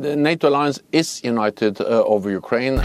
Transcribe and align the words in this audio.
The 0.00 0.16
NATO 0.16 0.48
alliance 0.48 0.80
is 0.92 1.20
united 1.24 1.80
uh, 1.80 2.02
over 2.06 2.36
Ukraine. 2.36 2.80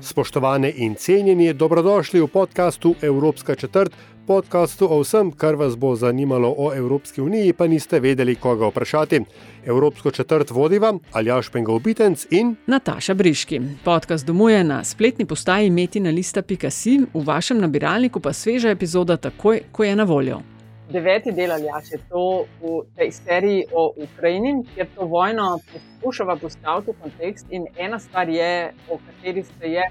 Spoštovane 0.00 0.72
in 0.76 0.94
cenjeni, 0.94 1.52
dobrodošli 1.52 2.20
v 2.20 2.26
podkastu 2.26 2.94
Evropska 3.02 3.54
četrt, 3.54 3.92
podkastu 4.26 4.88
o 4.90 5.00
vsem, 5.00 5.32
kar 5.32 5.54
vas 5.54 5.76
bo 5.76 5.94
zanimalo 5.96 6.54
o 6.58 6.74
Evropski 6.74 7.20
uniji, 7.20 7.52
pa 7.52 7.66
niste 7.66 8.00
vedeli, 8.00 8.34
koga 8.34 8.66
vprašati. 8.66 9.20
Evropsko 9.64 10.10
četrt 10.10 10.50
vodiva 10.50 10.98
Aljaš 11.12 11.48
Pengovitenc 11.48 12.26
in 12.30 12.56
Nataša 12.66 13.14
Briški. 13.14 13.60
Podcast 13.84 14.26
domuje 14.26 14.64
na 14.64 14.84
spletni 14.84 15.24
postaji 15.24 15.70
metina.si, 15.70 17.00
v 17.14 17.24
vašem 17.24 17.60
nabiralniku 17.60 18.20
pa 18.20 18.32
sveža 18.32 18.68
epizoda 18.68 19.16
takoj, 19.16 19.60
ko 19.72 19.84
je 19.84 19.96
na 19.96 20.04
voljo. 20.04 20.55
Deveti 20.86 21.32
del 21.32 21.50
Aljaš 21.50 21.88
je 21.92 21.98
to 22.08 22.44
v 22.62 22.72
tej 22.94 23.08
seriji 23.10 23.64
o 23.74 23.88
Ukrajini, 24.04 24.52
kjer 24.74 24.86
to 24.94 25.06
vojno 25.10 25.58
poskušava 25.72 26.36
postaviti 26.38 26.92
v 26.92 27.00
kontekst. 27.02 27.46
In 27.50 27.64
ena 27.76 27.98
stvar 27.98 28.28
je, 28.28 28.72
o 28.90 28.98
kateri 29.06 29.42
se 29.42 29.70
je 29.72 29.88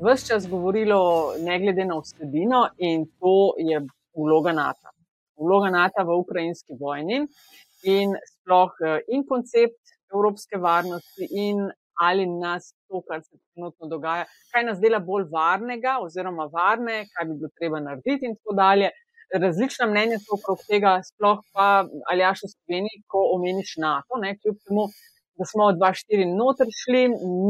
vse 0.00 0.26
čas 0.26 0.46
govorilo, 0.50 1.34
ne 1.42 1.58
glede 1.58 1.84
na 1.84 1.96
vsebino, 1.98 2.68
in 2.78 3.08
to 3.18 3.54
je 3.58 3.80
vloga 4.14 4.52
NATO. 4.52 4.92
Vloga 5.36 5.70
NATO 5.70 6.04
v 6.06 6.18
ukrajinski 6.22 6.78
vojni 6.80 7.24
in 7.82 8.14
sploh 8.30 8.78
in 9.08 9.26
koncept 9.26 9.82
evropske 10.14 10.62
varnosti, 10.62 11.26
in 11.30 11.66
ali 11.98 12.26
nas 12.26 12.70
to, 12.88 13.00
kar 13.08 13.22
se 13.22 13.34
trenutno 13.54 13.88
dogaja, 13.88 14.28
kaj 14.52 14.64
nas 14.64 14.78
dela 14.78 15.00
bolj 15.00 15.26
varnega, 15.32 15.96
oziroma 16.06 16.46
varne, 16.52 17.02
kaj 17.16 17.26
bi 17.26 17.38
bilo 17.40 17.50
treba 17.58 17.80
narediti, 17.80 18.30
in 18.30 18.38
tako 18.38 18.54
dalje. 18.54 18.90
Različna 19.34 19.86
mnenja 19.90 20.20
so 20.22 20.36
okrog 20.36 20.60
tega, 20.68 21.00
sploh 21.02 21.42
pa 21.52 21.84
ali 22.10 22.22
ja 22.22 22.30
še 22.38 22.50
Sloveniji, 22.52 23.02
ko 23.10 23.24
omeniš 23.34 23.74
NATO, 23.82 24.20
ne, 24.22 24.36
kljub 24.38 24.58
temu, 24.68 24.86
da 25.36 25.44
smo 25.44 25.64
od 25.70 25.80
2-4 25.80 26.26
noter 26.36 26.70
šli, 26.80 27.02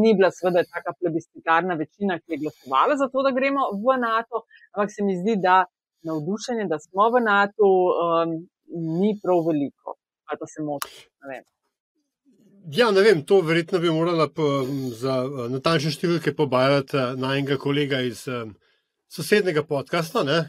ni 0.02 0.14
bila 0.16 0.30
seveda 0.34 0.64
taka 0.64 0.94
plebiscitarna 1.00 1.76
večina, 1.82 2.18
ki 2.18 2.34
je 2.34 2.40
glasovala 2.42 2.96
za 2.96 3.08
to, 3.12 3.22
da 3.22 3.34
gremo 3.36 3.68
v 3.84 3.98
NATO, 4.02 4.42
ampak 4.74 4.94
se 4.94 5.04
mi 5.06 5.18
zdi, 5.20 5.36
da 5.42 5.64
navdušenje, 6.08 6.66
da 6.72 6.78
smo 6.78 7.10
v 7.14 7.22
NATO, 7.26 7.68
um, 7.68 8.34
ni 9.00 9.12
prav 9.22 9.44
veliko. 9.46 9.94
Ali 10.26 10.38
pa 10.40 10.46
se 10.46 10.62
motim. 10.62 11.44
Ja, 12.78 12.90
ne 12.90 13.02
vem, 13.02 13.22
to 13.22 13.40
verjetno 13.46 13.78
bi 13.78 13.90
morala 13.94 14.26
po, 14.26 14.64
za 14.98 15.20
natančne 15.52 15.92
številke 15.94 16.34
pobajati 16.34 16.98
na 17.20 17.36
enega 17.38 17.60
kolega 17.62 18.00
iz 18.02 18.24
um, 18.26 18.56
sosednjega 19.06 19.62
podcasta. 19.68 20.24
Ne? 20.26 20.40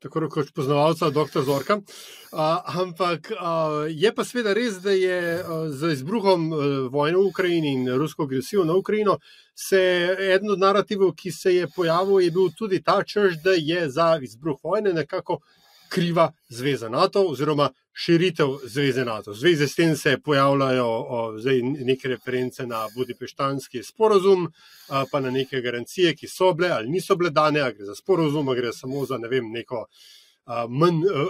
Tako 0.00 0.28
kot 0.28 0.52
poznavalca, 0.54 1.10
dr. 1.10 1.42
Zorka. 1.44 1.76
Uh, 2.32 2.80
ampak 2.80 3.32
uh, 3.32 3.84
je 3.88 4.14
pa 4.14 4.24
seveda 4.24 4.54
res, 4.54 4.78
da 4.80 4.94
je 4.96 5.20
uh, 5.36 5.68
z 5.68 5.92
izbruhom 5.92 6.52
uh, 6.52 6.60
vojne 6.92 7.18
v 7.18 7.26
Ukrajini 7.26 7.72
in 7.74 7.88
rusko 7.98 8.24
agresijo 8.24 8.64
na 8.64 8.74
Ukrajino, 8.74 9.18
se 9.54 9.80
eden 10.18 10.50
od 10.50 10.58
narativov, 10.58 11.12
ki 11.14 11.32
se 11.32 11.54
je 11.54 11.68
pojavil, 11.76 12.20
je 12.20 12.30
bil 12.30 12.48
tudi 12.56 12.82
ta 12.82 13.02
črž, 13.02 13.42
da 13.44 13.52
je 13.58 13.90
za 13.90 14.18
izbruh 14.22 14.56
vojne 14.62 14.92
nekako 14.92 15.40
kriva 15.90 16.30
zveza 16.48 16.88
NATO 16.88 17.24
oziroma 17.26 17.70
širitev 17.92 18.48
zveze 18.64 19.04
NATO. 19.04 19.32
V 19.32 19.34
zvezi 19.34 19.68
s 19.68 19.74
tem 19.74 19.96
se 19.96 20.18
pojavljajo 20.24 20.86
o, 20.86 21.38
zdaj 21.38 21.62
neke 21.62 22.08
reference 22.08 22.66
na 22.66 22.86
Budipeštanski 22.96 23.82
sporozum, 23.82 24.46
a, 24.88 25.04
pa 25.12 25.20
na 25.20 25.30
neke 25.30 25.60
garancije, 25.60 26.14
ki 26.14 26.28
so 26.28 26.52
bile 26.54 26.70
ali 26.70 26.88
niso 26.88 27.16
bile 27.16 27.30
dane, 27.30 27.60
ali 27.60 27.74
gre 27.74 27.84
za 27.84 27.94
sporozum, 27.94 28.48
ali 28.48 28.60
gre 28.60 28.72
samo 28.72 29.04
za 29.06 29.18
ne 29.18 29.28
vem, 29.28 29.50
neko 29.52 29.86
a, 30.44 30.66
manj, 30.68 31.02
a, 31.14 31.26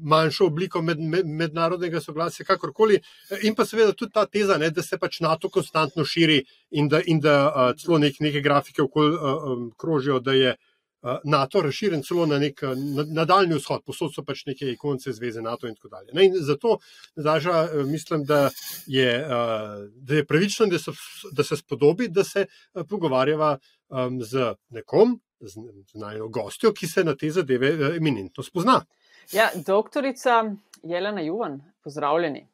manjšo 0.00 0.46
obliko 0.46 0.82
med, 0.82 1.00
med, 1.00 1.26
mednarodnega 1.26 2.00
soglasja, 2.00 2.44
kakorkoli. 2.44 3.00
In 3.42 3.54
pa 3.54 3.64
seveda 3.64 3.92
tudi 3.92 4.12
ta 4.12 4.26
teza, 4.26 4.58
ne, 4.58 4.70
da 4.70 4.82
se 4.82 4.98
pač 4.98 5.20
NATO 5.20 5.48
konstantno 5.48 6.04
širi 6.04 6.42
in 6.70 6.88
da, 6.88 7.00
in 7.06 7.20
da 7.20 7.38
a, 7.48 7.70
celo 7.78 7.98
nek, 7.98 8.20
neke 8.20 8.42
grafike 8.44 8.82
okoli 8.82 9.16
a, 9.16 9.32
a, 9.32 9.56
krožijo, 9.78 10.20
da 10.20 10.36
je. 10.36 10.56
NATO 11.24 11.62
razširjen 11.62 12.02
celo 12.02 12.26
na 12.26 12.38
nek 12.38 12.60
nadaljni 13.10 13.56
vzhod, 13.58 13.82
posod 13.86 14.14
so 14.14 14.22
pač 14.24 14.44
neke 14.46 14.70
ikonce 14.70 15.12
zveze 15.12 15.42
NATO 15.42 15.66
in 15.66 15.74
tako 15.74 15.88
dalje. 15.88 16.12
Ne, 16.14 16.26
in 16.26 16.36
zato 16.46 16.78
zaža, 17.16 17.68
mislim, 17.86 18.24
da 18.24 18.50
je, 18.86 19.10
da 19.94 20.14
je 20.14 20.26
pravično, 20.26 20.66
da 20.66 20.78
se, 20.78 20.94
da 21.32 21.44
se 21.44 21.56
spodobi, 21.56 22.08
da 22.08 22.24
se 22.24 22.46
pogovarjava 22.88 23.58
z 24.22 24.54
nekom, 24.68 25.18
z, 25.40 25.58
z 25.92 25.98
najno 25.98 26.28
gostjo, 26.28 26.72
ki 26.72 26.86
se 26.86 27.04
na 27.04 27.16
te 27.16 27.30
zadeve 27.30 27.96
eminentno 27.96 28.44
spozna. 28.44 28.80
Ja, 29.32 29.50
doktorica 29.66 30.44
Jelena 30.82 31.20
Juvan, 31.20 31.60
pozdravljeni. 31.82 32.51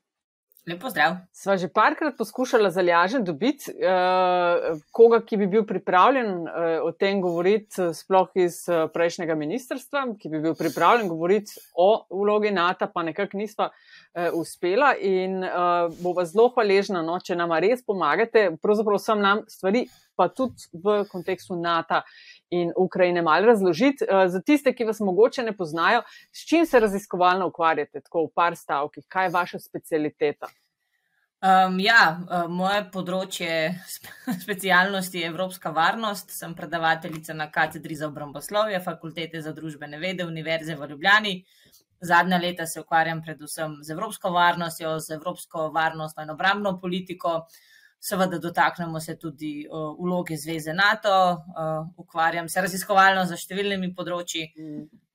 Lepo 0.68 0.90
zdrav. 0.90 1.14
Sva 1.32 1.56
že 1.56 1.68
parkrat 1.72 2.16
poskušala 2.18 2.68
zalažen 2.70 3.24
dobiti 3.24 3.72
uh, 3.72 4.76
koga, 4.92 5.22
ki 5.24 5.38
bi 5.40 5.46
bil 5.48 5.64
pripravljen 5.64 6.28
uh, 6.44 6.66
o 6.84 6.90
tem 6.92 7.22
govoriti, 7.24 7.88
sploh 7.96 8.28
iz 8.36 8.60
uh, 8.68 8.84
prejšnjega 8.92 9.36
ministrstva, 9.38 10.04
ki 10.20 10.28
bi 10.28 10.42
bil 10.44 10.56
pripravljen 10.58 11.08
govoriti 11.08 11.56
o 11.72 12.04
vlogi 12.10 12.52
NATO, 12.52 12.90
pa 12.92 13.06
nekako 13.06 13.40
nisva 13.40 13.70
uh, 13.70 14.28
uspela. 14.36 14.92
In 15.00 15.40
uh, 15.40 15.88
bova 16.02 16.26
zelo 16.28 16.50
hvaležna, 16.52 17.00
no, 17.06 17.16
če 17.16 17.38
nam 17.38 17.56
res 17.64 17.80
pomagate, 17.86 18.50
pravzaprav 18.60 19.00
vsem 19.00 19.24
nam 19.24 19.44
stvari, 19.48 19.86
pa 20.18 20.28
tudi 20.28 20.68
v 20.74 21.04
kontekstu 21.10 21.56
NATO. 21.56 22.02
In 22.50 22.72
Ukrajine 22.76 23.22
malo 23.22 23.46
razložiti. 23.46 24.06
Za 24.08 24.40
tiste, 24.40 24.72
ki 24.72 24.86
vas 24.88 25.02
mogoče 25.04 25.42
ne 25.44 25.52
poznajo, 25.56 26.02
s 26.32 26.46
čim 26.48 26.66
se 26.66 26.80
raziskovalno 26.80 27.50
ukvarjate, 27.52 28.00
tako 28.00 28.24
v 28.24 28.32
par 28.34 28.56
stavkih, 28.56 29.04
kaj 29.08 29.28
je 29.28 29.34
vaša 29.34 29.60
specialiteta? 29.60 30.48
Um, 31.38 31.76
ja, 31.78 32.18
moje 32.50 32.80
področje 32.90 33.70
specialnosti 34.44 35.20
je 35.20 35.28
Evropska 35.30 35.70
varnost. 35.70 36.32
Sem 36.34 36.56
predavateljica 36.58 37.36
na 37.36 37.46
katedri 37.54 37.94
za 37.94 38.08
obramboslovje, 38.08 38.80
fakultete 38.82 39.42
za 39.44 39.52
družbene 39.54 40.00
vede, 40.02 40.26
Univerze 40.26 40.74
v 40.74 40.88
Ljubljani. 40.90 41.36
Zadnja 42.00 42.40
leta 42.42 42.66
se 42.66 42.82
ukvarjam 42.82 43.22
predvsem 43.22 43.78
z 43.86 43.94
evropsko 43.94 44.32
varnostjo, 44.34 44.96
z 44.98 45.14
evropsko 45.14 45.68
varnostno 45.74 46.26
in 46.26 46.34
obrambno 46.34 46.74
politiko. 46.82 47.44
Seveda, 48.00 48.38
dotaknemo 48.38 49.00
se 49.00 49.16
tudi 49.18 49.66
uh, 49.66 49.96
vloge 49.98 50.36
Zveze 50.36 50.72
NATO, 50.72 51.14
uh, 51.32 51.88
ukvarjam 51.96 52.48
se 52.48 52.62
raziskovalno 52.62 53.24
za 53.26 53.36
številnimi 53.36 53.90
področji. 53.94 54.44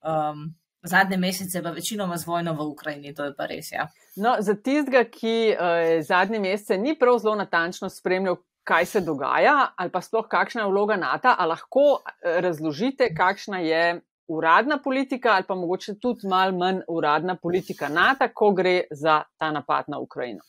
Um, 0.04 0.50
zadnje 0.84 1.16
mesece 1.16 1.62
pa 1.64 1.72
večinoma 1.72 2.18
z 2.20 2.28
vojno 2.28 2.52
v 2.58 2.66
Ukrajini, 2.68 3.14
to 3.16 3.24
je 3.30 3.32
pa 3.36 3.48
res. 3.48 3.72
Ja. 3.72 3.88
No, 4.20 4.36
za 4.44 4.52
tistega, 4.54 5.06
ki 5.08 5.36
uh, 5.54 6.00
zadnje 6.04 6.42
mesece 6.44 6.76
ni 6.78 6.92
prav 6.98 7.22
zelo 7.24 7.38
natančno 7.40 7.88
spremljal, 7.88 8.42
kaj 8.64 8.86
se 8.88 9.00
dogaja, 9.04 9.74
ali 9.76 9.92
pa 9.92 10.00
sploh 10.00 10.28
kakšna 10.28 10.62
je 10.64 10.70
vloga 10.72 10.96
NATO, 10.96 11.28
ali 11.28 11.52
lahko 11.52 12.00
razložite, 12.24 13.10
kakšna 13.16 13.60
je 13.60 13.82
uradna 14.28 14.78
politika, 14.84 15.34
ali 15.36 15.44
pa 15.48 15.54
mogoče 15.54 15.98
tudi 16.00 16.28
malo 16.28 16.56
manj 16.58 16.80
uradna 16.88 17.36
politika 17.36 17.88
NATO, 17.88 18.28
ko 18.34 18.50
gre 18.52 18.82
za 18.90 19.22
ta 19.38 19.50
napad 19.52 19.84
na 19.88 19.98
Ukrajino. 19.98 20.40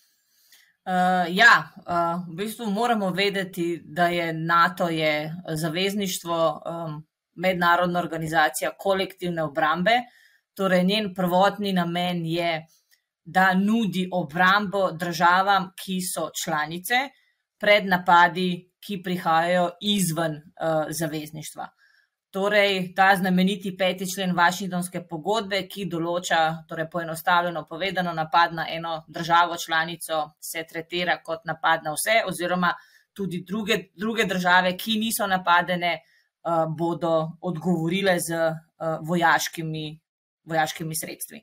Uh, 0.85 1.25
ja, 1.33 1.65
uh, 1.81 2.27
v 2.29 2.35
bistvu 2.37 2.69
moramo 2.69 3.09
vedeti, 3.09 3.81
da 3.85 4.07
je 4.07 4.33
NATO 4.33 4.89
je 4.89 5.33
zavezništvo, 5.49 6.61
um, 6.65 7.07
mednarodna 7.35 7.99
organizacija 7.99 8.71
kolektivne 8.77 9.43
obrambe. 9.43 9.91
Torej, 10.53 10.83
njen 10.83 11.13
prvotni 11.15 11.73
namen 11.73 12.25
je, 12.25 12.67
da 13.23 13.53
nudi 13.53 14.09
obrambo 14.11 14.91
državam, 14.91 15.71
ki 15.83 15.97
so 16.01 16.29
članice, 16.43 17.09
pred 17.59 17.87
napadi, 17.89 18.71
ki 18.79 19.01
prihajajo 19.03 19.69
izven 19.81 20.35
uh, 20.35 20.85
zavezništva. 20.89 21.67
Torej, 22.35 22.91
ta 22.95 23.13
znameniti 23.15 23.77
peti 23.77 24.03
člen 24.11 24.33
Washingtonske 24.35 25.05
pogodbe, 25.07 25.61
ki 25.71 25.85
določa, 25.87 26.39
torej 26.67 26.89
poenostavljeno 26.91 27.61
povedano, 27.69 28.11
napad 28.11 28.51
na 28.57 28.65
eno 28.69 28.95
državo 29.07 29.55
članico 29.55 30.17
se 30.43 30.65
tretira 30.67 31.21
kot 31.23 31.45
napad 31.47 31.85
na 31.85 31.93
vse, 31.95 32.17
oziroma 32.27 32.73
tudi 33.15 33.39
druge, 33.47 33.77
druge 33.95 34.25
države, 34.27 34.73
ki 34.75 34.97
niso 34.99 35.27
napadene, 35.31 35.93
uh, 35.95 36.65
bodo 36.67 37.13
odgovorile 37.39 38.17
z 38.19 38.35
uh, 38.35 38.97
vojaškimi, 39.07 39.85
vojaškimi 40.43 40.97
sredstvi. 41.03 41.39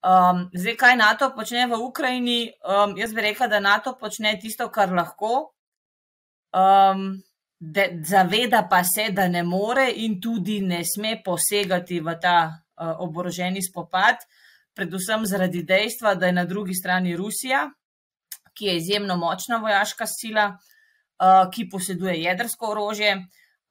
Um, 0.00 0.46
zdaj, 0.56 0.78
kaj 0.80 0.96
NATO 0.96 1.28
počne 1.36 1.66
v 1.68 1.82
Ukrajini? 1.90 2.38
Um, 2.64 2.96
jaz 2.96 3.12
bi 3.12 3.28
rekla, 3.28 3.50
da 3.52 3.60
NATO 3.60 3.98
počne 4.00 4.32
tisto, 4.40 4.70
kar 4.72 4.96
lahko. 4.96 5.52
Um, 6.56 7.20
de, 7.62 8.00
zaveda 8.04 8.66
pa 8.70 8.82
se, 8.84 9.10
da 9.12 9.28
ne 9.28 9.42
more 9.42 9.90
in 9.96 10.20
tudi 10.20 10.60
ne 10.60 10.82
sme 10.84 11.20
posegati 11.24 12.00
v 12.00 12.16
ta 12.20 12.38
uh, 12.50 12.96
oboroženi 13.06 13.62
spopad, 13.62 14.24
predvsem 14.74 15.26
zaradi 15.26 15.62
dejstva, 15.62 16.14
da 16.14 16.26
je 16.26 16.32
na 16.32 16.44
drugi 16.44 16.74
strani 16.74 17.16
Rusija, 17.16 17.68
ki 18.58 18.66
je 18.66 18.76
izjemno 18.76 19.16
močna 19.16 19.60
vojaška 19.62 20.06
sila, 20.10 20.48
uh, 20.50 21.46
ki 21.54 21.68
poseduje 21.70 22.18
jedrsko 22.24 22.72
orožje. 22.74 23.14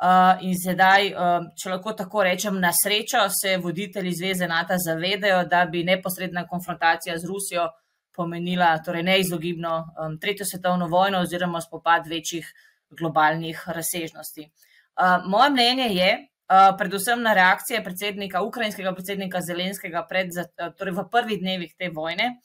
Uh, 0.01 0.39
in 0.41 0.55
sedaj, 0.57 1.11
uh, 1.13 1.43
če 1.53 1.75
lahko 1.75 1.91
tako 1.93 2.23
rečem, 2.25 2.55
na 2.59 2.71
srečo 2.73 3.27
se 3.29 3.57
voditelji 3.61 4.15
Zveze 4.17 4.47
NATO 4.47 4.73
zavedajo, 4.79 5.43
da 5.45 5.65
bi 5.65 5.83
neposredna 5.83 6.47
konfrontacija 6.47 7.19
z 7.19 7.27
Rusijo 7.29 7.67
pomenila 8.15 8.71
torej 8.85 9.03
neizogibno 9.03 9.75
um, 9.77 10.17
tretjo 10.19 10.45
svetovno 10.45 10.87
vojno 10.87 11.21
oziroma 11.21 11.61
spopad 11.61 12.07
večjih 12.07 12.47
globalnih 12.91 13.63
razsežnosti. 13.67 14.47
Uh, 14.47 15.23
moje 15.25 15.49
mnenje 15.49 15.87
je, 15.95 16.11
uh, 16.17 16.75
predvsem 16.77 17.21
na 17.21 17.33
reakcije 17.33 17.83
predsednika, 17.83 18.41
ukrajinskega 18.41 18.93
predsednika 18.93 19.41
Zelenskega 19.41 20.05
pred, 20.09 20.29
uh, 20.37 20.73
torej 20.77 20.93
v 20.99 21.07
prvih 21.11 21.39
dnevih 21.39 21.73
te 21.77 21.89
vojne, 21.89 22.35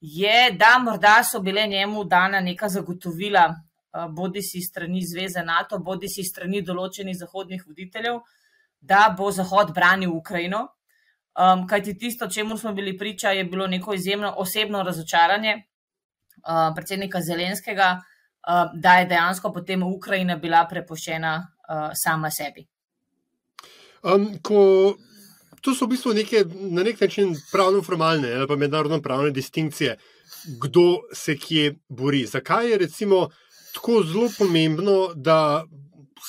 je, 0.00 0.50
da 0.52 0.78
morda 0.78 1.20
so 1.24 1.40
bile 1.40 1.66
njemu 1.66 2.04
dana 2.04 2.40
neka 2.40 2.68
zagotovila 2.68 3.48
Eh, 3.92 4.06
bodi 4.08 4.42
si 4.42 4.60
strani 4.60 5.02
Zveze 5.02 5.42
NATO, 5.42 5.78
bodi 5.82 6.08
si 6.08 6.22
strani 6.22 6.60
določenih 6.62 7.16
zahodnih 7.18 7.64
voditeljev, 7.66 8.20
da 8.80 9.08
bo 9.18 9.30
Zahod 9.34 9.72
branil 9.74 10.12
Ukrajino. 10.14 10.60
Um, 11.40 11.64
kajti 11.66 11.96
tisto, 11.98 12.28
čemu 12.30 12.56
smo 12.58 12.72
bili 12.74 12.96
priča, 12.98 13.32
je 13.34 13.44
bilo 13.44 13.66
neko 13.66 13.94
izjemno 13.94 14.30
osebno 14.38 14.82
razočaranje 14.82 15.54
uh, 15.56 16.70
predsednika 16.76 17.20
Zelenskega, 17.22 17.90
uh, 17.98 18.09
da 18.74 18.94
je 18.98 19.06
dejansko 19.06 19.52
potem 19.52 19.82
Ukrajina 19.82 20.36
bila 20.36 20.64
prepuščena 20.68 21.34
uh, 21.36 21.90
sama 21.94 22.30
sebi. 22.30 22.66
Um, 24.02 24.38
ko, 24.42 24.96
to 25.60 25.74
so 25.76 25.84
v 25.84 25.94
bistvu 25.94 26.14
neke, 26.16 26.44
na 26.72 26.82
nek 26.82 27.00
način 27.00 27.34
pravno-formalne 27.52 28.32
ali 28.32 28.48
pa 28.48 28.56
mednarodno-pravne 28.56 29.30
distinkcije, 29.30 29.96
kdo 30.62 30.86
se 31.12 31.36
kje 31.36 31.74
bori. 31.88 32.24
Zakaj 32.26 32.70
je 32.70 32.78
recimo 32.78 33.28
tako 33.74 34.02
zelo 34.02 34.30
pomembno, 34.38 35.12
da 35.14 35.64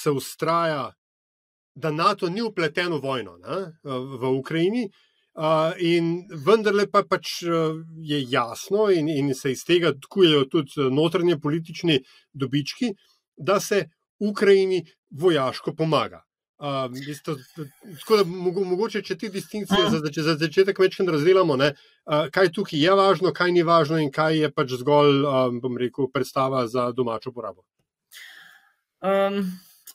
se 0.01 0.11
ustraja, 0.11 0.91
da 1.75 1.91
NATO 1.91 2.29
ni 2.29 2.41
upleten 2.41 2.93
v 2.93 2.99
vojno 2.99 3.37
ne, 3.37 3.71
v 4.19 4.33
Ukrajini. 4.37 4.89
Uh, 5.31 5.71
in 5.79 6.25
vendarle 6.45 6.89
pa 6.91 7.05
pač 7.07 7.37
je 8.03 8.17
jasno, 8.29 8.89
in, 8.91 9.07
in 9.09 9.31
se 9.35 9.53
iz 9.53 9.63
tega 9.63 9.93
tkujejo 9.95 10.45
tudi 10.51 10.89
notranje 10.91 11.37
politični 11.39 12.01
dobički, 12.33 12.91
da 13.37 13.59
se 13.59 13.85
Ukrajini 14.19 14.83
vojaško 15.09 15.73
pomaga. 15.75 16.25
Uh, 16.61 16.91
isto, 17.09 17.35
tako 17.99 18.17
da 18.17 18.23
mogoče, 18.23 19.01
če 19.01 19.15
te 19.17 19.29
distinkcije 19.33 19.87
za, 19.89 20.01
za 20.13 20.35
začetek 20.37 20.79
večkrat 20.79 21.07
razdelamo, 21.09 21.55
ne, 21.57 21.71
uh, 22.05 22.27
kaj 22.29 22.51
tukaj 22.53 22.83
je 22.83 22.97
važno, 22.99 23.31
kaj 23.33 23.55
ni 23.55 23.63
važno 23.65 23.97
in 23.97 24.11
kaj 24.13 24.37
je 24.37 24.51
pač 24.53 24.75
zgolj, 24.83 25.23
um, 25.25 25.57
bom 25.63 25.79
rekel, 25.81 26.11
predstava 26.13 26.67
za 26.69 26.91
domačo 26.93 27.33
porabo. 27.33 27.63
Um, 29.01 29.41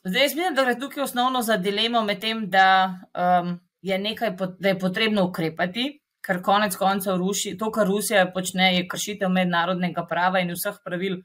zdaj, 0.02 0.22
jaz 0.22 0.34
mislim, 0.34 0.56
da 0.58 0.64
gre 0.66 0.74
tukaj 0.80 1.04
osnovno 1.04 1.44
za 1.46 1.54
dilemo 1.56 2.02
med 2.02 2.18
tem, 2.24 2.42
da, 2.50 2.66
um, 3.14 3.54
je 3.86 3.98
nekaj, 3.98 4.34
da 4.58 4.68
je 4.68 4.78
potrebno 4.78 5.24
ukrepati, 5.28 5.86
ker 6.26 6.42
konec 6.42 6.74
koncev 6.76 7.20
ruši, 7.22 7.54
to, 7.58 7.70
kar 7.70 7.86
Rusija 7.86 8.24
počne, 8.34 8.72
je 8.74 8.86
kršitev 8.90 9.30
mednarodnega 9.30 10.02
prava 10.10 10.42
in 10.42 10.50
vseh 10.54 10.80
pravil 10.84 11.20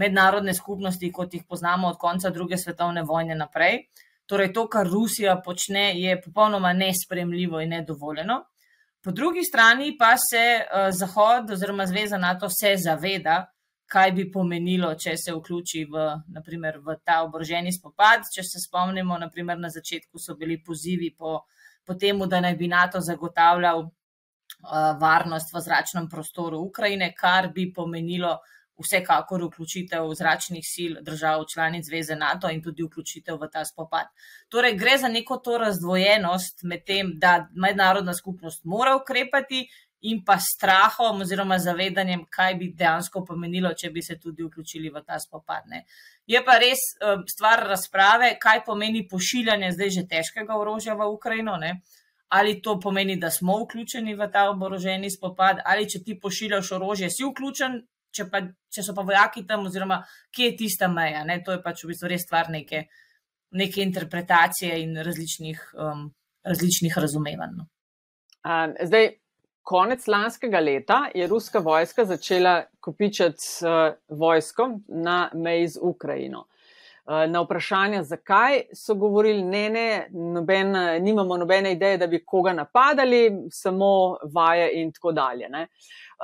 mednarodne 0.00 0.54
skupnosti, 0.56 1.10
kot 1.12 1.34
jih 1.34 1.44
poznamo 1.48 1.90
od 1.92 1.98
konca 2.00 2.30
druge 2.30 2.56
svetovne 2.56 3.04
vojne 3.04 3.36
naprej. 3.36 3.82
Torej, 4.26 4.52
to, 4.56 4.64
kar 4.72 4.88
Rusija 4.88 5.36
počne, 5.44 5.90
je 6.00 6.16
popolnoma 6.22 6.72
nespremljivo 6.72 7.60
in 7.60 7.76
nedovoljeno. 7.76 8.40
Po 9.04 9.12
drugi 9.12 9.44
strani 9.44 9.96
pa 9.98 10.14
se 10.16 10.44
uh, 10.60 10.88
Zahod 10.96 11.50
oziroma 11.50 11.86
Zveza 11.86 12.16
NATO 12.18 12.48
se 12.48 12.74
zaveda, 12.76 13.42
kaj 13.90 14.12
bi 14.16 14.30
pomenilo, 14.32 14.94
če 14.94 15.16
se 15.18 15.34
vključi 15.34 15.84
v, 15.90 16.08
naprimer, 16.32 16.78
v 16.84 16.96
ta 17.04 17.20
oboroženi 17.26 17.72
spopad. 17.74 18.28
Če 18.34 18.44
se 18.46 18.62
spomnimo, 18.62 19.18
naprimer, 19.18 19.58
na 19.58 19.68
začetku 19.68 20.20
so 20.22 20.36
bili 20.38 20.60
pozivi 20.64 21.10
po, 21.10 21.40
po 21.42 21.59
tem, 21.98 22.18
da 22.28 22.40
naj 22.40 22.54
bi 22.56 22.68
NATO 22.68 23.00
zagotavljal 23.00 23.80
uh, 23.80 23.90
varnost 25.00 25.54
v 25.54 25.60
zračnem 25.60 26.08
prostoru 26.08 26.58
Ukrajine, 26.58 27.12
kar 27.16 27.50
bi 27.54 27.72
pomenilo 27.72 28.38
vsekakor 28.80 29.44
vključitev 29.44 30.08
zračnih 30.14 30.64
sil 30.72 30.92
držav 31.04 31.44
članic 31.52 31.86
Zveze 31.86 32.16
NATO 32.16 32.50
in 32.50 32.62
tudi 32.62 32.82
vključitev 32.82 33.36
v 33.40 33.48
ta 33.52 33.64
spopad. 33.64 34.06
Torej, 34.48 34.76
gre 34.76 34.98
za 34.98 35.08
neko 35.08 35.36
to 35.36 35.58
razdvojenost 35.58 36.62
med 36.62 36.84
tem, 36.86 37.12
da 37.18 37.48
mednarodna 37.52 38.14
skupnost 38.14 38.64
mora 38.64 38.96
ukrepati 38.96 39.66
in 40.00 40.22
pa 40.24 40.38
strahom 40.40 41.20
oziroma 41.20 41.58
zavedanjem, 41.58 42.24
kaj 42.30 42.54
bi 42.54 42.70
dejansko 42.76 43.24
pomenilo, 43.24 43.74
če 43.74 43.90
bi 43.90 44.02
se 44.02 44.16
tudi 44.18 44.44
vključili 44.44 44.90
v 44.90 45.02
ta 45.06 45.18
spopad. 45.20 45.66
Ne. 45.68 45.84
Je 46.30 46.40
pa 46.46 46.58
res 46.62 46.82
um, 47.02 47.24
stvar 47.26 47.64
razprave, 47.66 48.36
kaj 48.38 48.62
pomeni 48.66 49.02
pošiljanje 49.10 49.72
zdaj 49.74 49.90
že 49.96 50.04
težkega 50.10 50.58
orožja 50.58 50.94
v 50.94 51.08
Ukrajino. 51.10 51.56
Ne. 51.58 51.80
Ali 52.30 52.60
to 52.62 52.76
pomeni, 52.78 53.16
da 53.18 53.30
smo 53.34 53.56
vključeni 53.64 54.14
v 54.14 54.28
ta 54.30 54.44
oboroženi 54.52 55.10
spopad, 55.10 55.64
ali 55.66 55.88
če 55.90 56.04
ti 56.06 56.14
pošiljaš 56.20 56.70
orožje, 56.76 57.10
si 57.10 57.26
vključen 57.26 57.80
če, 58.14 58.26
pa, 58.30 58.42
če 58.72 58.84
so 58.86 58.94
pa 58.96 59.04
vojaki 59.06 59.44
tam, 59.48 59.66
oziroma 59.66 60.00
kje 60.34 60.50
je 60.50 60.56
tista 60.64 60.88
meja. 60.92 61.24
Ne? 61.26 61.40
To 61.46 61.56
je 61.56 61.62
pač 61.64 61.84
v 61.84 61.92
bistvu 61.92 62.10
res 62.12 62.26
stvar 62.26 62.50
neke, 62.52 62.84
neke 63.58 63.82
interpretacije 63.84 64.78
in 64.84 64.96
različnih, 65.06 65.64
um, 65.78 66.06
različnih 66.46 66.98
razumevanj. 67.04 67.58
Um, 67.60 68.76
zdaj, 68.88 69.10
konec 69.70 70.06
lanskega 70.06 70.60
leta 70.60 71.04
je 71.14 71.26
ruska 71.26 71.58
vojska 71.58 72.04
začela 72.04 72.62
kopičati 72.80 73.44
uh, 73.62 74.18
vojsko 74.18 74.70
na 74.88 75.30
meji 75.34 75.68
z 75.68 75.78
Ukrajino. 75.82 76.40
Uh, 76.40 77.30
na 77.30 77.40
vprašanje, 77.40 78.02
zakaj 78.02 78.62
so 78.74 78.94
govorili, 78.94 79.42
ne, 79.42 79.70
ne, 79.70 80.08
noben, 80.10 80.74
nimamo 81.00 81.36
nobene 81.36 81.72
ideje, 81.72 81.98
da 82.02 82.06
bi 82.06 82.24
koga 82.26 82.52
napadali, 82.52 83.30
samo 83.50 84.16
vaje 84.34 84.70
in 84.82 84.92
tako 84.92 85.12
dalje. 85.12 85.48
Ne. 85.48 85.66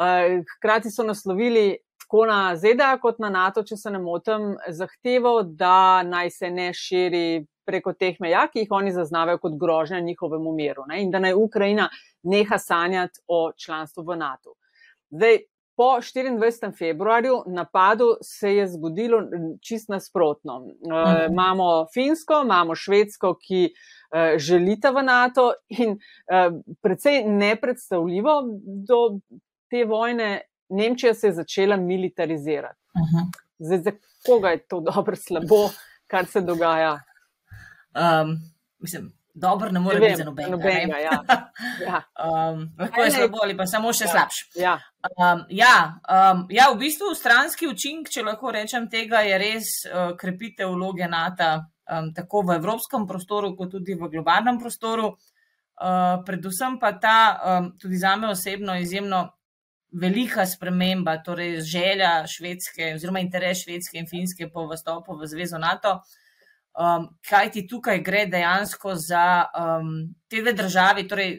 Eh, 0.00 0.42
hkrati 0.56 0.90
so 0.90 1.02
naslovili 1.02 1.78
tako 1.98 2.26
na 2.26 2.56
ZDA 2.56 2.98
kot 3.02 3.18
na 3.18 3.30
NATO, 3.30 3.62
če 3.62 3.76
se 3.76 3.90
ne 3.90 3.98
motim, 3.98 4.56
zahtevo, 4.68 5.42
da 5.42 6.02
naj 6.02 6.30
se 6.30 6.50
ne 6.50 6.72
širi 6.74 7.46
preko 7.66 7.92
teh 7.92 8.20
meja, 8.20 8.46
ki 8.52 8.64
jih 8.64 8.72
oni 8.72 8.92
zaznavajo 8.92 9.38
kot 9.42 9.58
grožnja 9.60 10.00
njihovemu 10.00 10.52
miru 10.52 10.86
ne? 10.88 11.02
in 11.02 11.10
da 11.10 11.18
naj 11.18 11.34
Ukrajina 11.34 11.88
neha 12.22 12.58
sanjati 12.58 13.20
o 13.26 13.52
članstvu 13.52 14.04
v 14.04 14.16
NATO. 14.16 14.54
Zdaj, 15.10 15.38
po 15.76 15.84
24. 16.00 16.78
februarju 16.78 17.42
napadu 17.46 18.16
se 18.22 18.54
je 18.54 18.68
zgodilo 18.68 19.18
čist 19.60 19.88
nasprotno. 19.88 20.62
E, 20.66 21.26
imamo 21.30 21.86
Finsko, 21.94 22.40
imamo 22.44 22.74
Švedsko, 22.74 23.34
ki 23.48 23.64
e, 23.66 24.38
želita 24.38 24.90
v 24.90 25.02
NATO 25.02 25.52
in 25.68 25.92
e, 25.92 26.50
precej 26.82 27.24
nepredstavljivo 27.24 28.42
do 28.88 29.18
te 29.70 29.84
vojne 29.84 30.40
Nemčija 30.68 31.14
se 31.14 31.26
je 31.26 31.32
začela 31.32 31.76
militarizirati. 31.76 32.80
Uh 32.94 33.00
-huh. 33.00 33.26
Zdaj, 33.58 33.78
za 33.78 33.92
koga 34.26 34.48
je 34.48 34.58
to 34.58 34.80
dobro, 34.80 35.16
slabo, 35.16 35.70
kar 36.06 36.26
se 36.26 36.40
dogaja? 36.40 37.00
Um, 37.96 38.36
mislim, 38.78 39.12
dobro 39.34 39.70
ne 39.70 39.80
more 39.80 40.00
biti 40.00 40.16
za 40.16 40.24
nobenega. 40.24 40.56
nobenega 40.56 40.96
ja. 40.98 41.22
Ja. 41.86 42.02
Um, 42.24 42.74
lahko 42.78 43.00
je 43.00 43.10
slabo 43.10 43.38
ali 43.42 43.56
pa 43.56 43.66
samo 43.66 43.92
še 43.92 44.04
ja. 44.04 44.10
slabše. 44.10 44.44
Ja. 44.60 44.74
Um, 45.16 45.44
ja, 45.50 45.76
um, 46.08 46.46
ja, 46.50 46.70
v 46.72 46.78
bistvu 46.80 47.14
stranski 47.14 47.68
učinek, 47.68 48.10
če 48.12 48.24
lahko 48.26 48.50
rečem, 48.52 48.88
tega 48.90 49.20
je 49.26 49.38
res 49.38 49.70
uh, 49.88 50.12
krepitev 50.18 50.72
vloge 50.72 51.08
NATO, 51.08 51.50
um, 51.92 52.10
tako 52.16 52.42
v 52.48 52.58
evropskem 52.60 53.06
prostoru, 53.06 53.54
kot 53.56 53.72
tudi 53.76 53.94
v 53.94 54.10
globalnem 54.12 54.60
prostoru. 54.60 55.14
Uh, 55.76 56.24
predvsem 56.24 56.78
pa 56.80 56.94
ta, 57.00 57.18
um, 57.36 57.72
tudi 57.80 58.00
za 58.00 58.16
me 58.16 58.32
osebno, 58.32 58.78
izjemno 58.80 59.26
velika 59.92 60.46
sprememba, 60.46 61.18
torej 61.24 61.60
želja 61.60 62.26
švedske, 62.28 62.94
oziroma 62.96 63.20
interes 63.20 63.62
švedske 63.64 64.00
in 64.00 64.08
finske 64.08 64.48
po 64.52 64.66
vstopu 64.72 65.16
v 65.20 65.28
Zvezo 65.28 65.60
NATO. 65.60 66.00
Um, 66.76 67.06
kaj 67.24 67.50
ti 67.54 67.62
tukaj 67.64 68.02
gre 68.04 68.26
dejansko 68.28 68.92
za 69.00 69.46
um, 69.48 69.92
te 70.28 70.42
dve 70.42 70.52
državi? 70.52 71.06
Torej, 71.08 71.30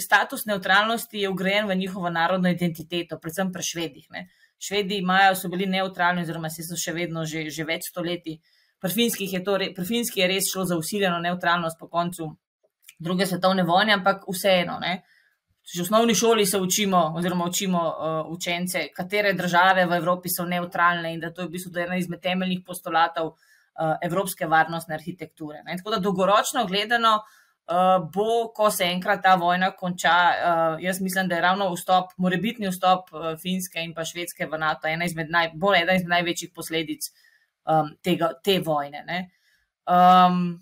status 0.00 0.46
neutralnosti 0.48 1.20
je 1.20 1.28
ugrajen 1.28 1.66
v 1.68 1.74
njihovo 1.76 2.08
narodno 2.10 2.48
identiteto, 2.48 3.18
predvsem 3.20 3.50
pri 3.52 3.62
švedih. 3.62 4.06
Ne. 4.10 4.22
Švedi 4.56 4.96
imajo, 5.02 5.34
so 5.36 5.50
bili 5.52 5.66
neutralni, 5.68 6.24
oziroma 6.24 6.48
so 6.48 6.78
še 6.80 6.94
vedno 6.96 7.26
že, 7.28 7.50
že 7.52 7.66
več 7.68 7.90
stoletij. 7.92 8.38
Pri 8.80 8.90
finskih 8.94 9.34
je 9.36 9.42
to, 9.44 9.58
pri 9.76 9.84
finskih 9.84 10.22
je 10.22 10.30
res 10.32 10.48
šlo 10.48 10.64
za 10.64 10.80
usiljeno 10.80 11.20
neutralnost 11.20 11.76
po 11.76 11.90
koncu 11.92 12.30
druge 12.98 13.28
svetovne 13.28 13.68
vojne, 13.68 13.98
ampak 14.00 14.24
vseeno. 14.32 14.78
Ne. 14.80 15.02
Že 15.60 15.82
v 15.82 15.86
osnovni 15.90 16.16
šoli 16.16 16.48
se 16.48 16.56
učimo, 16.56 17.02
oziroma 17.20 17.44
učimo 17.44 17.84
uh, 17.84 18.32
učence, 18.32 18.88
katere 18.96 19.36
države 19.36 19.84
v 19.84 20.00
Evropi 20.00 20.32
so 20.32 20.48
neutralne 20.48 21.12
in 21.12 21.20
da 21.20 21.34
to 21.36 21.44
je 21.44 21.52
v 21.52 21.56
bistvu 21.58 21.84
ena 21.84 22.00
izmed 22.00 22.24
temeljnih 22.24 22.64
postulatov 22.64 23.34
uh, 23.34 23.48
evropske 24.02 24.46
varnostne 24.46 24.94
arhitekture. 24.94 25.62
Ne. 25.66 25.76
Tako 25.76 25.90
da 25.90 25.98
dolgoročno 26.04 26.66
gledano 26.66 27.14
uh, 27.16 28.10
bo, 28.14 28.52
ko 28.54 28.70
se 28.70 28.84
enkrat 28.84 29.22
ta 29.22 29.34
vojna 29.40 29.70
konča, 29.76 30.16
uh, 30.30 30.82
jaz 30.84 31.00
mislim, 31.00 31.28
da 31.28 31.34
je 31.34 31.40
ravno 31.40 31.70
vstop, 31.74 32.12
morebitni 32.16 32.68
vstop 32.68 33.10
Finske 33.42 33.84
in 33.84 33.94
pa 33.94 34.04
Švedske 34.04 34.46
v 34.46 34.58
NATO 34.58 34.88
ena 34.88 35.04
izmed, 35.04 35.30
naj, 35.30 35.52
ena 35.82 35.94
izmed 35.94 36.16
največjih 36.16 36.52
posledic 36.54 37.10
um, 37.64 37.94
tega, 38.02 38.32
te 38.44 38.58
vojne. 38.64 39.04
Um, 39.90 40.60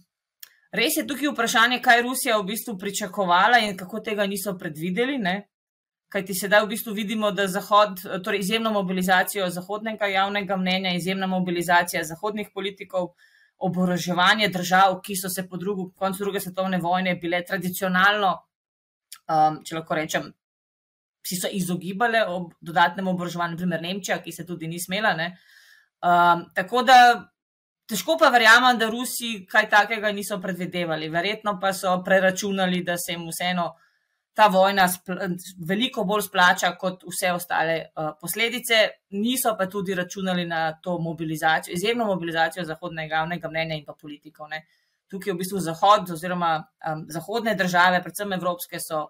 res 0.73 0.97
je 0.97 1.07
tukaj 1.07 1.33
vprašanje, 1.33 1.83
kaj 1.85 2.03
Rusija 2.03 2.39
v 2.39 2.51
bistvu 2.53 2.79
pričakovala 2.79 3.63
in 3.65 3.77
kako 3.77 4.01
tega 4.05 4.27
niso 4.27 4.57
predvideli. 4.59 5.19
Ne? 5.19 5.37
Kaj 6.09 6.25
ti 6.25 6.35
sedaj 6.35 6.65
v 6.65 6.71
bistvu 6.73 6.95
vidimo, 6.97 7.31
da 7.37 7.45
Zahod, 7.47 8.01
torej 8.25 8.41
izjemno 8.41 8.71
mobilizacijo 8.73 9.51
zahodnega 9.53 10.07
javnega 10.09 10.57
mnenja, 10.57 10.95
izjemna 10.97 11.27
mobilizacija 11.27 12.05
zahodnih 12.05 12.49
politikov, 12.55 13.11
oboroževanje 13.59 14.49
držav, 14.49 15.01
ki 15.05 15.17
so 15.17 15.29
se 15.29 15.49
po 15.49 15.57
drugu, 15.57 15.91
koncu 15.97 16.25
druge 16.25 16.41
svetovne 16.41 16.79
vojne 16.79 17.15
bile 17.21 17.43
tradicionalno, 17.45 18.31
um, 19.29 19.59
če 19.65 19.77
lahko 19.77 19.99
rečem, 19.99 20.31
si 21.29 21.37
so 21.37 21.51
izogibale 21.53 22.23
ob 22.25 22.53
dodatnem 22.61 23.09
oboroževanju, 23.13 23.59
naprimer 23.59 23.83
Nemčija, 23.83 24.23
ki 24.23 24.33
se 24.33 24.47
tudi 24.47 24.69
ni 24.69 24.81
smela. 24.81 25.13
Um, 25.19 26.47
tako 26.55 26.85
da 26.87 26.99
težko 27.91 28.17
pa 28.21 28.31
verjamem, 28.33 28.79
da 28.79 28.89
Rusi 28.89 29.45
kaj 29.51 29.69
takega 29.69 30.13
niso 30.13 30.39
predvidevali. 30.41 31.11
Verjetno 31.13 31.59
pa 31.61 31.73
so 31.73 31.99
preračunali, 32.05 32.83
da 32.85 32.97
se 32.97 33.13
jim 33.13 33.27
vseeno 33.29 33.75
ta 34.39 34.47
vojna 34.47 34.85
veliko 35.67 36.05
bolj 36.07 36.29
splača 36.29 36.69
kot 36.79 37.03
vse 37.11 37.33
ostale 37.35 37.79
uh, 37.89 38.13
posledice, 38.21 38.77
niso 39.19 39.57
pa 39.59 39.67
tudi 39.67 39.97
računali 39.99 40.45
na 40.47 40.61
to 40.83 40.99
mobilizacijo, 41.03 41.75
izjemno 41.75 42.07
mobilizacijo 42.07 42.65
zahodnega 42.65 43.17
javnega 43.17 43.51
mnenja 43.51 43.75
in 43.75 43.83
pa 43.87 43.97
politikov. 43.99 44.47
Ne. 44.53 44.63
Tukaj 45.11 45.33
je 45.33 45.35
v 45.35 45.41
bistvu 45.41 45.63
Zahod, 45.65 46.13
oziroma 46.15 46.53
um, 46.61 47.03
zahodne 47.11 47.57
države, 47.59 47.99
predvsem 48.05 48.37
evropske, 48.39 48.79
so 48.79 49.09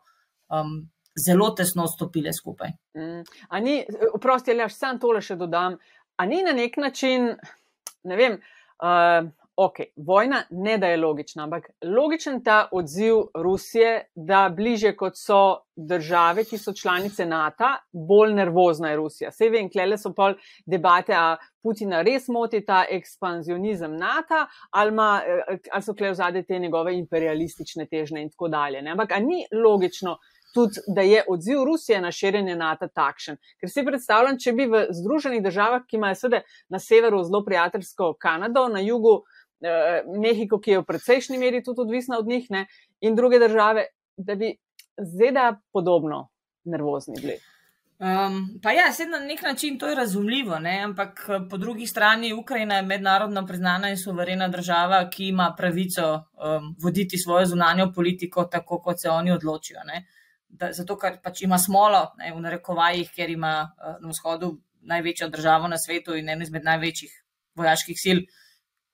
um, 0.49 0.79
zelo 1.27 1.51
tesno 1.51 1.85
stopile 1.93 2.33
skupaj. 2.33 2.73
Mm. 2.97 3.23
Ni, 3.69 3.77
oprosti, 4.15 4.57
až 4.65 4.81
sam 4.81 5.01
tole 5.03 5.21
še 5.21 5.37
dodam. 5.37 5.77
A 6.17 6.27
ni 6.27 6.41
na 6.47 6.57
nek 6.57 6.81
način, 6.81 7.35
ne 8.09 8.17
vem, 8.17 8.41
uh, 8.81 9.29
ok, 9.61 9.75
vojna 9.97 10.43
ne 10.51 10.79
da 10.79 10.87
je 10.87 10.97
logična, 10.97 11.43
ampak 11.43 11.71
logičen 11.83 12.45
ta 12.45 12.69
odziv 12.73 13.15
Rusije, 13.35 14.05
da 14.15 14.53
bliže 14.57 14.93
kot 14.97 15.17
so 15.19 15.57
države, 15.77 16.45
ki 16.45 16.59
so 16.59 16.73
članice 16.73 17.27
NATO, 17.27 17.73
bolj 17.93 18.35
nervozna 18.35 18.91
je 18.91 18.97
Rusija. 18.97 19.31
Vse 19.35 19.49
vem, 19.51 19.71
klele 19.71 19.99
so 19.99 20.13
pol 20.15 20.37
debate, 20.67 21.15
a 21.15 21.37
Putina 21.63 22.05
res 22.07 22.29
moti 22.29 22.61
ta 22.67 22.85
ekspanzionizem 22.91 23.97
NATO 23.99 24.45
ali, 24.71 24.95
ma, 24.95 25.23
eh, 25.27 25.59
ali 25.73 25.83
so 25.83 25.95
klele 25.95 26.15
vzade 26.15 26.43
te 26.47 26.59
njegove 26.59 26.95
imperialistične 26.95 27.87
težne 27.91 28.23
in 28.23 28.31
tako 28.31 28.49
dalje. 28.49 28.83
Ne? 28.83 28.95
Ampak 28.95 29.19
ni 29.27 29.43
logično. 29.53 30.19
Tudi, 30.55 30.81
da 30.97 31.03
je 31.05 31.21
odziv 31.29 31.59
Rusije 31.65 32.01
na 32.01 32.09
širjenje 32.13 32.55
NATO 32.57 32.87
takšen. 32.89 33.37
Ker 33.61 33.69
si 33.69 33.83
predstavljam, 33.85 34.39
če 34.41 34.55
bi 34.57 34.65
v 34.67 34.87
Združenih 34.97 35.43
državah, 35.45 35.83
ki 35.85 35.99
imajo 35.99 36.17
sedaj 36.17 36.41
na 36.73 36.81
severu 36.81 37.21
zelo 37.25 37.43
prijateljsko 37.45 38.15
Kanado, 38.19 38.63
na 38.73 38.81
jugu 38.81 39.13
uh, 39.13 39.38
Mehiko, 39.61 40.61
ki 40.63 40.71
je 40.71 40.81
v 40.81 40.87
precejšnji 40.87 41.39
meri 41.39 41.63
tudi 41.65 41.83
odvisna 41.83 42.19
od 42.19 42.27
njih, 42.27 42.47
ne, 42.51 42.67
in 43.01 43.17
druge 43.17 43.39
države, 43.39 43.87
da 44.17 44.35
bi 44.35 44.55
ZDA 44.99 45.61
podobno 45.73 46.29
nervozni 46.65 47.21
bili. 47.21 47.39
Um, 47.99 48.61
pa 48.63 48.71
ja, 48.71 48.93
sedaj 48.95 49.21
na 49.21 49.27
nek 49.27 49.43
način 49.43 49.79
to 49.79 49.89
je 49.89 49.95
razumljivo, 49.95 50.59
ne? 50.59 50.81
ampak 50.85 51.25
eh, 51.29 51.41
po 51.51 51.57
drugi 51.57 51.87
strani 51.87 52.33
Ukrajina 52.33 52.77
je 52.77 52.83
mednarodno 52.83 53.47
priznana 53.47 53.91
in 53.91 53.99
suverena 53.99 54.49
država, 54.49 55.01
ki 55.11 55.29
ima 55.29 55.55
pravico 55.57 56.13
um, 56.15 56.77
voditi 56.83 57.19
svojo 57.19 57.47
zunanjo 57.47 57.93
politiko 57.95 58.45
tako, 58.45 58.79
kot 58.79 59.03
se 59.03 59.11
oni 59.11 59.33
odločijo. 59.33 59.81
Da, 60.49 60.73
zato, 60.73 60.97
ker 60.97 61.19
pač 61.23 61.43
ima 61.43 61.59
smolo 61.59 62.05
ne, 62.19 62.31
v 62.33 62.41
narekovajih, 62.41 63.11
ker 63.17 63.31
ima 63.31 63.55
uh, 63.67 63.97
na 64.01 64.15
vzhodu 64.15 64.53
največjo 64.81 65.29
državo 65.29 65.69
na 65.69 65.79
svetu 65.79 66.15
in 66.15 66.29
eno 66.29 66.47
izmed 66.47 66.65
največjih 66.65 67.25
vojaških 67.59 67.99
sil, 68.05 68.23
uh, 68.23 68.48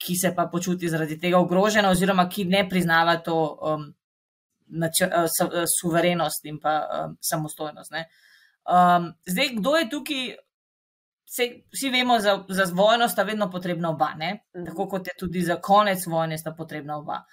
ki 0.05 0.17
se 0.17 0.35
pa 0.37 0.47
počuti 0.53 0.89
zaradi 0.89 1.17
tega 1.21 1.39
ogrožena, 1.41 1.91
oziroma 1.91 2.29
ki 2.29 2.45
ne 2.45 2.65
priznava 2.69 3.17
to 3.25 3.37
um, 3.63 3.87
načr, 4.67 5.09
uh, 5.09 5.25
uh, 5.47 5.65
suverenost 5.81 6.45
in 6.51 6.61
pa 6.61 6.75
um, 6.85 7.17
samostojnost. 7.21 7.93
Um, 7.95 9.13
zdaj, 9.27 9.55
kdo 9.61 9.77
je 9.77 9.91
tukaj? 9.91 10.25
Se, 11.35 11.49
vsi 11.73 11.89
vemo, 11.91 12.19
za, 12.21 12.45
za 12.49 12.69
vojno 12.71 13.09
sta 13.09 13.25
vedno 13.27 13.49
potrebna 13.51 13.91
oba, 13.91 14.13
ne? 14.15 14.45
Mhm. 14.55 14.65
tako 14.69 14.89
kot 14.89 15.07
je 15.07 15.15
tudi 15.19 15.43
za 15.43 15.57
konec 15.57 16.07
vojne 16.07 16.39
sta 16.39 16.53
potrebna 16.55 16.99
oba. 16.99 17.25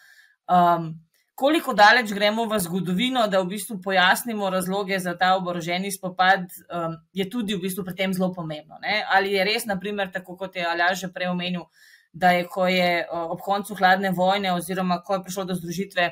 Um, 0.50 0.96
koliko 1.36 1.74
daleč 1.74 2.14
gremo 2.14 2.46
v 2.46 2.60
zgodovino, 2.60 3.28
da 3.28 3.40
v 3.42 3.52
bistvu 3.56 3.80
pojasnimo 3.82 4.50
razloge 4.50 5.00
za 5.00 5.14
ta 5.18 5.36
oboroženi 5.36 5.92
spopad, 5.92 6.48
um, 6.70 6.98
je 7.14 7.30
tudi 7.30 7.56
v 7.56 7.62
bistvu 7.68 7.86
pri 7.86 7.96
tem 7.96 8.14
zelo 8.14 8.32
pomembno. 8.34 8.80
Ne? 8.82 9.04
Ali 9.10 9.34
je 9.34 9.46
res, 9.46 9.66
naprimer, 9.66 10.12
tako 10.12 10.38
kot 10.38 10.56
je 10.56 10.66
Aljaš 10.66 11.06
že 11.06 11.14
prej 11.14 11.32
omenil, 11.34 11.68
da 12.14 12.32
je, 12.32 12.48
ko 12.48 12.68
je 12.68 13.08
ob 13.12 13.40
koncu 13.40 13.76
hladne 13.76 14.12
vojne, 14.12 14.54
oziroma 14.54 15.02
ko 15.04 15.14
je 15.14 15.24
prišlo 15.24 15.46
do 15.46 15.56
združitve 15.56 16.10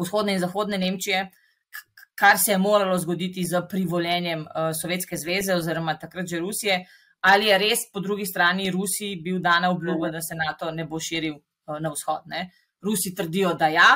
vzhodne 0.00 0.34
in 0.34 0.40
zahodne 0.40 0.78
Nemčije, 0.78 1.28
kar 2.18 2.38
se 2.38 2.52
je 2.52 2.58
moralo 2.58 2.98
zgoditi 2.98 3.44
z 3.46 3.62
privoljenjem 3.70 4.46
Sovjetske 4.82 5.16
zveze 5.16 5.54
oziroma 5.54 5.98
takrat 5.98 6.26
že 6.26 6.38
Rusije, 6.38 6.84
ali 7.20 7.46
je 7.46 7.58
res 7.58 7.78
po 7.92 8.00
drugi 8.00 8.26
strani 8.26 8.70
Rusiji 8.70 9.20
bil 9.22 9.38
dana 9.38 9.70
obljuba, 9.70 10.10
da 10.10 10.20
se 10.20 10.34
NATO 10.34 10.70
ne 10.70 10.84
bo 10.84 11.00
širil 11.00 11.38
na 11.80 11.90
vzhod. 11.90 12.26
Ne? 12.26 12.50
Rusi 12.82 13.14
trdijo, 13.14 13.54
da 13.54 13.68
ja. 13.68 13.90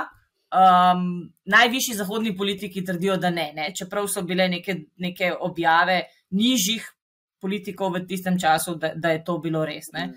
Um, 0.53 1.33
najvišji 1.45 1.95
zahodni 1.97 2.37
politiki 2.37 2.85
trdijo, 2.85 3.17
da 3.17 3.31
ne, 3.31 3.53
ne. 3.57 3.71
čeprav 3.75 4.09
so 4.09 4.23
bile 4.23 4.49
neke, 4.49 4.75
neke 4.97 5.33
objave 5.41 6.03
nižjih 6.31 6.91
politikov 7.41 7.95
v 7.95 8.03
tistem 8.07 8.39
času, 8.39 8.75
da, 8.75 8.93
da 8.95 9.15
je 9.15 9.23
to 9.25 9.39
bilo 9.39 9.65
res. 9.65 9.89
Ne. 9.93 10.11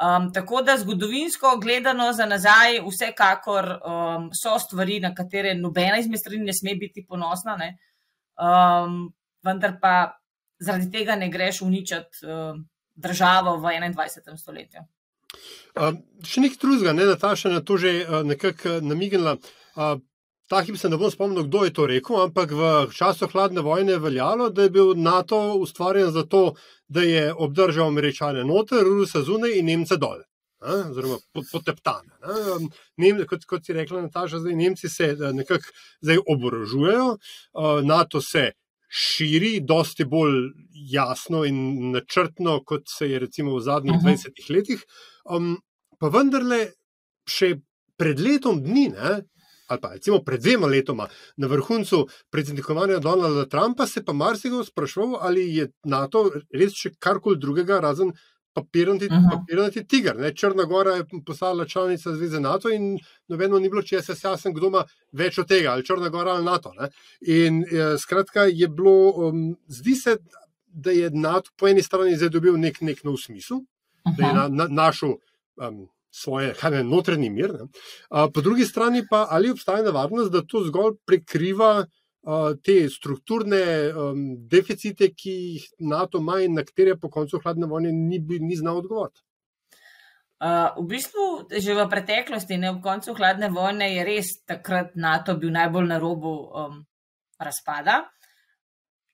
Um, 0.00 0.32
tako 0.32 0.62
da 0.62 0.76
zgodovinsko 0.78 1.56
gledano 1.62 2.12
za 2.12 2.26
nazaj, 2.26 2.80
vsekakor 2.86 3.66
um, 3.68 4.30
so 4.34 4.58
stvari, 4.58 5.00
na 5.00 5.14
katere 5.14 5.54
nobena 5.54 5.98
izmed 6.00 6.20
strani 6.20 6.44
ne 6.44 6.54
sme 6.56 6.74
biti 6.80 7.04
ponosna, 7.08 7.58
um, 8.40 9.12
vendar 9.44 9.76
pa 9.80 10.18
zaradi 10.58 10.90
tega 10.90 11.16
ne 11.16 11.28
greš 11.30 11.60
uničiti 11.62 12.26
um, 12.26 12.64
državo 12.94 13.56
v 13.56 13.76
21. 13.78 14.36
stoletju. 14.36 14.80
Uh, 15.76 15.92
še 16.24 16.40
nekaj 16.40 16.58
drugega, 16.60 16.96
ne, 16.96 17.06
Nataša, 17.12 17.52
na 17.52 17.60
to 17.60 17.76
že 17.76 17.92
uh, 18.02 18.22
nekako 18.26 18.80
namignila. 18.80 19.36
Uh, 19.76 20.00
Ta 20.50 20.60
hip 20.62 20.76
se 20.76 20.88
ne 20.88 20.98
bom 21.00 21.10
spomnil, 21.10 21.46
kdo 21.46 21.64
je 21.64 21.72
to 21.72 21.86
rekel, 21.86 22.18
ampak 22.22 22.50
v 22.52 22.72
času 22.92 23.28
hladne 23.32 23.62
vojne 23.64 23.94
je 23.94 24.02
veljalo, 24.02 24.50
da 24.50 24.66
je 24.66 24.70
bil 24.70 24.94
NATO 24.96 25.54
ustvarjen 25.62 26.10
zato, 26.12 26.54
da 26.88 27.02
je 27.02 27.32
obdržal 27.32 27.88
američane 27.88 28.44
noter, 28.44 28.84
Ruse 28.84 29.22
zunaj 29.22 29.58
in 29.58 29.66
Nemce 29.66 29.96
dol. 29.96 30.20
Oziroma, 30.62 31.16
poteptane. 31.52 32.12
Nem, 32.96 33.22
kot, 33.26 33.46
kot 33.50 33.64
si 33.66 33.74
rekla, 33.74 34.04
Nataša, 34.06 34.42
zdaj 34.44 34.54
Nemci 34.58 34.88
se 34.88 35.08
eh, 35.14 35.32
nekako 35.32 36.20
oborožujejo, 36.34 37.08
eh, 37.16 37.82
NATO 37.86 38.20
se 38.20 38.52
širi, 38.92 39.60
dosti 39.60 40.04
bolj 40.04 40.52
jasno 40.92 41.44
in 41.48 41.90
načrtno, 41.90 42.60
kot 42.64 42.82
se 42.92 43.08
je 43.10 43.18
recimo 43.18 43.56
v 43.56 43.60
zadnjih 43.60 43.96
uh 43.96 44.02
-huh. 44.02 44.16
20 44.16 44.50
letih. 44.54 44.84
Um, 45.24 45.56
pa 45.98 46.08
vendarle, 46.08 46.72
še 47.26 47.56
pred 47.96 48.20
letom 48.20 48.62
dni, 48.62 48.88
ne, 48.88 49.22
ali 49.72 49.80
pa 49.80 49.92
recimo 49.94 50.20
pred 50.24 50.40
dvema 50.40 50.66
letoma 50.66 51.08
na 51.36 51.46
vrhuncu 51.46 52.06
predsednikovanja 52.30 52.98
Donalda 52.98 53.46
Trumpa, 53.48 53.86
se 53.86 54.04
pa 54.04 54.12
marsikdo 54.12 54.64
sprašval, 54.64 55.16
ali 55.20 55.48
je 55.56 55.70
NATO 55.84 56.28
res 56.52 56.76
še 56.76 56.92
karkoli 56.98 57.40
drugega, 57.40 57.80
razen 57.80 58.12
papirnati, 58.52 59.06
uh 59.06 59.12
-huh. 59.12 59.30
papirnati 59.30 59.86
tiger. 59.86 60.16
Ne? 60.16 60.34
Črna 60.36 60.64
Gora 60.64 60.90
je 60.96 61.04
postala 61.26 61.64
članica 61.66 62.14
Zveze 62.14 62.40
NATO 62.40 62.70
in 62.70 62.98
nobeno 63.28 63.58
ni 63.58 63.68
bilo, 63.68 63.82
če 63.82 64.02
se 64.02 64.16
jasen, 64.24 64.54
kdo 64.54 64.66
ima 64.66 64.84
več 65.12 65.38
od 65.38 65.48
tega, 65.48 65.72
ali 65.72 65.86
Črna 65.86 66.08
Gora 66.08 66.30
ali 66.30 66.44
NATO. 66.44 66.72
Ne? 66.80 66.88
In 67.20 67.64
eh, 67.64 67.98
skratka 67.98 68.42
je 68.42 68.68
bilo, 68.68 69.10
um, 69.10 69.56
zdi 69.68 69.94
se, 69.94 70.16
da 70.66 70.90
je 70.90 71.10
NATO 71.10 71.50
po 71.56 71.68
eni 71.68 71.82
strani 71.82 72.16
zdaj 72.16 72.28
dobil 72.28 72.56
nek, 72.56 72.80
nek 72.80 73.04
nov 73.04 73.16
smisel, 73.16 73.56
uh 73.56 73.62
-huh. 74.04 74.16
da 74.16 74.26
je 74.26 74.34
na, 74.34 74.48
na, 74.48 74.66
našel. 74.68 75.16
Um, 75.56 75.88
svoje 76.12 76.54
ne, 76.70 76.84
notranji 76.84 77.30
mir. 77.30 77.56
A, 78.10 78.28
po 78.34 78.40
drugi 78.40 78.64
strani 78.64 79.02
pa 79.10 79.26
ali 79.30 79.50
obstaja 79.50 79.82
nevarnost, 79.82 80.32
da 80.32 80.44
to 80.46 80.64
zgolj 80.66 80.96
prekriva 81.06 81.72
a, 81.82 82.54
te 82.64 82.88
strukturne 82.90 83.62
a, 83.64 84.12
deficite, 84.52 85.10
ki 85.16 85.34
jih 85.56 85.68
NATO 85.78 86.20
ima 86.20 86.40
in 86.44 86.54
na 86.60 86.64
katere 86.68 86.96
po 87.00 87.10
koncu 87.10 87.40
hladne 87.44 87.66
vojne 87.66 87.92
ni, 87.92 88.20
ni 88.40 88.56
znal 88.56 88.84
odgovoriti. 88.84 89.24
Uh, 90.42 90.74
v 90.82 90.88
bistvu, 90.90 91.24
že 91.54 91.70
v 91.70 91.82
preteklosti, 91.86 92.56
ne 92.58 92.72
ob 92.72 92.80
koncu 92.82 93.12
hladne 93.14 93.46
vojne, 93.54 93.86
je 93.94 94.02
res 94.02 94.32
takrat 94.42 94.96
NATO 94.98 95.36
bil 95.38 95.52
najbolj 95.54 95.86
na 95.86 95.98
robu 96.02 96.32
um, 96.50 96.80
razpada. 97.38 98.00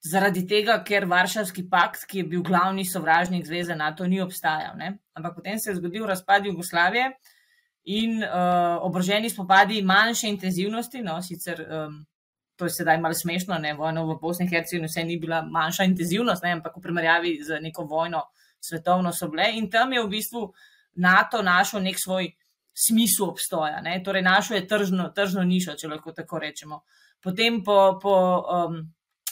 Zaradi 0.08 0.44
tega, 0.48 0.78
ker 0.86 1.04
Varšavski 1.10 1.66
pakt, 1.68 2.04
ki 2.08 2.22
je 2.22 2.28
bil 2.32 2.42
glavni 2.46 2.84
sovražnik 2.86 3.46
zveze 3.46 3.76
NATO, 3.76 4.06
ni 4.06 4.20
obstajal. 4.24 4.76
Ne? 4.78 4.94
Ampak 5.18 5.34
potem 5.36 5.58
se 5.58 5.70
je 5.70 5.76
zgodil 5.76 6.06
razpad 6.06 6.46
Jugoslavije 6.46 7.10
in 7.88 8.22
uh, 8.22 8.78
obroženi 8.84 9.30
spopadi 9.30 9.82
manjše 9.82 10.28
intenzivnosti, 10.28 11.02
no, 11.02 11.16
sicer 11.22 11.60
um, 11.64 12.02
to 12.58 12.66
je 12.66 12.74
sedaj 12.74 12.98
malo 13.00 13.14
smešno, 13.14 13.58
ne, 13.58 13.72
vojno 13.74 14.04
v 14.06 14.18
Bosni 14.20 14.44
in 14.44 14.50
Hercegovini 14.50 14.90
vse 14.90 15.04
ni 15.04 15.16
bila 15.16 15.42
manjša 15.42 15.86
intenzivnost, 15.86 16.42
ne, 16.42 16.56
ampak 16.58 16.76
v 16.76 16.82
primerjavi 16.82 17.38
z 17.46 17.60
neko 17.62 17.84
vojno 17.86 18.24
svetovno 18.60 19.12
so 19.12 19.28
bile 19.30 19.46
in 19.54 19.70
tam 19.70 19.92
je 19.92 20.02
v 20.02 20.10
bistvu 20.10 20.42
NATO 20.98 21.42
našel 21.42 21.82
nek 21.82 22.00
svoj 22.02 22.32
smisel 22.74 23.30
obstoja, 23.30 23.80
ne, 23.80 24.00
torej 24.04 24.22
našel 24.22 24.56
je 24.56 24.66
tržno, 24.66 25.08
tržno 25.14 25.44
nišo, 25.46 25.76
če 25.78 25.88
lahko 25.88 26.12
tako 26.12 26.42
rečemo. 26.42 26.82
Potem 27.22 27.62
po, 27.64 27.98
po 28.02 28.14
um, 28.42 28.82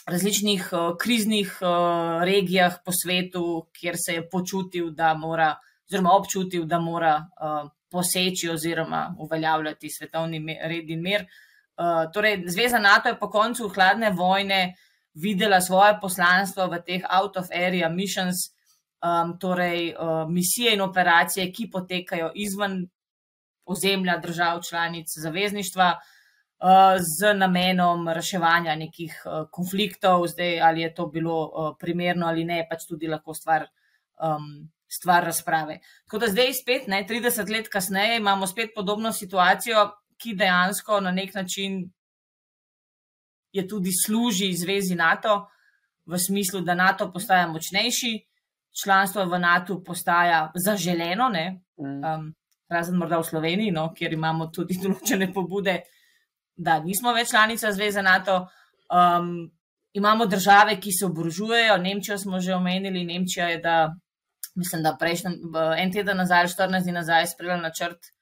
različnih 0.07 0.69
uh, 0.73 0.97
kriznih 0.99 1.59
uh, 1.61 2.25
regijah 2.25 2.79
po 2.85 2.93
svetu, 2.93 3.67
kjer 3.73 3.95
se 3.99 4.13
je 4.13 4.29
počutil, 4.29 4.91
da 4.91 5.15
mora, 5.15 5.57
oziroma 5.89 6.13
občutil, 6.13 6.65
da 6.65 6.79
mora 6.79 7.17
uh, 7.17 7.71
poseči 7.91 8.51
oziroma 8.51 9.15
uveljavljati 9.19 9.91
svetovni 9.91 10.59
red 10.63 10.91
in 10.91 11.03
mir. 11.03 11.27
Uh, 11.77 12.13
torej, 12.13 12.45
Zveza 12.47 12.79
NATO 12.79 13.09
je 13.09 13.19
po 13.19 13.31
koncu 13.31 13.69
hladne 13.69 14.11
vojne 14.11 14.75
videla 15.15 15.61
svoje 15.61 15.99
poslanstvo 16.01 16.67
v 16.67 16.83
teh 16.87 17.03
out-of-area 17.11 17.89
missions, 17.89 18.37
um, 19.03 19.39
torej 19.39 19.95
uh, 19.95 20.31
misije 20.31 20.75
in 20.75 20.81
operacije, 20.81 21.53
ki 21.53 21.71
potekajo 21.71 22.31
izven 22.35 22.87
ozemlja 23.67 24.19
držav 24.19 24.63
članic 24.63 25.07
zavezništva 25.19 25.89
uh, 25.97 26.16
z 26.99 27.35
namenom 27.37 28.09
reševanja 28.09 28.77
nekih 28.77 29.13
uh, 29.25 29.45
konfliktov, 29.53 30.27
zdaj 30.29 30.61
ali 30.61 30.81
je 30.81 30.95
to 30.95 31.07
bilo 31.07 31.37
uh, 31.45 31.75
primerno 31.79 32.27
ali 32.27 32.45
ne, 32.45 32.67
pač 32.71 32.87
tudi 32.89 33.09
lahko 33.09 33.35
stvar. 33.35 33.69
Um, 34.17 34.71
Stvar 34.87 35.25
razprave. 35.27 35.81
Tako 36.07 36.19
da 36.23 36.27
zdaj, 36.31 36.53
spet, 36.55 36.85
ne, 36.87 37.01
30 37.09 37.51
let 37.51 37.67
kasneje, 37.69 38.21
imamo 38.21 38.47
spet 38.47 38.71
podobno 38.75 39.11
situacijo, 39.13 39.81
ki 40.17 40.37
dejansko 40.39 41.01
na 41.03 41.11
nek 41.11 41.35
način 41.35 41.81
je 43.53 43.65
tudi 43.69 43.91
služi 43.93 44.53
zvezi 44.55 44.95
NATO, 44.95 45.49
v 46.07 46.19
smislu, 46.19 46.61
da 46.61 46.75
NATO 46.75 47.11
postaja 47.13 47.47
močnejši, 47.47 48.13
članstvo 48.83 49.25
v 49.25 49.39
NATO 49.39 49.83
postaja 49.85 50.53
zaželeno, 50.55 51.29
mm. 51.29 52.05
um, 52.05 52.35
razen 52.69 52.97
morda 52.97 53.19
v 53.19 53.25
Sloveniji, 53.25 53.71
no, 53.71 53.91
kjer 53.95 54.13
imamo 54.13 54.47
tudi 54.55 54.79
določene 54.83 55.33
pobude, 55.33 55.81
da 56.57 56.81
nismo 56.81 57.13
več 57.13 57.31
članica 57.31 57.73
zveze 57.73 58.03
NATO. 58.03 58.47
Um, 58.91 59.51
imamo 59.93 60.27
države, 60.27 60.81
ki 60.81 60.93
se 60.93 61.07
oborožujejo, 61.07 61.77
Nemčijo 61.77 62.19
smo 62.19 62.41
že 62.41 62.55
omenili, 62.55 63.05
Nemčija 63.05 63.49
je, 63.49 63.59
da, 63.59 63.95
mislim, 64.55 64.83
da 64.83 64.97
prejšnji 65.01 65.31
en 65.79 65.93
teden 65.93 66.17
nazaj, 66.17 66.47
14 66.53 66.83
dni 66.83 66.93
nazaj, 66.93 67.27
sprejela 67.27 67.61
načrt 67.61 68.13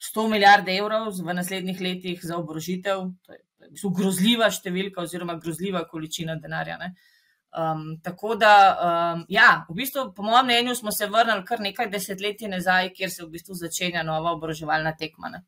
100 0.00 0.28
milijard 0.30 0.68
evrov 0.68 1.12
v 1.26 1.34
naslednjih 1.34 1.80
letih 1.80 2.20
za 2.22 2.36
obrožitev. 2.36 3.06
To 3.26 3.32
je 3.32 3.40
v 3.68 3.72
bistvu 3.76 3.90
grozljiva 3.94 4.48
številka, 4.50 5.04
oziroma 5.04 5.36
grozljiva 5.38 5.84
količina 5.88 6.38
denarja. 6.40 6.78
Um, 7.50 7.98
tako 8.02 8.36
da, 8.38 8.54
um, 8.88 9.24
ja, 9.28 9.64
v 9.68 9.74
bistvu, 9.82 10.12
po 10.16 10.22
mojem 10.22 10.46
mnenju, 10.46 10.74
smo 10.78 10.92
se 10.94 11.08
vrnili 11.10 11.44
kar 11.44 11.60
nekaj 11.60 11.90
desetletij 11.92 12.48
nazaj, 12.48 12.92
kjer 12.96 13.10
se 13.10 13.24
v 13.24 13.32
bistvu 13.34 13.58
začenja 13.58 14.04
nova 14.06 14.32
obroževalna 14.38 14.94
tekma. 14.96 15.32
Mm. 15.34 15.44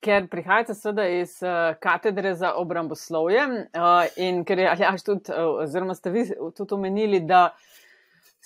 Ker 0.00 0.28
prihajate 0.30 0.74
seveda 0.74 1.08
iz 1.08 1.38
uh, 1.42 1.76
katedre 1.80 2.34
za 2.34 2.54
obramboslovje 2.56 3.46
uh, 3.46 4.04
in 4.16 4.44
ker 4.44 4.58
je 4.58 4.70
Aljaš 4.70 5.04
tudi, 5.04 5.32
uh, 5.32 5.62
oziroma 5.64 5.94
ste 5.94 6.10
vi 6.10 6.28
tudi 6.56 6.74
omenili, 6.74 7.20
da 7.20 7.50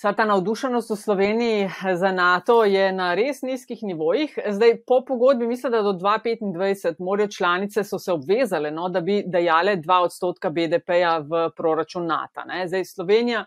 Vsa 0.01 0.15
ta 0.17 0.25
navdušenost 0.25 0.89
v 0.89 0.95
Sloveniji 0.95 1.69
za 1.93 2.09
NATO 2.11 2.63
je 2.63 2.87
na 2.91 3.11
res 3.13 3.43
nizkih 3.45 3.83
nivojih. 3.83 4.33
Zdaj, 4.49 4.79
po 4.87 5.03
pogodbi, 5.05 5.47
mislim, 5.47 5.71
da 5.71 5.81
do 5.85 5.91
2025 5.93 6.95
morajo 6.99 7.27
članice 7.27 7.83
so 7.83 7.99
se 7.99 8.11
obvezale, 8.11 8.71
no, 8.71 8.89
da 8.89 9.01
bi 9.01 9.21
dajale 9.27 9.75
2 9.77 9.99
odstotka 10.07 10.49
BDP-ja 10.49 11.19
v 11.19 11.49
proračun 11.57 12.07
NATO. 12.09 12.41
Ne. 12.49 12.67
Zdaj, 12.67 12.85
Slovenija 12.85 13.45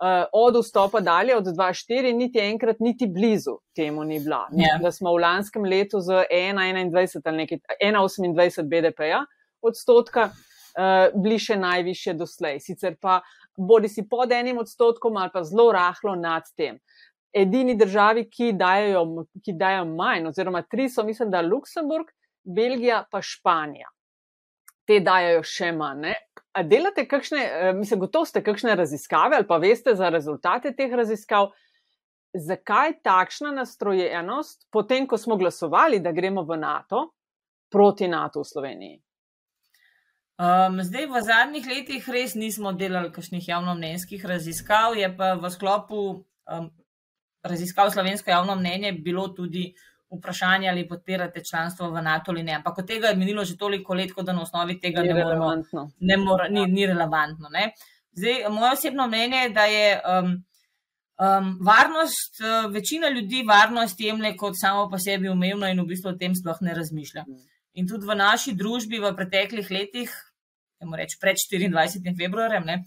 uh, 0.00 0.24
od 0.32 0.56
vstopa 0.64 1.00
dalje, 1.00 1.36
od 1.36 1.44
2,4, 1.44 2.14
niti 2.16 2.40
enkrat, 2.40 2.80
niti 2.80 3.06
blizu 3.06 3.58
temu 3.76 4.04
ni 4.04 4.20
bila. 4.20 4.46
Yeah. 4.52 4.74
Ja. 4.74 4.78
Da 4.82 4.92
smo 4.92 5.12
v 5.14 5.20
lanskem 5.20 5.64
letu 5.64 6.00
z 6.00 6.24
1,21 6.30 7.20
ali 7.24 7.36
nekaj 7.36 7.58
1,28 7.84 8.68
BDP-ja 8.68 9.24
odstotka 9.62 10.30
uh, 10.30 11.22
bili 11.22 11.38
še 11.38 11.56
najviše 11.60 12.14
doslej. 12.18 12.60
Sicer 12.64 12.96
pa 13.00 13.20
bodi 13.56 13.88
si 13.88 14.06
pod 14.08 14.32
enim 14.32 14.58
odstotkom 14.58 15.16
ali 15.16 15.32
pa 15.32 15.44
zelo 15.44 15.70
rahlo 15.72 16.16
nad 16.16 16.48
tem. 16.56 16.80
Edini 17.32 17.76
državi, 17.78 18.24
ki 18.26 18.52
dajo, 18.58 19.04
ki 19.44 19.54
dajo 19.54 19.84
manj, 19.86 20.32
oziroma 20.32 20.64
tri 20.66 20.88
so, 20.90 21.04
mislim, 21.06 21.30
da 21.30 21.44
Luksemburg, 21.46 22.08
Belgija, 22.42 23.04
pa 23.10 23.20
Španija. 23.22 23.86
Te 24.88 24.98
dajo 25.04 25.44
še 25.46 25.70
manj. 25.76 26.08
Ne? 26.08 26.14
A 26.52 26.62
delate 26.62 27.06
kakšne, 27.08 27.38
eh, 27.38 27.72
mislim, 27.72 28.00
gotovo 28.00 28.26
ste 28.26 28.42
kakšne 28.42 28.74
raziskave 28.74 29.36
ali 29.36 29.46
pa 29.46 29.56
veste 29.56 29.94
za 29.94 30.08
rezultate 30.08 30.72
teh 30.76 30.92
raziskav, 30.92 31.52
zakaj 32.34 33.00
takšna 33.02 33.52
nastrojenost, 33.52 34.66
potem 34.70 35.06
ko 35.06 35.18
smo 35.18 35.36
glasovali, 35.36 36.00
da 36.00 36.12
gremo 36.12 36.42
v 36.42 36.56
NATO, 36.56 37.10
proti 37.70 38.08
NATO 38.08 38.40
v 38.40 38.46
Sloveniji? 38.46 39.00
Um, 40.40 40.80
zdaj, 40.82 41.06
v 41.06 41.20
zadnjih 41.20 41.66
letih 41.68 42.06
res 42.08 42.34
nismo 42.34 42.72
delali 42.72 43.10
kakšnih 43.12 43.48
javnomnenjskih 43.48 44.24
raziskav, 44.24 44.96
je 44.96 45.10
pa 45.16 45.34
v 45.36 45.50
sklopu 45.52 46.24
um, 46.48 46.70
raziskav 47.44 47.90
slovensko 47.90 48.30
javno 48.30 48.56
mnenje 48.56 48.92
bilo 48.92 49.28
tudi 49.28 49.74
vprašanje, 50.10 50.68
ali 50.68 50.88
podpirate 50.88 51.42
članstvo 51.50 51.90
v 51.90 52.02
NATO 52.02 52.30
ali 52.30 52.42
ne. 52.42 52.54
Ampak 52.54 52.78
od 52.78 52.86
tega 52.86 53.06
je 53.06 53.16
minilo 53.16 53.44
že 53.44 53.56
toliko 53.56 53.94
let, 53.94 54.10
da 54.22 54.32
na 54.32 54.42
osnovi 54.42 54.80
tega 54.80 55.02
ni, 55.02 55.08
ne 55.08 55.24
moramo, 55.24 55.50
ne 56.00 56.16
mora, 56.16 56.48
ni, 56.48 56.66
ni 56.66 56.86
relevantno. 56.86 57.48
Ne? 57.48 57.72
Zdaj, 58.12 58.48
moje 58.50 58.72
osebno 58.72 59.06
mnenje 59.06 59.36
je, 59.36 59.50
da 59.50 59.64
je 59.64 60.00
um, 60.22 60.30
um, 60.30 61.58
varnost, 61.66 62.40
uh, 62.40 62.72
večina 62.72 63.08
ljudi 63.08 63.44
varnost 63.48 64.00
jemlje 64.00 64.36
kot 64.36 64.54
samo 64.60 64.90
po 64.90 64.98
sebi 64.98 65.28
umevno 65.28 65.68
in 65.68 65.80
v 65.80 65.86
bistvu 65.86 66.10
o 66.10 66.18
tem 66.18 66.34
sploh 66.34 66.58
ne 66.60 66.74
razmišlja. 66.74 67.24
In 67.74 67.88
tudi 67.88 68.06
v 68.06 68.16
naši 68.18 68.54
družbi 68.54 68.98
v 68.98 69.14
preteklih 69.16 69.70
letih, 69.70 70.10
reč, 70.96 71.18
pred 71.20 71.36
24. 71.36 72.16
februarjem, 72.18 72.64
ne, 72.66 72.82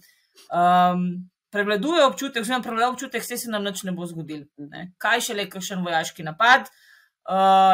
um, 0.52 1.06
prevladuje 1.50 2.04
občutek, 2.04 2.42
oziroma 2.42 2.62
prevladuje 2.62 2.92
občutek, 2.92 3.28
da 3.30 3.36
se 3.38 3.50
nam 3.50 3.64
nič 3.64 3.84
ne 3.88 3.92
bo 3.96 4.06
zgodil. 4.06 4.44
Ne. 4.58 4.90
Kaj 4.98 5.30
še 5.30 5.36
le 5.38 5.46
kakšen 5.48 5.80
vojaški 5.86 6.26
napad, 6.26 6.68
uh, 6.68 6.83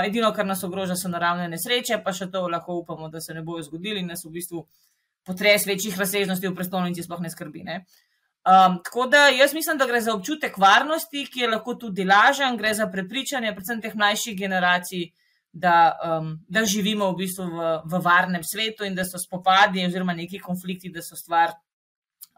edino, 0.06 0.32
kar 0.32 0.46
nas 0.46 0.62
ogroža, 0.64 0.96
so 0.96 1.08
naravne 1.10 1.48
nesreče, 1.50 2.00
pa 2.04 2.12
še 2.14 2.30
to 2.30 2.46
lahko 2.48 2.80
upamo, 2.82 3.08
da 3.10 3.20
se 3.20 3.34
ne 3.34 3.42
bojo 3.42 3.64
zgodili 3.66 4.00
in 4.00 4.12
nas 4.12 4.22
v 4.24 4.34
bistvu 4.36 4.66
potres 5.26 5.66
večjih 5.66 5.98
razsežnosti 5.98 6.48
v 6.48 6.54
prestolnici 6.56 7.02
sploh 7.02 7.20
ne 7.20 7.30
skrbi. 7.30 7.64
Ne. 7.66 7.80
Um, 8.40 8.78
tako 8.84 9.06
da 9.06 9.26
jaz 9.28 9.54
mislim, 9.54 9.78
da 9.78 9.86
gre 9.86 10.00
za 10.00 10.14
občutek 10.14 10.58
varnosti, 10.58 11.26
ki 11.28 11.40
je 11.42 11.48
lahko 11.48 11.74
tudi 11.74 12.06
lažen, 12.08 12.56
gre 12.56 12.72
za 12.74 12.86
prepričanje, 12.88 13.52
predvsem 13.56 13.82
teh 13.82 13.94
mlajših 13.94 14.38
generacij, 14.38 15.10
da, 15.52 15.98
um, 16.06 16.30
da 16.48 16.64
živimo 16.64 17.10
v 17.10 17.18
bistvu 17.24 17.48
v, 17.50 17.72
v 17.90 18.00
varnem 18.04 18.44
svetu 18.46 18.86
in 18.86 18.94
da 18.94 19.04
so 19.04 19.18
spopadi 19.18 19.84
oziroma 19.84 20.14
neki 20.14 20.38
konflikti, 20.38 20.92
da 20.94 21.02
so 21.02 21.18
stvar 21.18 21.52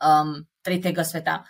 um, 0.00 0.40
tretjega 0.64 1.04
sveta. 1.04 1.42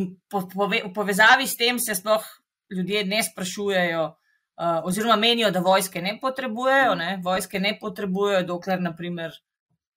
In 0.00 0.08
po, 0.28 0.46
pove, 0.48 0.80
v 0.88 0.92
povezavi 0.96 1.46
s 1.46 1.56
tem 1.60 1.78
se 1.78 1.94
sploh 1.94 2.24
ljudje 2.72 3.04
ne 3.04 3.20
sprašujejo, 3.22 4.06
uh, 4.56 4.84
oziroma 4.84 5.16
menijo, 5.16 5.50
da 5.50 5.60
vojske 5.60 6.02
ne 6.02 6.18
potrebujejo. 6.20 6.94
Ne? 6.94 7.16
Vojske 7.24 7.60
ne 7.60 7.76
potrebujejo, 7.80 8.42
dokler 8.46 8.80
naprimer, 8.82 9.34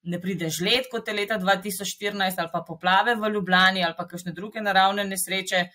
ne 0.03 0.19
pride 0.21 0.49
žled, 0.49 0.89
kot 0.91 1.07
je 1.07 1.15
leta 1.17 1.39
2014, 1.41 2.39
ali 2.41 2.49
pa 2.53 2.61
poplave 2.67 3.15
v 3.15 3.31
Ljubljani, 3.33 3.83
ali 3.83 3.97
pa 3.97 4.07
kakšne 4.07 4.33
druge 4.33 4.61
naravne 4.61 5.07
nesreče. 5.09 5.67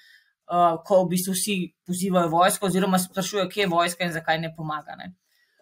Uh, 0.50 0.80
ko 0.82 1.04
v 1.04 1.12
bistvu 1.12 1.32
vsi 1.36 1.56
pozivajo 1.86 2.28
vojsko, 2.32 2.66
oziroma 2.66 2.98
sprašujejo, 2.98 3.48
kje 3.48 3.62
je 3.62 3.70
vojska 3.70 4.06
in 4.06 4.12
zakaj 4.12 4.40
ne 4.42 4.54
pomaga. 4.56 4.96
Ne? 4.98 5.12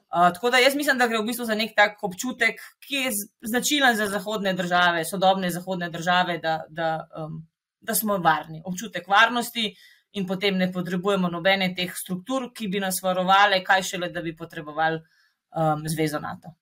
tako 0.09 0.51
da 0.51 0.59
jaz 0.59 0.75
mislim, 0.75 0.99
da 0.99 1.07
gre 1.07 1.19
v 1.19 1.27
bistvu 1.27 1.45
za 1.45 1.55
nek 1.55 1.75
tak 1.77 2.03
občutek, 2.03 2.61
ki 2.81 2.95
je 2.95 3.11
značilen 3.51 3.97
za 3.97 4.07
zahodne 4.07 4.53
države, 4.53 5.05
sodobne 5.05 5.51
zahodne 5.51 5.91
države, 5.91 6.39
da, 6.39 6.65
da, 6.69 7.09
um, 7.17 7.43
da 7.81 7.95
smo 7.95 8.17
varni. 8.19 8.63
Občutek 8.65 9.09
varnosti 9.09 9.75
in 10.19 10.27
potem 10.27 10.59
ne 10.59 10.71
potrebujemo 10.73 11.31
nobene 11.31 11.71
teh 11.75 11.93
struktur, 11.95 12.51
ki 12.55 12.69
bi 12.69 12.83
nas 12.83 13.01
varovali, 13.03 13.63
kaj 13.65 13.85
šele, 13.93 14.11
da 14.15 14.23
bi 14.23 14.37
potrebovali 14.37 14.99
um, 14.99 15.87
zvezo 15.89 16.21
NATO. 16.21 16.55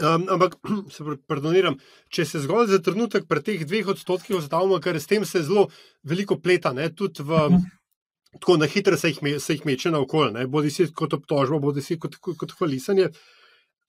Um, 0.00 0.26
ampak, 0.28 0.56
se 0.94 1.04
pardoniram, 1.28 1.76
če 2.08 2.24
se 2.26 2.40
zgolj 2.42 2.72
za 2.72 2.80
trenutek 2.82 3.28
pri 3.28 3.42
teh 3.44 3.62
dveh 3.68 3.92
odstotkih 3.94 4.38
ostavimo, 4.40 4.80
ker 4.82 4.98
s 4.98 5.10
tem 5.10 5.26
se 5.28 5.44
zelo 5.44 5.68
veliko 6.02 6.40
pleta, 6.40 6.72
ne, 6.72 6.88
tudi 6.94 7.22
v. 7.22 7.46
Mhm. 7.50 7.70
tako 8.32 8.56
na 8.56 8.66
hitro 8.66 8.96
se 8.96 9.10
jih, 9.10 9.18
me, 9.22 9.34
se 9.40 9.52
jih 9.52 9.66
meče 9.68 9.90
na 9.92 9.98
okolje, 10.00 10.46
bodi 10.48 10.70
si 10.72 10.86
kot 10.88 11.12
obtožbo, 11.12 11.58
bodi 11.60 11.82
si 11.84 11.98
kot, 12.00 12.16
kot, 12.16 12.36
kot 12.40 12.54
hvalisanje. 12.58 13.10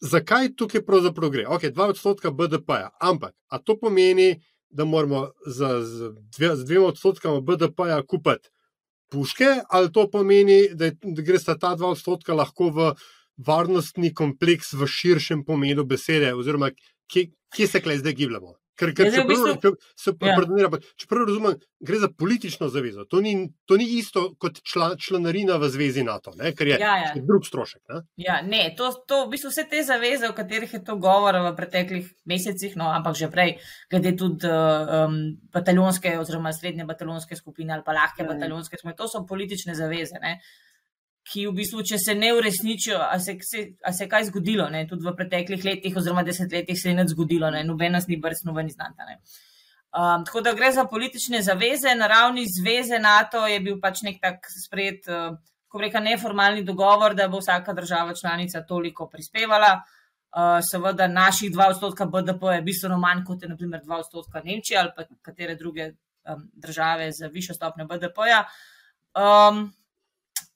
zakaj 0.03 0.49
tukaj 0.59 0.81
pravzaprav 0.83 1.29
gre? 1.31 1.45
Ok, 1.47 1.63
2 1.71 1.93
odstotka 1.93 2.31
BDP-ja, 2.31 2.89
ampak 2.99 3.31
a 3.47 3.59
to 3.59 3.77
pomeni, 3.79 4.43
da 4.73 4.85
moramo 4.85 5.27
z, 5.45 5.69
z, 5.85 6.11
dve, 6.37 6.55
z 6.55 6.65
dvema 6.65 6.89
odstotkama 6.89 7.41
BDP-ja 7.41 8.01
kupiti 8.07 8.49
puške, 9.13 9.45
ali 9.69 9.91
to 9.93 10.07
pomeni, 10.09 10.73
da, 10.73 10.89
je, 10.89 10.97
da 11.03 11.21
gre 11.21 11.39
sta 11.39 11.53
ta 11.59 11.75
2 11.77 11.91
odstotka 11.93 12.33
lahko 12.33 12.71
v 12.73 12.89
varnostni 13.37 14.13
kompleks 14.13 14.73
v 14.73 14.87
širšem 14.89 15.45
pomenu 15.45 15.85
besede, 15.85 16.33
oziroma 16.33 16.71
kje, 17.09 17.29
kje 17.53 17.67
se 17.69 17.81
klej 17.81 18.01
zdaj 18.01 18.17
gibljamo? 18.17 18.55
Ker, 18.75 18.89
ker 18.91 19.05
Jaz 19.05 19.13
v 19.13 19.17
če, 19.17 19.23
bistvu- 19.27 19.53
prav, 19.53 19.73
če, 19.75 19.91
se 19.95 20.11
Ja. 20.19 20.33
ja. 20.33 20.69
če 20.97 21.05
prav 21.05 21.27
razumem, 21.27 21.55
gre 21.79 21.97
za 21.99 22.09
politično 22.09 22.69
zavezo. 22.69 23.05
To 23.05 23.21
ni, 23.21 23.33
to 23.65 23.77
ni 23.77 23.85
isto 23.93 24.33
kot 24.35 24.61
član, 24.63 24.97
članarina 24.97 25.57
v 25.57 25.69
zvezi 25.69 26.03
NATO, 26.03 26.33
ne? 26.33 26.53
ker 26.53 26.67
je 26.67 26.79
Ja, 26.79 26.97
ja. 26.97 27.11
drug 27.17 27.45
strošek. 27.45 27.81
Ne? 27.89 28.01
Ja, 28.17 28.41
ne, 28.41 28.73
to, 28.75 28.89
to 29.05 29.25
v 29.25 29.29
bistvu 29.29 29.49
vse 29.49 29.67
te 29.69 29.83
zaveze, 29.83 30.25
o 30.25 30.33
katerih 30.33 30.73
je 30.73 30.81
to 30.81 30.95
govora 30.97 31.43
v 31.43 31.55
preteklih 31.55 32.09
mesecih, 32.25 32.73
no, 32.75 32.89
ampak 32.89 33.13
že 33.13 33.29
prej, 33.29 33.59
glede 33.87 34.15
tudi 34.15 34.45
uh, 34.45 34.55
um, 35.05 35.19
bataljonske 35.53 36.17
oziroma 36.17 36.49
srednje 36.51 36.85
bataljonske 36.85 37.35
skupine 37.35 37.73
ali 37.73 37.83
pa 37.83 37.93
lahke 37.93 38.23
Mhm. 38.23 38.31
bataljonske 38.31 38.77
skupine, 38.77 38.95
to 38.95 39.07
so 39.07 39.21
politične 39.23 39.75
zaveze, 39.75 40.17
ne, 40.19 40.39
ki 41.23 41.47
v 41.47 41.53
bistvu, 41.55 41.85
če 41.87 41.97
se 41.99 42.15
ne 42.15 42.33
uresničijo, 42.35 42.97
a 42.99 43.19
se, 43.19 43.37
se, 43.47 43.63
a 43.85 43.93
se 43.95 44.09
kaj 44.11 44.27
zgodilo, 44.27 44.67
ne, 44.69 44.83
tudi 44.87 45.05
v 45.07 45.15
preteklih 45.15 45.63
letih 45.65 45.95
oziroma 45.97 46.23
desetletjih 46.27 46.79
se 46.79 46.91
je 46.91 46.97
nič 46.97 47.13
zgodilo, 47.15 47.51
ne, 47.51 47.63
noben 47.63 47.95
nas 47.95 48.09
ni 48.09 48.17
brc, 48.19 48.43
noben 48.43 48.67
ni 48.67 48.75
znanta. 48.75 49.07
Ne. 49.07 49.19
Um, 49.93 50.25
tako 50.25 50.41
da 50.41 50.53
gre 50.57 50.71
za 50.75 50.83
politične 50.89 51.41
zaveze, 51.45 51.95
na 51.95 52.09
ravni 52.11 52.43
zveze 52.49 52.99
NATO 52.99 53.45
je 53.47 53.59
bil 53.63 53.79
pač 53.79 54.03
nek 54.03 54.19
tak 54.21 54.51
sprejet. 54.51 55.07
Uh, 55.07 55.39
ko 55.73 55.81
reka, 55.81 55.99
neformalni 55.99 56.61
dogovor, 56.63 57.15
da 57.17 57.25
bo 57.27 57.39
vsaka 57.41 57.73
država 57.73 58.13
članica 58.13 58.61
toliko 58.69 59.07
prispevala. 59.09 59.71
Uh, 60.33 60.59
seveda, 60.61 61.07
naših 61.07 61.51
2 61.51 61.69
odstotka 61.69 62.05
BDP 62.05 62.53
je 62.55 62.61
bistveno 62.61 62.97
manj 63.01 63.23
kot 63.25 63.41
je 63.41 63.49
naprimer 63.49 63.81
2 63.81 63.97
odstotka 63.99 64.41
Nemčije 64.45 64.79
ali 64.79 64.91
pa 64.95 65.03
katere 65.21 65.55
druge 65.55 65.87
um, 65.89 66.43
države 66.53 67.11
z 67.11 67.29
višjo 67.33 67.55
stopnjo 67.55 67.85
BDP-ja. 67.85 68.43
Um, 69.17 69.73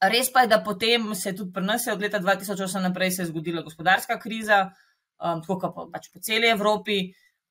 res 0.02 0.30
pa 0.34 0.42
je, 0.42 0.48
da 0.48 0.62
potem 0.64 1.16
se 1.16 1.34
tudi 1.36 1.52
pri 1.54 1.66
nas, 1.66 1.88
od 1.88 2.02
leta 2.02 2.20
2008 2.20 2.82
naprej, 2.82 3.12
se 3.12 3.22
je 3.22 3.32
zgodila 3.32 3.62
gospodarska 3.62 4.20
kriza, 4.20 4.70
um, 5.18 5.42
tako 5.42 5.60
kot 5.60 5.76
pa, 5.76 5.88
pač 5.94 6.12
po 6.14 6.22
celi 6.22 6.50
Evropi, 6.50 7.00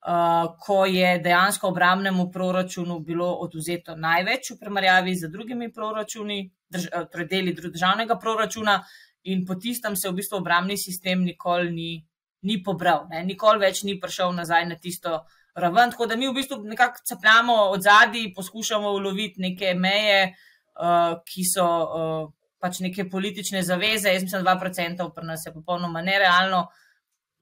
uh, 0.06 0.54
ko 0.62 0.85
je 0.87 1.18
dejansko 1.22 1.68
obramnemu 1.68 2.30
proračunu 2.30 3.00
bilo 3.00 3.32
oduzeto 3.42 3.96
največ 3.96 4.52
v 4.54 4.59
primerjavi 4.61 5.16
z 5.16 5.32
drugimi 5.32 5.72
proračuni, 5.72 6.44
drž, 6.70 6.87
eh, 6.92 7.06
torej 7.11 7.28
deli 7.30 7.54
državnega 7.54 8.18
proračuna, 8.18 8.82
in 9.26 9.44
po 9.46 9.54
tistem 9.54 9.96
se 9.96 10.09
v 10.09 10.14
bistvu 10.14 10.38
obramni 10.38 10.76
sistem 10.78 11.24
nikoli 11.24 11.70
ni, 11.72 12.06
ni 12.42 12.62
pobral, 12.62 13.09
ne? 13.11 13.24
nikoli 13.24 13.59
več 13.59 13.82
ni 13.82 13.98
prišel 13.98 14.30
nazaj 14.32 14.68
na 14.68 14.76
tisto 14.78 15.24
raven. 15.54 15.90
Tako 15.90 16.06
da 16.06 16.16
mi 16.16 16.28
v 16.28 16.35
bistvu 16.35 16.62
nekako 16.62 17.02
capljamo 17.02 17.54
od 17.74 17.82
zadaj, 17.82 18.30
poskušamo 18.37 18.92
uloviti 18.94 19.42
neke 19.42 19.74
meje, 19.74 20.28
uh, 20.30 20.55
ki 21.26 21.44
so. 21.44 21.68
Uh, 21.68 22.32
Pač 22.56 22.78
neke 22.80 23.04
politične 23.12 23.60
zaveze, 23.62 24.08
jaz 24.08 24.22
mislim, 24.24 24.40
da 24.42 24.54
2% 24.56 25.04
pri 25.14 25.26
nas 25.28 25.42
je 25.44 25.50
popolnoma 25.52 26.00
nerealno, 26.02 26.62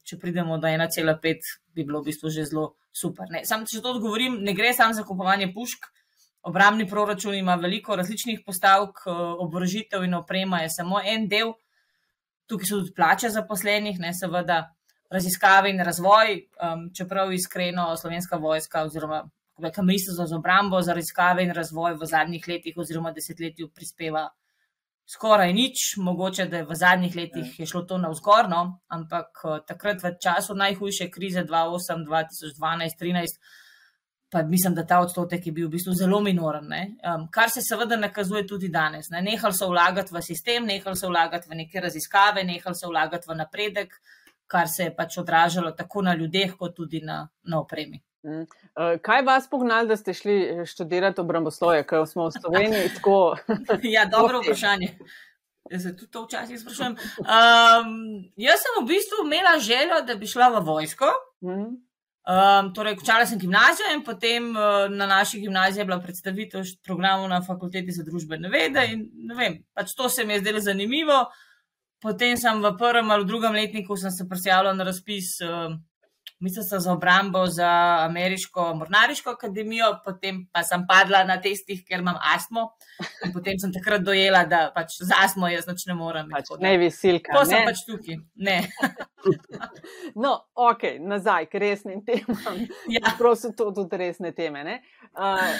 če 0.02 0.18
pridemo 0.18 0.58
do 0.58 0.66
1,5, 0.66 1.52
bi 1.70 1.84
bilo 1.86 2.00
v 2.02 2.10
bistvu 2.10 2.32
že 2.34 2.44
zelo 2.50 2.72
super. 2.94 3.30
Ne. 3.30 3.44
Sam, 3.46 3.62
če 3.62 3.82
to 3.82 3.94
odgovorim, 3.94 4.40
ne 4.44 4.54
gre 4.58 4.72
samo 4.74 4.94
za 4.94 5.04
kupovanje 5.06 5.52
pušk. 5.54 5.86
Obramni 6.50 6.84
proračun 6.90 7.34
ima 7.38 7.54
veliko 7.56 7.96
različnih 7.96 8.42
postavk, 8.46 9.06
eh, 9.06 9.12
oborožitev 9.46 10.04
in 10.04 10.14
oprema 10.14 10.60
je 10.62 10.70
samo 10.70 11.00
en 11.00 11.28
del. 11.28 11.54
Tukaj 12.50 12.68
so 12.68 12.80
tudi 12.82 12.92
plače 12.92 13.30
zaposlenih, 13.30 13.98
ne 13.98 14.12
seveda 14.12 14.58
raziskave 15.10 15.70
in 15.70 15.80
razvoj, 15.80 16.34
um, 16.60 16.90
čeprav 16.96 17.32
iskreno 17.32 17.86
slovenska 17.96 18.36
vojska 18.36 18.82
oziroma 18.84 19.22
ministrstvo 19.58 20.26
za 20.26 20.36
obrambo 20.36 20.82
za 20.82 20.94
raziskave 20.94 21.44
in 21.44 21.52
razvoj 21.52 21.94
v 21.94 22.06
zadnjih 22.06 22.48
letih 22.48 22.76
oziroma 22.76 23.12
desetletju 23.12 23.70
prispeva 23.70 24.28
skoraj 25.06 25.52
nič, 25.52 25.96
mogoče 25.96 26.46
da 26.46 26.56
je 26.56 26.64
v 26.64 26.74
zadnjih 26.74 27.16
letih 27.16 27.60
je 27.60 27.66
šlo 27.66 27.82
to 27.82 27.98
navzgorno, 27.98 28.80
ampak 28.88 29.44
eh, 29.44 29.60
takrat 29.66 30.02
v 30.02 30.14
času 30.22 30.54
najhujše 30.54 31.10
krize 31.10 31.44
2008, 31.44 32.06
2012, 32.08 32.96
2013, 33.00 33.38
pa 34.30 34.42
mislim, 34.42 34.74
da 34.74 34.86
ta 34.86 34.98
odstotek 35.00 35.46
je 35.46 35.52
bil 35.52 35.68
v 35.68 35.76
bistvu 35.76 35.92
zelo 35.94 36.20
minoren, 36.20 36.64
ne? 36.68 36.96
um, 37.06 37.28
kar 37.30 37.50
se 37.50 37.62
seveda 37.62 37.96
nakazuje 37.96 38.46
tudi 38.46 38.68
danes. 38.68 39.10
Ne? 39.10 39.22
Nehali 39.22 39.54
so 39.54 39.68
vlagati 39.70 40.14
v 40.14 40.22
sistem, 40.22 40.66
nehali 40.66 40.96
so 40.98 41.08
vlagati 41.08 41.50
v 41.50 41.60
neke 41.60 41.80
raziskave, 41.80 42.42
nehali 42.44 42.74
so 42.74 42.90
vlagati 42.90 43.30
v 43.30 43.36
napredek, 43.38 43.94
kar 44.50 44.66
se 44.68 44.88
je 44.88 44.96
pač 44.96 45.20
odražalo 45.22 45.70
tako 45.78 46.02
na 46.02 46.16
ljudeh, 46.18 46.56
kot 46.58 46.74
tudi 46.74 47.00
na, 47.04 47.20
na 47.44 47.60
opremi. 47.60 48.02
Mm. 48.24 48.40
Uh, 48.40 48.96
Kaj 49.02 49.22
vas 49.22 49.50
pognali, 49.50 49.88
da 49.88 49.96
ste 49.96 50.14
šli 50.14 50.34
eh, 50.42 50.66
študirati 50.66 51.20
obramboslovje, 51.20 51.84
ker 51.86 52.06
smo 52.08 52.30
v 52.30 52.40
Sloveniji 52.40 52.90
tako? 52.96 53.36
Ja, 53.94 54.06
dobro 54.08 54.40
vprašanje. 54.40 54.94
Jaz 55.70 55.82
se 55.82 55.96
tudi 55.96 56.10
to 56.12 56.24
včasih 56.24 56.60
sprašujem. 56.60 56.96
Um, 57.20 57.92
jaz 58.36 58.60
sem 58.64 58.78
v 58.80 58.86
bistvu 58.88 59.24
imela 59.24 59.58
željo, 59.58 60.00
da 60.06 60.16
bi 60.16 60.26
šla 60.26 60.48
v 60.58 60.64
vojsko. 60.64 61.12
Mhm. 61.44 61.66
Um, 62.24 62.70
torej, 62.72 62.96
končala 62.96 63.26
sem 63.28 63.38
gimnazijo 63.38 63.90
in 63.92 64.00
potem 64.04 64.46
uh, 64.56 64.88
na 64.88 65.06
naši 65.06 65.40
gimnaziji 65.40 65.82
je 65.82 65.84
bila 65.84 65.98
predstavitev 66.00 66.62
programov 66.84 67.28
na 67.28 67.42
fakulteti 67.44 67.92
za 67.92 68.04
družbene 68.04 68.48
vede. 68.48 68.86
In, 68.92 69.10
ne 69.28 69.36
vem, 69.36 69.58
pač 69.76 69.92
to 69.92 70.08
se 70.08 70.24
mi 70.24 70.32
je 70.32 70.40
zdelo 70.40 70.60
zanimivo. 70.60 71.26
Potem 72.00 72.36
sem 72.40 72.62
v 72.64 72.72
prvem 72.80 73.10
ali 73.10 73.24
v 73.24 73.28
drugem 73.28 73.52
letniku 73.52 73.96
sem 73.96 74.10
se 74.10 74.24
prijavila 74.28 74.72
na 74.72 74.88
razpis 74.88 75.36
uh, 75.44 75.76
Ministrstva 76.40 76.78
za 76.80 76.92
obrambo 76.92 77.46
za 77.46 77.68
Ameriško 78.04 78.74
mornariško 78.74 79.30
akademijo, 79.30 79.92
potem 80.04 80.42
pa 80.52 80.62
sem 80.62 80.82
padla 80.88 81.22
na 81.24 81.36
testih, 81.40 81.84
ker 81.86 82.02
imam 82.02 82.18
astmo. 82.34 82.66
In 83.24 83.32
potem 83.32 83.58
sem 83.58 83.72
takrat 83.72 84.02
dojela, 84.04 84.44
da 84.44 84.66
pač 84.74 84.98
z 85.00 85.14
astmo 85.24 85.48
jaz 85.48 85.68
nič 85.70 85.86
ne 85.86 85.94
morem. 85.94 86.28
Pač 86.32 86.50
tako 86.50 86.60
ne 86.62 86.74
visilka. 86.82 87.38
Sem 87.44 87.60
ne? 87.60 87.64
pač 87.70 87.84
tukaj. 87.88 88.20
Ne. 88.36 88.58
No, 90.14 90.34
ok, 90.52 90.82
nazaj 91.00 91.46
k 91.48 91.60
resnim 91.62 92.02
temam. 92.04 92.58
Ja. 92.92 93.14
Prosim, 93.16 93.54
to 93.56 93.70
tudi 93.72 93.96
resne 93.96 94.34
teme. 94.36 94.60
ne. 94.64 94.74
Uh, 95.16 95.56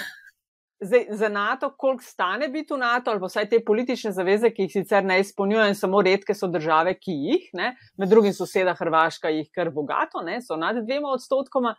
Zdaj, 0.83 1.05
za 1.09 1.29
NATO, 1.29 1.69
koliko 1.77 2.03
stane 2.03 2.49
biti 2.51 2.73
v 2.73 2.77
NATO, 2.77 3.11
ali 3.11 3.21
vsaj 3.23 3.47
te 3.49 3.61
politične 3.65 4.11
zaveze, 4.11 4.49
ki 4.51 4.65
jih 4.65 4.73
sicer 4.73 5.05
ne 5.05 5.21
izpolnjujejo, 5.23 5.69
in 5.71 5.77
samo 5.79 6.01
redke 6.03 6.35
so 6.35 6.49
države, 6.51 6.97
ki 6.99 7.13
jih, 7.15 7.45
ne, 7.53 7.69
med 7.97 8.11
drugim 8.11 8.33
soseda 8.35 8.73
Hrvaška, 8.75 9.31
jih 9.31 9.47
kar 9.55 9.71
bogato, 9.71 10.21
ne, 10.21 10.41
so 10.43 10.57
nad 10.59 10.81
dvema 10.83 11.13
odstotkoma. 11.15 11.75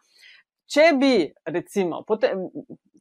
Če 0.72 0.86
bi, 0.96 1.12
recimo, 1.44 2.00
pote, 2.08 2.32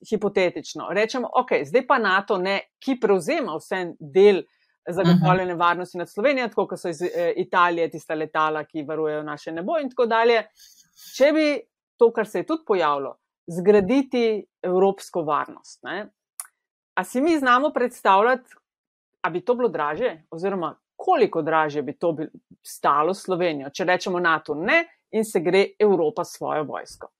hipotetično, 0.09 0.89
rečemo, 0.93 1.31
ok, 1.41 1.61
zdaj 1.65 1.87
pa 1.87 1.97
NATO, 1.97 2.37
ne, 2.37 2.59
ki 2.83 2.99
prevzema 2.99 3.55
vse 3.55 3.85
del 3.99 4.43
zagotavljanja 4.89 5.55
varnosti 5.55 5.97
nad 5.97 6.11
Slovenijo, 6.11 6.47
tako 6.47 6.67
kot 6.67 6.79
so 6.79 6.89
iz 6.89 7.01
eh, 7.01 7.33
Italije 7.41 7.89
tista 7.89 8.13
letala, 8.15 8.63
ki 8.63 8.83
varujejo 8.83 9.23
naše 9.23 9.51
nebo 9.51 9.79
in 9.81 9.89
tako 9.89 10.05
dalje. 10.05 10.43
Če 11.15 11.31
bi 11.33 11.47
to, 11.97 12.11
kar 12.13 12.27
se 12.27 12.39
je 12.39 12.45
tudi 12.45 12.63
pojavilo, 12.67 13.15
zgraditi 13.47 14.45
evropsko 14.61 15.21
varnost. 15.23 15.83
Ne? 15.83 16.09
A 16.95 17.03
si 17.03 17.21
mi 17.21 17.39
znamo 17.39 17.69
predstavljati, 17.73 18.49
da 19.23 19.29
bi 19.29 19.45
to 19.45 19.55
bilo 19.55 19.69
draže, 19.69 20.23
oziroma 20.31 20.75
koliko 20.95 21.41
draže 21.41 21.81
bi 21.81 21.97
to 21.97 22.11
bil, 22.11 22.27
stalo 22.63 23.13
Slovenijo, 23.13 23.69
če 23.69 23.85
rečemo 23.85 24.19
NATO 24.19 24.55
ne 24.55 24.83
in 25.11 25.25
se 25.25 25.39
gre 25.39 25.65
Evropa 25.79 26.23
svojo 26.23 26.63
vojsko. 26.63 27.11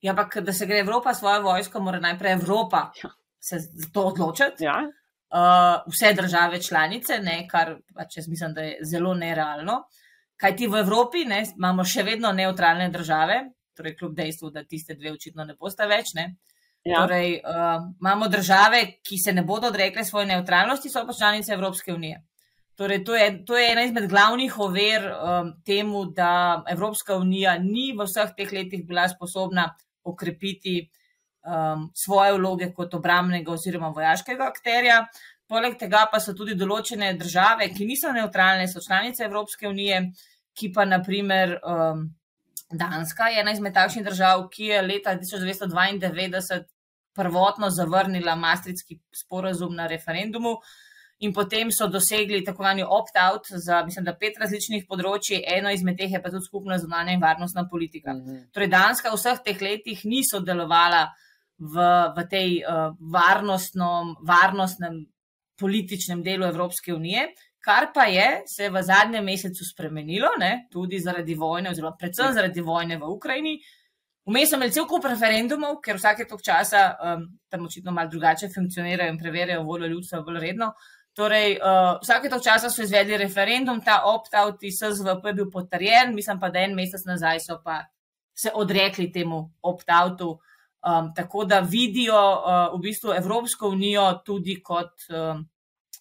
Ja, 0.00 0.12
ampak 0.12 0.38
da 0.44 0.52
se 0.52 0.66
gre 0.66 0.78
Evropa 0.80 1.14
svojo 1.14 1.42
vojsko, 1.42 1.80
mora 1.80 2.00
najprej 2.00 2.32
Evropa 2.32 2.90
Ja. 3.02 3.10
se 3.40 3.58
za 3.58 3.88
to 3.92 4.06
odločiti. 4.10 4.64
Ja? 4.64 4.82
Uh, 5.34 5.92
vse 5.92 6.12
države 6.14 6.62
članice, 6.62 7.18
ne, 7.18 7.48
kar 7.50 7.76
pač 7.94 8.16
jaz 8.16 8.28
mislim, 8.28 8.52
da 8.54 8.60
je 8.60 8.78
zelo 8.84 9.14
nerealno. 9.14 9.84
Kaj 10.36 10.56
ti 10.56 10.66
v 10.66 10.78
Evropi 10.82 11.24
ne, 11.24 11.42
imamo 11.56 11.84
še 11.84 12.02
vedno 12.02 12.32
neutralne 12.32 12.88
države, 12.88 13.40
torej 13.76 13.96
kljub 13.96 14.14
dejstvu, 14.16 14.50
da 14.50 14.64
tiste 14.64 14.94
dve 14.94 15.12
očitno 15.12 15.44
ne 15.44 15.56
boste 15.60 15.86
več. 15.90 16.14
Ne. 16.14 16.34
Ja. 16.84 17.00
Torej, 17.00 17.38
uh, 17.40 17.86
imamo 18.00 18.28
države, 18.28 18.82
ki 19.02 19.18
se 19.18 19.32
ne 19.32 19.42
bodo 19.42 19.70
odrekle 19.72 20.04
svoje 20.04 20.26
neutralnosti, 20.26 20.90
so 20.92 21.06
pa 21.06 21.12
članice 21.16 21.52
Evropske 21.52 21.94
unije. 21.94 22.22
Torej, 22.76 23.04
to, 23.04 23.14
je, 23.16 23.44
to 23.46 23.56
je 23.56 23.70
ena 23.72 23.84
izmed 23.86 24.08
glavnih 24.10 24.58
ovir 24.58 25.06
um, 25.06 25.52
temu, 25.64 26.04
da 26.04 26.64
Evropska 26.68 27.16
unija 27.16 27.58
ni 27.58 27.92
v 27.96 28.04
vseh 28.04 28.34
teh 28.36 28.52
letih 28.52 28.82
bila 28.86 29.06
sposobna 29.08 29.68
okrepiti 30.04 30.90
um, 31.46 31.86
svoje 31.94 32.34
vloge 32.34 32.72
kot 32.74 32.94
obramnega 32.94 33.52
oziroma 33.52 33.88
vojaškega 33.94 34.48
akterja. 34.50 35.04
Poleg 35.48 35.78
tega 35.78 36.02
pa 36.10 36.20
so 36.20 36.34
tudi 36.34 36.56
določene 36.58 37.12
države, 37.20 37.70
ki 37.72 37.86
niso 37.86 38.12
neutralne, 38.12 38.66
so 38.68 38.82
članice 38.82 39.24
Evropske 39.24 39.68
unije, 39.68 40.02
ki 40.58 40.72
pa 40.74 40.84
naprimer. 40.84 41.58
Um, 41.62 42.04
Danska 42.72 43.28
je 43.28 43.40
ena 43.40 43.52
izmed 43.52 43.74
takšnih 43.74 44.04
držav, 44.04 44.48
ki 44.52 44.70
je 44.72 44.82
leta 44.82 45.18
1992 45.20 46.62
prvotno 47.14 47.70
zavrnila 47.70 48.34
Maastrichtski 48.34 48.98
sporazum 49.14 49.74
na 49.74 49.86
referendumu 49.86 50.56
in 51.18 51.32
potem 51.32 51.70
so 51.72 51.86
dosegli 51.88 52.42
tako 52.44 52.62
imenovani 52.62 52.82
opt-out 52.82 53.46
za, 53.66 53.84
mislim, 53.84 54.04
da 54.04 54.16
pet 54.18 54.38
različnih 54.40 54.86
področji, 54.88 55.42
eno 55.56 55.70
izmed 55.70 55.96
teh 55.98 56.10
je 56.10 56.20
pa 56.22 56.32
tudi 56.32 56.46
skupna 56.48 56.78
zunanja 56.78 57.14
in 57.14 57.22
varnostna 57.22 57.68
politika. 57.70 58.10
-hmm. 58.10 58.50
Torej, 58.52 58.68
Danska 58.68 59.10
v 59.10 59.16
vseh 59.16 59.38
teh 59.44 59.60
letih 59.62 60.04
ni 60.04 60.24
sodelovala 60.24 61.08
v, 61.58 61.74
v 62.16 62.26
tej 62.30 62.50
uh, 62.66 62.96
varnostnem 64.26 65.06
političnem 65.58 66.22
delu 66.22 66.46
Evropske 66.46 66.94
unije. 66.94 67.28
Kar 67.64 67.88
pa 67.94 68.04
je 68.04 68.42
se 68.46 68.68
v 68.68 68.82
zadnjem 68.82 69.24
mesecu 69.24 69.64
spremenilo, 69.64 70.34
ne, 70.38 70.66
tudi 70.72 70.98
zaradi 71.00 71.34
vojne, 71.34 71.70
oziroma 71.70 71.96
predvsem 71.96 72.34
zaradi 72.36 72.60
vojne 72.60 72.98
v 73.00 73.08
Ukrajini. 73.08 73.54
Vmes 74.28 74.48
smo 74.48 74.56
imeli 74.56 74.72
cel 74.72 74.86
kup 74.88 75.04
referendumov, 75.04 75.78
ker 75.84 75.96
vsake 75.96 76.26
tok 76.28 76.42
časa 76.44 76.84
um, 76.92 77.24
tam 77.48 77.64
očitno 77.64 77.92
malo 77.92 78.08
drugače 78.12 78.48
funkcionirajo 78.52 79.12
in 79.12 79.18
preverjajo 79.20 79.64
voljo 79.64 79.88
ljudstva 79.92 80.22
bolj 80.24 80.40
redno. 80.40 80.70
Torej, 81.14 81.58
uh, 81.60 81.98
vsake 82.02 82.28
tok 82.32 82.42
časa 82.42 82.70
so 82.72 82.82
izvedli 82.82 83.16
referendum, 83.20 83.80
ta 83.84 84.00
opt-out 84.10 84.64
iz 84.66 84.80
SVP 84.80 85.28
je 85.30 85.34
bil 85.40 85.50
potrjen, 85.52 86.14
mislim 86.14 86.40
pa, 86.40 86.50
da 86.50 86.64
en 86.64 86.74
mesec 86.74 87.04
nazaj 87.06 87.40
so 87.44 87.60
pa 87.64 87.84
se 88.34 88.50
odrekli 88.54 89.12
temu 89.12 89.44
opt-outu. 89.62 90.34
Um, 90.84 91.12
tako 91.16 91.44
da 91.48 91.60
vidijo 91.60 92.18
uh, 92.18 92.74
v 92.74 92.82
bistvu 92.82 93.14
Evropsko 93.16 93.68
unijo 93.72 94.08
tudi 94.24 94.58
kot, 94.62 95.06
um, 95.08 95.46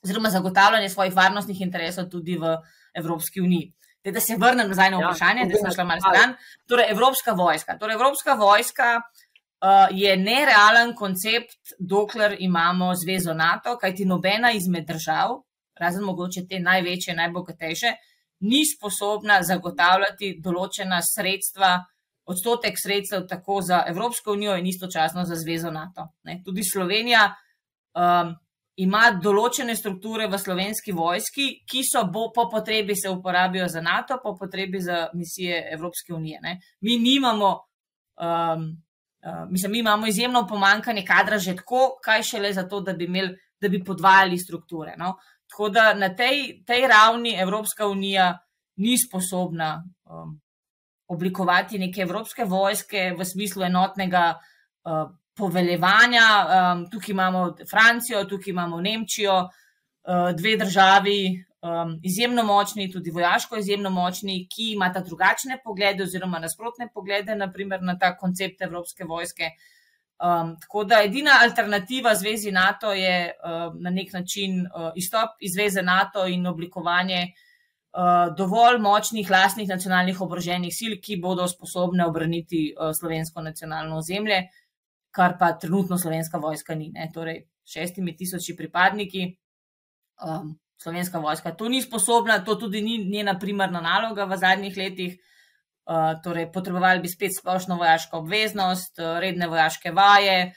oziroma 0.03 0.29
zagotavljanje 0.29 0.89
svojih 0.89 1.15
varnostnih 1.15 1.61
interesov 1.61 2.09
tudi 2.11 2.37
v 2.37 2.57
Evropski 2.93 3.41
uniji. 3.41 3.73
Te, 4.03 4.11
da 4.11 4.19
se 4.19 4.35
vrnem 4.39 4.67
nazaj 4.67 4.91
na 4.91 4.99
ja, 4.99 5.07
vprašanje, 5.07 5.41
ja, 5.41 5.47
da 5.47 5.59
sem 5.61 5.71
šla 5.75 5.83
malo 5.83 6.01
stran. 6.03 6.35
Torej, 6.67 6.91
Evropska 6.91 7.31
vojska. 7.31 7.77
Torej, 7.79 7.95
Evropska 7.95 8.33
vojska 8.33 8.89
uh, 8.99 9.87
je 9.91 10.17
nerealen 10.17 10.95
koncept, 10.95 11.75
dokler 11.79 12.35
imamo 12.39 12.91
zvezo 12.95 13.33
NATO, 13.33 13.77
kajti 13.77 14.05
nobena 14.05 14.51
izmed 14.51 14.85
držav, 14.87 15.39
razen 15.79 16.03
mogoče 16.03 16.43
te 16.49 16.59
največje, 16.59 17.15
najbogatejše, 17.15 17.93
ni 18.39 18.65
sposobna 18.67 19.39
zagotavljati 19.43 20.35
določena 20.43 20.99
sredstva 21.01 21.77
odstotek 22.25 22.73
sredstev 22.83 23.27
tako 23.27 23.61
za 23.61 23.83
Evropsko 23.87 24.31
unijo 24.31 24.57
in 24.57 24.67
istočasno 24.67 25.25
za 25.25 25.35
Zvezo 25.35 25.71
NATO. 25.71 26.07
Ne. 26.23 26.41
Tudi 26.45 26.63
Slovenija 26.63 27.35
um, 27.93 28.35
ima 28.81 29.11
določene 29.21 29.75
strukture 29.77 30.27
v 30.27 30.37
slovenski 30.41 30.93
vojski, 30.97 31.49
ki 31.69 31.83
so 31.85 32.05
bo, 32.09 32.29
po 32.33 32.47
potrebi 32.49 32.95
se 32.97 33.09
uporabijo 33.09 33.67
za 33.69 33.81
NATO, 33.81 34.17
po 34.23 34.33
potrebi 34.37 34.81
za 34.81 35.09
misije 35.13 35.59
Evropske 35.73 36.13
unije. 36.13 36.39
Ne. 36.41 36.57
Mi 36.81 36.97
nimamo. 36.97 37.53
Um, 38.13 38.65
uh, 39.25 39.43
mislim, 39.49 39.71
mi 39.71 39.79
imamo 39.79 40.07
izjemno 40.07 40.45
pomankanje 40.47 41.05
kadra 41.05 41.37
že 41.37 41.55
tako, 41.55 41.97
kaj 42.03 42.23
šele 42.23 42.53
za 42.53 42.67
to, 42.69 42.81
da 42.81 42.93
bi, 42.93 43.05
imeli, 43.05 43.37
da 43.61 43.69
bi 43.69 43.83
podvajali 43.83 44.37
strukture. 44.37 44.95
No. 44.97 45.15
Tako 45.49 45.69
da 45.69 45.93
na 45.93 46.09
tej, 46.15 46.63
tej 46.65 46.87
ravni 46.87 47.35
Evropska 47.37 47.87
unija 47.87 48.39
ni 48.81 48.97
sposobna 48.97 49.83
um, 50.09 50.39
oblikovati 51.07 51.79
neke 51.79 52.01
evropske 52.01 52.45
vojske 52.45 53.11
v 53.17 53.25
smislu 53.25 53.63
enotnega 53.63 54.33
uh, 54.33 55.09
poveljevanja. 55.37 56.27
Um, 56.43 56.85
tukaj 56.91 57.11
imamo 57.13 57.55
Francijo, 57.69 58.23
tukaj 58.25 58.51
imamo 58.51 58.81
Nemčijo, 58.81 59.39
uh, 59.43 60.29
dve 60.37 60.57
državi, 60.57 61.19
um, 61.61 61.99
izjemno 62.03 62.43
močni, 62.43 62.91
tudi 62.91 63.11
vojaško 63.11 63.57
izjemno 63.57 63.89
močni, 63.89 64.47
ki 64.49 64.71
imata 64.73 64.99
drugačne 64.99 65.59
poglede 65.63 66.03
oziroma 66.03 66.39
nasprotne 66.39 66.89
poglede, 66.93 67.35
naprimer 67.35 67.81
na 67.81 67.97
ta 67.99 68.15
koncept 68.17 68.61
evropske 68.61 69.03
vojske. 69.03 69.51
Um, 70.23 70.53
tako 70.61 70.83
da 70.83 71.01
edina 71.03 71.39
alternativa 71.41 72.15
zvezi 72.15 72.51
NATO 72.51 72.93
je 72.93 73.31
um, 73.33 73.81
na 73.81 73.89
nek 73.89 74.13
način 74.13 74.61
uh, 74.61 74.91
izstop 74.95 75.39
iz 75.39 75.53
zveze 75.53 75.81
NATO 75.81 76.27
in 76.27 76.47
oblikovanje 76.47 77.25
uh, 77.27 78.35
dovolj 78.37 78.77
močnih 78.79 79.31
lastnih 79.31 79.67
nacionalnih 79.69 80.21
oboroženih 80.21 80.75
sil, 80.79 80.93
ki 81.01 81.17
bodo 81.21 81.47
sposobne 81.47 82.05
obraniti 82.05 82.69
uh, 82.77 82.93
slovensko 82.99 83.41
nacionalno 83.41 83.97
ozemlje, 83.97 84.43
kar 85.13 85.37
pa 85.39 85.51
trenutno 85.59 85.97
slovenska 85.97 86.37
vojska 86.41 86.75
ni. 86.75 86.89
Ne? 86.93 87.09
Torej, 87.13 87.43
šestimi 87.69 88.15
tisoči 88.17 88.55
pripadniki. 88.57 89.27
Um, 90.23 90.55
slovenska 90.81 91.19
vojska 91.19 91.53
to 91.55 91.69
ni 91.69 91.81
sposobna, 91.81 92.43
to 92.43 92.55
tudi 92.55 92.81
ni 92.81 92.97
njena 93.05 93.37
primarna 93.39 93.81
naloga 93.81 94.25
v 94.25 94.37
zadnjih 94.37 94.77
letih. 94.77 95.19
Uh, 95.83 96.15
torej, 96.23 96.47
potrebovali 96.51 97.03
bi 97.03 97.11
spet 97.11 97.35
splošno 97.37 97.75
vojaško 97.75 98.23
obveznost, 98.23 98.99
redne 99.19 99.47
vojaške 99.51 99.91
vaje 99.91 100.53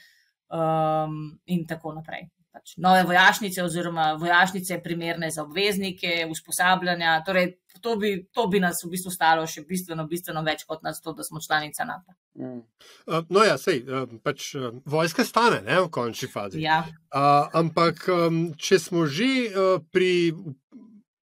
um, 0.47 1.39
in 1.45 1.65
tako 1.67 1.93
naprej 1.93 2.29
pač 2.57 2.73
nove 2.81 3.03
vojašnice 3.05 3.63
oziroma 3.63 4.11
vojašnice 4.19 4.79
primerne 4.83 5.29
za 5.31 5.43
obveznike, 5.43 6.25
usposabljanja. 6.31 7.21
Torej, 7.25 7.53
to, 7.81 7.95
bi, 7.99 8.11
to 8.33 8.47
bi 8.47 8.59
nas 8.59 8.81
v 8.85 8.91
bistvu 8.93 9.11
stalo 9.13 9.45
še 9.47 9.63
bistveno, 9.67 10.07
bistveno 10.07 10.43
več 10.45 10.63
kot 10.69 10.83
nas 10.85 11.01
to, 11.01 11.13
da 11.17 11.25
smo 11.25 11.41
članica 11.43 11.85
NATO. 11.85 12.15
Mm. 12.37 12.63
Uh, 13.07 13.21
no, 13.29 13.43
ja, 13.45 13.57
sej, 13.61 13.83
uh, 13.85 14.07
pač, 14.23 14.49
uh, 14.55 14.71
vojska 14.85 15.25
stane 15.25 15.61
ne, 15.65 15.79
v 15.85 15.91
končni 15.93 16.29
fazi. 16.31 16.61
Ja. 16.63 16.83
Uh, 17.09 17.47
ampak, 17.57 18.07
um, 18.13 18.41
če 18.57 18.79
smo 18.81 19.05
že 19.05 19.31
uh, 19.47 19.79
pri 19.91 20.33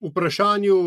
vprašanju. 0.05 0.79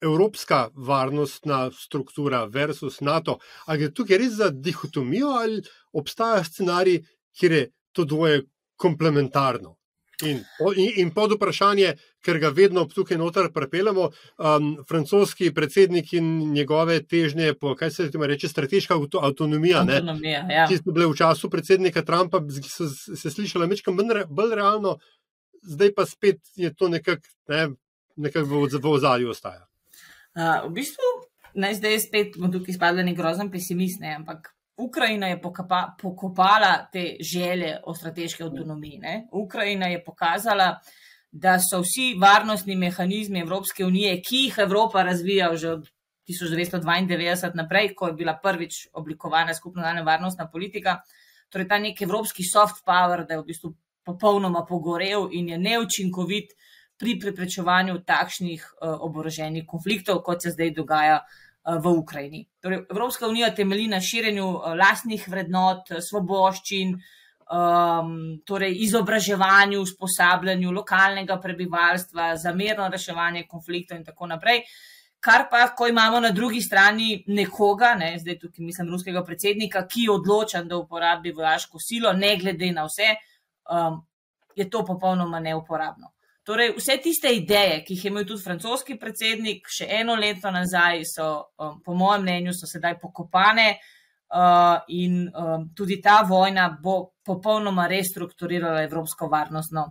Evropska 0.00 0.70
varnostna 0.72 1.68
struktura 1.76 2.46
versus 2.48 3.02
NATO. 3.04 3.34
Ali 3.68 3.82
je 3.82 3.90
tukaj 3.92 4.16
res 4.16 4.38
za 4.38 4.46
dihotomijo, 4.48 5.28
ali 5.28 5.60
obstaja 5.92 6.40
scenarij, 6.44 7.02
kjer 7.36 7.52
je 7.52 7.66
to 7.92 8.06
dvoje 8.08 8.46
komplementarno? 8.80 9.76
In, 10.26 10.42
in, 10.76 10.90
in 11.02 11.10
pod 11.14 11.32
vprašanje, 11.36 11.94
ker 12.24 12.38
ga 12.42 12.50
vedno 12.54 12.84
tukaj 12.90 13.18
noter 13.18 13.48
prepeljamo, 13.54 14.08
um, 14.10 14.70
francoski 14.88 15.52
predsednik 15.54 16.12
in 16.18 16.52
njegove 16.52 17.00
težnje, 17.06 17.54
po, 17.60 17.74
kaj 17.78 17.90
se 17.90 18.10
temu 18.10 18.26
reče, 18.28 18.48
strateška 18.48 18.98
avtonomija, 19.22 19.84
avtonomija 19.86 20.44
ja. 20.50 20.66
ki 20.68 20.80
so 20.80 20.92
bile 20.92 21.08
v 21.08 21.16
času 21.16 21.50
predsednika 21.50 22.04
Trumpa, 22.04 22.42
so 22.68 22.88
se 22.90 23.30
slišali 23.30 23.68
nekaj 23.70 24.26
bolj 24.28 24.54
realno, 24.54 24.98
zdaj 25.62 25.94
pa 25.96 26.06
spet 26.06 26.40
je 26.56 26.74
to 26.74 26.88
nekako 26.88 27.26
ne, 27.48 27.68
nekak 28.16 28.46
v, 28.46 28.66
v 28.76 28.94
ozadju 28.94 29.30
ostaja. 29.30 29.66
Uh, 30.36 30.68
v 30.68 30.74
bistvu, 30.80 31.10
naj 31.54 31.80
zdaj 31.80 32.00
spet 32.06 32.38
bom 32.38 32.52
tukaj 32.52 32.76
spadla 32.76 33.04
nek 33.06 33.16
grozen 33.18 33.50
pesimist, 33.50 34.00
ne, 34.00 34.14
ampak 34.20 34.52
Ukrajina 34.80 35.28
je 35.28 35.40
pokapa, 35.42 35.94
pokopala 36.00 36.88
te 36.92 37.16
želje 37.20 37.76
o 37.84 37.94
strateški 37.94 38.42
avtonomiji. 38.42 38.98
Ne? 38.98 39.28
Ukrajina 39.32 39.86
je 39.86 40.04
pokazala, 40.04 40.80
da 41.32 41.58
so 41.62 41.80
vsi 41.84 42.14
varnostni 42.18 42.76
mehanizmi 42.76 43.40
Evropske 43.40 43.84
unije, 43.84 44.16
ki 44.22 44.44
jih 44.44 44.58
Evropa 44.58 45.02
razvija 45.02 45.56
že 45.56 45.70
od 45.70 45.90
1992 46.28 47.54
naprej, 47.54 47.94
ko 47.94 48.06
je 48.06 48.12
bila 48.12 48.38
prvič 48.42 48.88
oblikovana 48.92 49.54
skupna 49.54 49.82
daljna 49.82 50.02
varnostna 50.02 50.48
politika, 50.50 51.00
torej 51.48 51.68
ta 51.68 51.78
nek 51.78 52.02
evropski 52.02 52.44
soft 52.44 52.84
power, 52.86 53.26
da 53.26 53.34
je 53.34 53.40
v 53.40 53.46
bistvu 53.46 53.74
popolnoma 54.04 54.64
pogorel 54.68 55.28
in 55.32 55.48
je 55.48 55.58
neučinkovit 55.58 56.52
pri 56.98 57.18
preprečevanju 57.20 58.02
takšnih 58.06 58.64
uh, 58.64 58.96
oboroženih 59.00 59.66
konfliktov, 59.66 60.22
kot 60.22 60.42
se 60.42 60.50
zdaj 60.50 60.70
dogaja 60.76 61.20
uh, 61.22 61.49
v 61.64 61.86
Ukrajini. 61.86 62.46
Torej, 62.60 62.84
Evropska 62.90 63.28
unija 63.28 63.54
temelji 63.54 63.88
na 63.88 64.00
širjenju 64.00 64.46
eh, 64.48 64.74
lastnih 64.74 65.28
vrednot, 65.28 65.90
eh, 65.90 66.00
svoboščin, 66.00 66.94
um, 67.50 68.14
torej 68.46 68.76
izobraževanju, 68.84 69.80
usposabljanju 69.82 70.70
lokalnega 70.70 71.40
prebivalstva, 71.40 72.36
za 72.36 72.54
mirno 72.54 72.88
reševanje 72.88 73.46
konfliktov 73.48 73.98
in 73.98 74.04
tako 74.04 74.26
naprej. 74.26 74.62
Kar 75.20 75.48
pa, 75.50 75.66
ko 75.76 75.86
imamo 75.86 76.20
na 76.20 76.30
drugi 76.30 76.62
strani 76.64 77.24
nekoga, 77.26 77.94
ne, 77.94 78.14
zdaj 78.18 78.38
tukaj 78.38 78.64
mislim 78.64 78.88
ruskega 78.88 79.24
predsednika, 79.24 79.84
ki 79.86 80.06
je 80.06 80.14
odločen, 80.14 80.68
da 80.68 80.78
uporabi 80.80 81.32
vojaško 81.32 81.78
silo, 81.78 82.12
ne 82.12 82.36
glede 82.40 82.72
na 82.72 82.86
vse, 82.88 83.10
um, 83.68 84.00
je 84.56 84.70
to 84.70 84.84
popolnoma 84.86 85.40
neuporabno. 85.40 86.14
Torej, 86.42 86.72
vse 86.76 86.96
tiste 87.02 87.28
ideje, 87.36 87.82
ki 87.84 87.94
jih 87.94 88.04
je 88.04 88.10
imel 88.10 88.24
tudi 88.24 88.40
francoski 88.42 88.96
predsednik, 88.98 89.66
še 89.68 89.90
eno 90.00 90.14
leto 90.16 90.48
nazaj, 90.50 91.02
so, 91.04 91.26
um, 91.60 91.74
po 91.84 91.94
mojem 91.94 92.24
mnenju, 92.24 92.54
sedaj 92.56 92.96
pokopane 93.02 93.66
uh, 93.74 94.78
in 94.96 95.26
um, 95.28 95.66
tudi 95.76 96.00
ta 96.00 96.22
vojna 96.28 96.70
bo 96.82 97.12
popolnoma 97.26 97.84
restrukturirala 97.92 98.86
evropsko 98.86 99.28
varnostno 99.28 99.84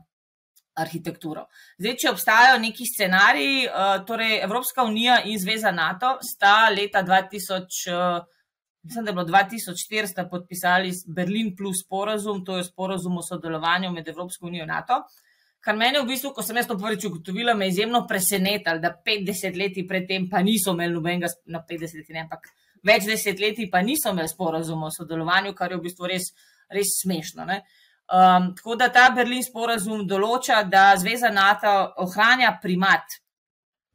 arhitekturo. 0.81 1.45
Zdaj, 1.77 1.95
če 2.01 2.11
obstajajo 2.15 2.57
neki 2.65 2.89
scenariji, 2.95 3.61
uh, 3.69 3.93
torej 4.09 4.41
Evropska 4.41 4.87
unija 4.89 5.21
in 5.29 5.37
Zveza 5.37 5.69
NATO 5.71 6.17
sta 6.25 6.71
leta 6.73 7.05
2000. 7.05 7.93
Uh, 7.93 8.35
Mislim, 8.79 9.03
da 9.03 9.11
je 9.11 9.13
bilo 9.13 9.25
2004, 9.27 10.07
sta 10.07 10.23
podpisali 10.31 10.93
Berlin 11.11 11.49
plus 11.51 11.81
sporazum, 11.83 12.45
to 12.47 12.55
je 12.57 12.63
sporazum 12.63 13.17
o 13.19 13.21
sodelovanju 13.21 13.91
med 13.91 14.07
Evropsko 14.07 14.47
unijo 14.47 14.63
in 14.63 14.71
NATO. 14.71 15.01
Uh, 15.03 15.28
Kar 15.59 15.75
meni 15.75 15.99
v 15.99 16.07
bistvu, 16.07 16.31
ko 16.33 16.43
sem 16.45 16.55
jaz 16.55 16.69
to 16.69 16.77
prvič 16.79 17.09
ugotovila, 17.09 17.53
me 17.53 17.67
je 17.67 17.75
izjemno 17.75 18.05
presenetilo, 18.07 18.79
da 18.79 18.93
50 19.05 19.57
let 19.59 19.75
predtem 19.87 20.29
pa 20.29 20.39
niso 20.41 20.71
imeli 20.71 20.95
nobenega, 20.95 21.27
na 21.51 21.59
50 21.67 21.99
let, 21.99 22.09
ne, 22.15 22.23
ampak 22.23 22.47
več 22.83 23.05
desetletij 23.09 23.69
pa 23.71 23.81
niso 23.83 24.13
imeli 24.13 24.31
sporazuma 24.31 24.87
o 24.87 24.93
sodelovanju, 24.93 25.53
kar 25.53 25.71
je 25.71 25.79
v 25.79 25.83
bistvu 25.83 26.07
res, 26.07 26.31
res 26.71 26.95
smešno. 27.03 27.45
Ne. 27.49 27.61
Um, 28.09 28.53
tako 28.55 28.75
da 28.79 28.89
ta 28.89 29.09
Berlin 29.13 29.43
sporazum 29.45 30.05
določa, 30.07 30.63
da 30.65 30.93
Zveza 30.97 31.29
NATO 31.33 31.73
ohranja 32.05 32.55
primat 32.61 33.19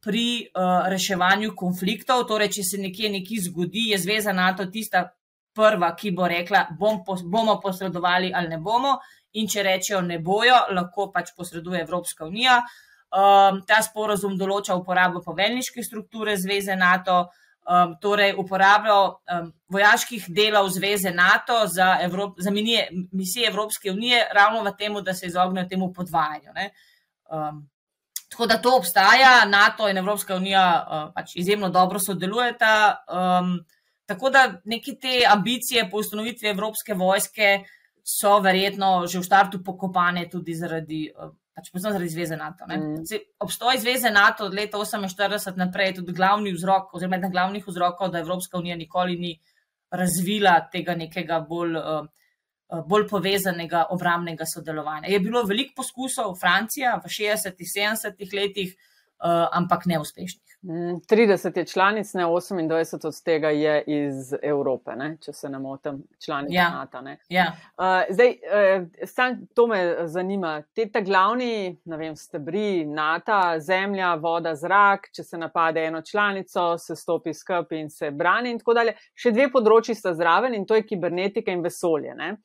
pri 0.04 0.44
uh, 0.44 0.86
reševanju 0.92 1.54
konfliktov. 1.56 2.26
Torej, 2.28 2.52
če 2.58 2.68
se 2.68 2.80
nekje 2.82 3.10
nekaj 3.16 3.46
zgodi, 3.48 3.88
je 3.94 3.98
Zveza 4.04 4.36
NATO 4.36 4.68
tista 4.70 5.08
prva, 5.54 5.94
ki 5.96 6.12
bo 6.14 6.28
rekla, 6.30 6.66
bom, 6.78 7.00
bomo 7.30 7.58
posredovali 7.62 8.30
ali 8.34 8.52
ne 8.52 8.60
bomo. 8.62 8.98
In 9.34 9.48
če 9.50 9.64
rečejo 9.66 10.00
ne 10.06 10.18
bojo, 10.22 10.56
lahko 10.74 11.08
pač 11.14 11.32
posreduje 11.36 11.82
Evropska 11.82 12.26
unija. 12.26 12.60
Um, 13.14 13.60
ta 13.66 13.80
sporozum 13.82 14.38
določa 14.38 14.74
uporabo 14.74 15.22
poveljniške 15.22 15.82
strukture 15.86 16.36
Zveze 16.38 16.74
NATO, 16.78 17.20
um, 17.66 17.92
torej 18.02 18.34
uporabo 18.38 18.96
um, 19.30 19.52
vojaških 19.70 20.26
delov 20.34 20.70
Zveze 20.74 21.12
NATO 21.14 21.60
za, 21.70 21.92
Evrop, 22.02 22.38
za 22.38 22.50
minije, 22.50 22.88
misije 23.12 23.50
Evropske 23.50 23.92
unije, 23.92 24.24
ravno 24.34 24.64
v 24.66 24.74
tem, 24.78 24.98
da 25.02 25.14
se 25.14 25.30
izognejo 25.30 25.70
temu 25.70 25.92
podvajanju. 25.94 26.50
Um, 27.30 27.62
Tako 28.34 28.46
da 28.50 28.56
to 28.58 28.76
obstaja, 28.76 29.44
NATO 29.46 29.86
in 29.88 29.98
Evropska 29.98 30.34
unija 30.34 30.62
uh, 30.82 31.12
pač 31.14 31.36
izjemno 31.38 31.68
dobro 31.70 32.00
sodelujeta. 32.02 33.04
Um, 33.06 33.60
tako 34.06 34.30
da 34.30 34.60
neke 34.64 34.96
te 35.00 35.22
ambicije 35.30 35.86
po 35.90 36.02
ustanovitvi 36.02 36.48
Evropske 36.48 36.94
vojske 36.94 37.60
so 38.04 38.36
verjetno 38.44 39.06
že 39.08 39.18
v 39.18 39.24
startu 39.24 39.62
pokopane 39.64 40.28
tudi 40.30 40.54
zaradi. 40.54 41.08
Uh, 41.10 41.32
Pač 41.54 41.68
zaradi 41.78 42.08
zveze 42.10 42.34
NATO. 42.34 42.66
Mm. 42.66 43.04
Obstoj 43.38 43.78
zveze 43.78 44.10
NATO 44.10 44.48
od 44.48 44.54
leta 44.58 44.74
1948 44.74 45.54
naprej 45.54 45.86
je 45.86 45.94
tudi 46.00 46.12
glavni 46.12 46.50
vzrok, 46.50 46.88
oziroma 46.98 47.20
eden 47.20 47.30
glavnih 47.30 47.62
vzrokov, 47.62 48.10
da 48.10 48.18
Evropska 48.18 48.58
unija 48.58 48.74
nikoli 48.76 49.14
ni 49.16 49.30
razvila 49.94 50.56
tega 50.72 50.96
nekega 50.98 51.38
bolj 51.46 51.78
uh, 51.78 52.08
Eh, 52.74 52.82
bolj 52.88 53.06
povezanega 53.08 53.84
obramnega 53.92 54.46
sodelovanja. 54.48 55.10
Je 55.12 55.20
bilo 55.20 55.42
veliko 55.44 55.82
poskusov, 55.82 56.32
Francija 56.40 56.94
v 57.02 57.10
60-ih, 57.12 57.70
70-ih 57.70 58.32
letih, 58.32 58.74
ampak 59.24 59.86
neuspešnih. 59.88 60.53
30 60.64 61.50
mm, 61.50 61.58
je 61.58 61.64
članic, 61.66 62.14
ne 62.14 62.24
28 62.24 63.06
od 63.06 63.22
tega 63.24 63.50
je 63.50 63.82
iz 63.86 64.34
Evrope, 64.42 64.96
ne, 64.96 65.16
če 65.20 65.32
se 65.32 65.48
ne 65.48 65.58
motim, 65.58 66.02
članic 66.24 66.52
ja. 66.52 66.70
NATO. 66.70 67.02
Ja. 67.28 67.52
Uh, 67.78 68.14
zdaj, 68.14 68.36
uh, 69.28 69.38
to 69.54 69.66
me 69.66 70.08
zanima. 70.08 70.62
Te 70.74 70.88
ta 70.88 71.00
glavni 71.00 71.76
vem, 71.84 72.16
stebri 72.16 72.84
NATO, 72.84 73.40
zemlja, 73.60 74.14
voda, 74.14 74.54
zrak, 74.54 75.10
če 75.12 75.24
se 75.24 75.38
napade 75.38 75.84
eno 75.84 76.02
članico, 76.02 76.78
se 76.78 76.96
stopi 76.96 77.34
skupaj 77.34 77.80
in 77.80 77.90
se 77.90 78.10
brani 78.10 78.50
in 78.50 78.58
tako 78.58 78.74
dalje. 78.74 78.96
Še 79.14 79.34
dve 79.36 79.50
področji 79.52 79.94
sta 79.94 80.14
zraven 80.14 80.54
in 80.54 80.64
to 80.66 80.80
je 80.80 80.86
kibernetika 80.88 81.52
in 81.52 81.62
vesolje. 81.62 82.14
Uh, 82.14 82.36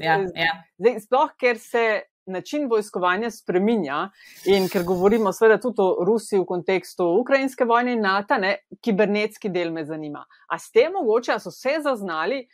Ja, 0.00 0.18
ja. 0.34 0.52
Zdaj, 0.78 1.00
sploh, 1.06 1.32
ker 1.40 1.58
se 1.58 1.84
način 2.26 2.68
vojskovanja 2.70 3.30
spreminja 3.30 4.10
in 4.44 4.68
ker 4.68 4.84
govorimo 4.84 5.32
seveda 5.32 5.60
tudi 5.60 5.82
o 5.82 6.04
Rusiji 6.04 6.40
v 6.40 6.46
kontekstu 6.46 7.06
ukrajinske 7.20 7.64
vojne 7.64 7.92
in 7.92 8.02
NATO, 8.02 8.38
ne, 8.38 8.56
kibernetski 8.80 9.48
del 9.48 9.72
me 9.72 9.84
zanima. 9.84 10.24
A 10.48 10.58
ste 10.58 10.88
mogoče, 10.92 11.32
a 11.32 11.38
so 11.38 11.50
se 11.50 11.78
zaznali 11.84 12.44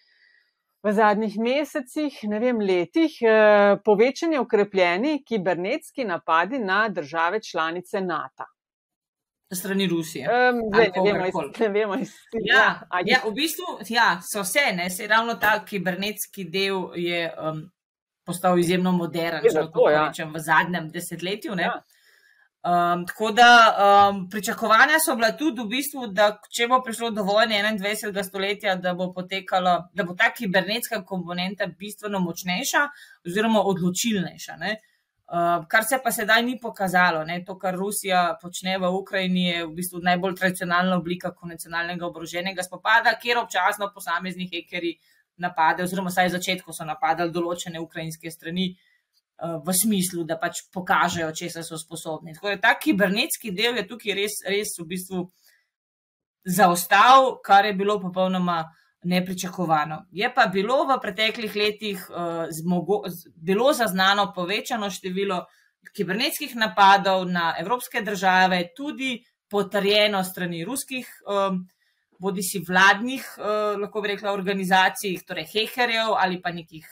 v 0.83 0.93
zadnjih 0.93 1.37
mesecih, 1.39 2.23
ne 2.29 2.39
vem, 2.41 2.61
letih, 2.61 3.19
eh, 3.23 3.77
povečanje 3.85 4.41
ukrepljeni 4.41 5.23
kibernetski 5.25 6.05
napadi 6.05 6.59
na 6.59 6.89
države 6.89 7.43
članice 7.43 8.01
NATO? 8.01 8.49
strani 9.55 9.87
Rusije. 9.87 10.29
Um, 10.29 10.61
zdaj, 10.75 10.91
ne, 11.05 11.13
vemo, 11.13 11.27
iz, 11.27 11.35
ne 11.61 11.69
vemo, 11.69 11.95
iz 11.95 12.13
tega. 12.33 12.45
Ja, 12.45 12.65
ja, 12.93 13.03
ja, 13.07 13.19
v 13.27 13.33
bistvu 13.35 13.65
ja, 13.89 14.21
so 14.23 14.43
vse, 14.43 14.73
ne, 14.77 14.91
se 14.91 15.07
ravno 15.07 15.35
ta 15.35 15.65
kibernetski 15.65 16.45
del 16.45 16.95
je 16.95 17.33
um, 17.35 17.65
postal 18.31 18.59
izjemno 18.59 18.93
moderen, 18.97 19.43
če 19.45 19.59
lahko 19.59 19.89
ja. 19.91 20.07
rečem, 20.09 20.31
v 20.35 20.45
zadnjem 20.47 20.91
desetletju. 20.95 21.59
Ja. 21.61 21.81
Um, 22.61 23.07
tako 23.09 23.31
da 23.33 23.47
um, 24.13 24.27
pričakovanja 24.31 24.99
so 25.01 25.15
bila 25.17 25.31
tudi 25.33 25.63
v 25.63 25.71
bistvu, 25.71 26.11
da 26.13 26.35
če 26.53 26.67
bo 26.69 26.83
prišlo 26.85 27.09
do 27.17 27.25
vojne 27.25 27.63
21. 27.65 28.21
stoletja, 28.27 28.75
da 28.77 28.93
bo 28.95 29.07
potekalo, 29.17 29.73
da 29.97 30.05
bo 30.05 30.13
ta 30.15 30.29
kibernetska 30.37 31.01
komponenta 31.09 31.71
bistveno 31.81 32.21
močnejša 32.21 32.83
oziroma 33.27 33.63
odločilnejša. 33.65 34.57
Ne? 34.61 34.75
Uh, 35.31 35.65
kar 35.73 35.87
se 35.89 36.03
pa 36.05 36.13
sedaj 36.13 36.43
ni 36.43 36.59
pokazalo, 36.61 37.23
ne, 37.25 37.39
to, 37.47 37.55
kar 37.59 37.77
Rusija 37.79 38.35
počne 38.43 38.77
v 38.83 38.89
Ukrajini, 38.93 39.45
je 39.47 39.65
v 39.65 39.73
bistvu 39.79 40.01
najbolj 40.05 40.35
tradicionalna 40.43 40.99
oblika 40.99 41.31
konvencionalnega 41.33 42.09
oboroženega 42.09 42.67
spopada, 42.67 43.15
kjer 43.23 43.39
občasno 43.39 43.89
posamezni 43.95 44.51
hekeri 44.51 44.97
napadajo, 45.41 45.89
oziroma 45.89 46.13
vsaj 46.13 46.29
v 46.29 46.37
začetku 46.37 46.75
so 46.77 46.87
napadali 46.87 47.33
določene 47.35 47.81
ukrajinske 47.83 48.31
strani 48.31 48.71
uh, 48.71 49.59
v 49.65 49.75
smislu, 49.75 50.25
da 50.29 50.39
pač 50.41 50.65
pokažejo, 50.75 51.31
če 51.37 51.51
so 51.61 51.79
sposobni. 51.81 52.35
Tako 52.37 52.55
da 52.55 52.61
ta 52.69 52.75
kibernetski 52.79 53.55
del 53.57 53.81
je 53.81 53.87
tukaj 53.89 54.17
res, 54.19 54.41
res 54.49 54.77
v 54.79 54.89
bistvu 54.93 55.25
zaostal, 56.45 57.41
kar 57.45 57.67
je 57.69 57.75
bilo 57.77 57.99
popolnoma 58.01 58.63
nepričakovano. 59.05 60.05
Je 60.13 60.29
pa 60.35 60.47
bilo 60.47 60.85
v 60.85 60.99
preteklih 61.01 61.57
letih 61.57 62.05
uh, 62.11 62.47
zmogo, 62.53 63.03
bilo 63.37 63.73
zaznano 63.73 64.33
povečano 64.37 64.91
število 64.93 65.47
kibernetskih 65.97 66.57
napadov 66.57 67.25
na 67.29 67.55
evropske 67.59 68.03
države, 68.05 68.69
tudi 68.77 69.23
potrjeno 69.51 70.25
strani 70.25 70.65
ruskih, 70.65 71.09
um, 71.27 71.65
bodi 72.21 72.45
si 72.45 72.61
vladnih, 72.67 73.25
uh, 73.41 73.77
lahko 73.81 74.03
bi 74.05 74.15
rekla, 74.15 74.35
organizacij, 74.37 75.23
torej 75.27 75.49
hekerjev 75.55 76.15
ali 76.21 76.41
pa 76.43 76.53
nekih 76.53 76.87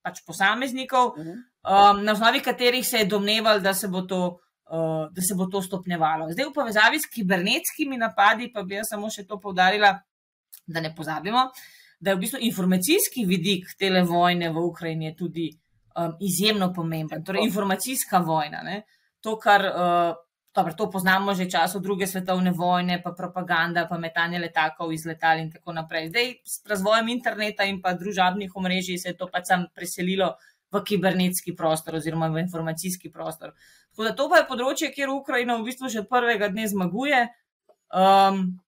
pač 0.00 0.22
posameznikov, 0.26 1.16
um, 1.20 2.04
na 2.04 2.14
osnovi 2.14 2.40
katerih 2.40 2.86
se 2.86 3.02
je 3.02 3.08
domneval, 3.08 3.60
da 3.60 3.74
se 3.74 3.88
bo 3.88 4.02
to. 4.02 4.38
Da 4.70 5.18
se 5.18 5.34
bo 5.34 5.48
to 5.50 5.58
stopnjevalo. 5.58 6.28
Zdaj, 6.30 6.46
v 6.46 6.52
povezavi 6.54 6.98
s 7.02 7.08
kibernetskimi 7.10 7.96
napadi, 7.98 8.52
pa 8.54 8.62
bi 8.62 8.76
jaz 8.76 8.92
samo 8.92 9.08
še 9.10 9.24
to 9.26 9.40
povdarila, 9.42 9.88
da 10.70 10.80
ne 10.80 10.92
pozabimo, 10.94 11.42
da 11.98 12.12
je 12.12 12.16
v 12.16 12.20
bistvu 12.20 12.38
informacijski 12.46 13.24
vidik 13.26 13.72
tele 13.78 14.04
vojne 14.06 14.52
v 14.54 14.62
Ukrajini 14.62 15.10
tudi 15.18 15.48
um, 15.96 16.14
izjemno 16.22 16.70
pomemben. 16.72 17.24
Torej, 17.24 17.48
informacijska 17.48 18.22
vojna. 18.22 18.62
Ne? 18.62 18.82
To, 19.26 19.34
kar 19.42 19.66
uh, 19.66 20.14
dobro, 20.54 20.74
to 20.74 20.90
poznamo 20.90 21.34
že 21.34 21.50
časov 21.50 21.82
druge 21.82 22.06
svetovne 22.06 22.50
vojne, 22.50 23.02
pa 23.02 23.12
propaganda, 23.12 23.86
pa 23.86 23.98
metanje 23.98 24.38
letakov 24.38 24.92
iz 24.92 25.06
letal 25.06 25.38
in 25.38 25.50
tako 25.50 25.72
naprej. 25.72 26.10
Zdaj, 26.10 26.26
s 26.44 26.62
razvojem 26.66 27.08
interneta 27.08 27.64
in 27.64 27.80
pa 27.82 27.94
družabnih 27.94 28.50
omrežij 28.54 28.98
se 28.98 29.08
je 29.14 29.16
to 29.18 29.30
pač 29.30 29.46
sam 29.46 29.66
preselilo. 29.74 30.36
V 30.70 30.78
kibernetski 30.86 31.50
prostor, 31.58 31.96
oziroma 31.98 32.28
v 32.30 32.44
informacijski 32.44 33.10
prostor. 33.10 33.50
Tako 33.90 34.04
da 34.06 34.12
to 34.14 34.28
pa 34.30 34.38
je 34.38 34.46
področje, 34.46 34.90
kjer 34.94 35.10
Ukrajina 35.10 35.56
v 35.58 35.66
bistvu 35.66 35.90
že 35.90 36.04
prvega 36.06 36.46
dne 36.46 36.68
zmaguje. 36.70 37.26
Um, 37.90 38.60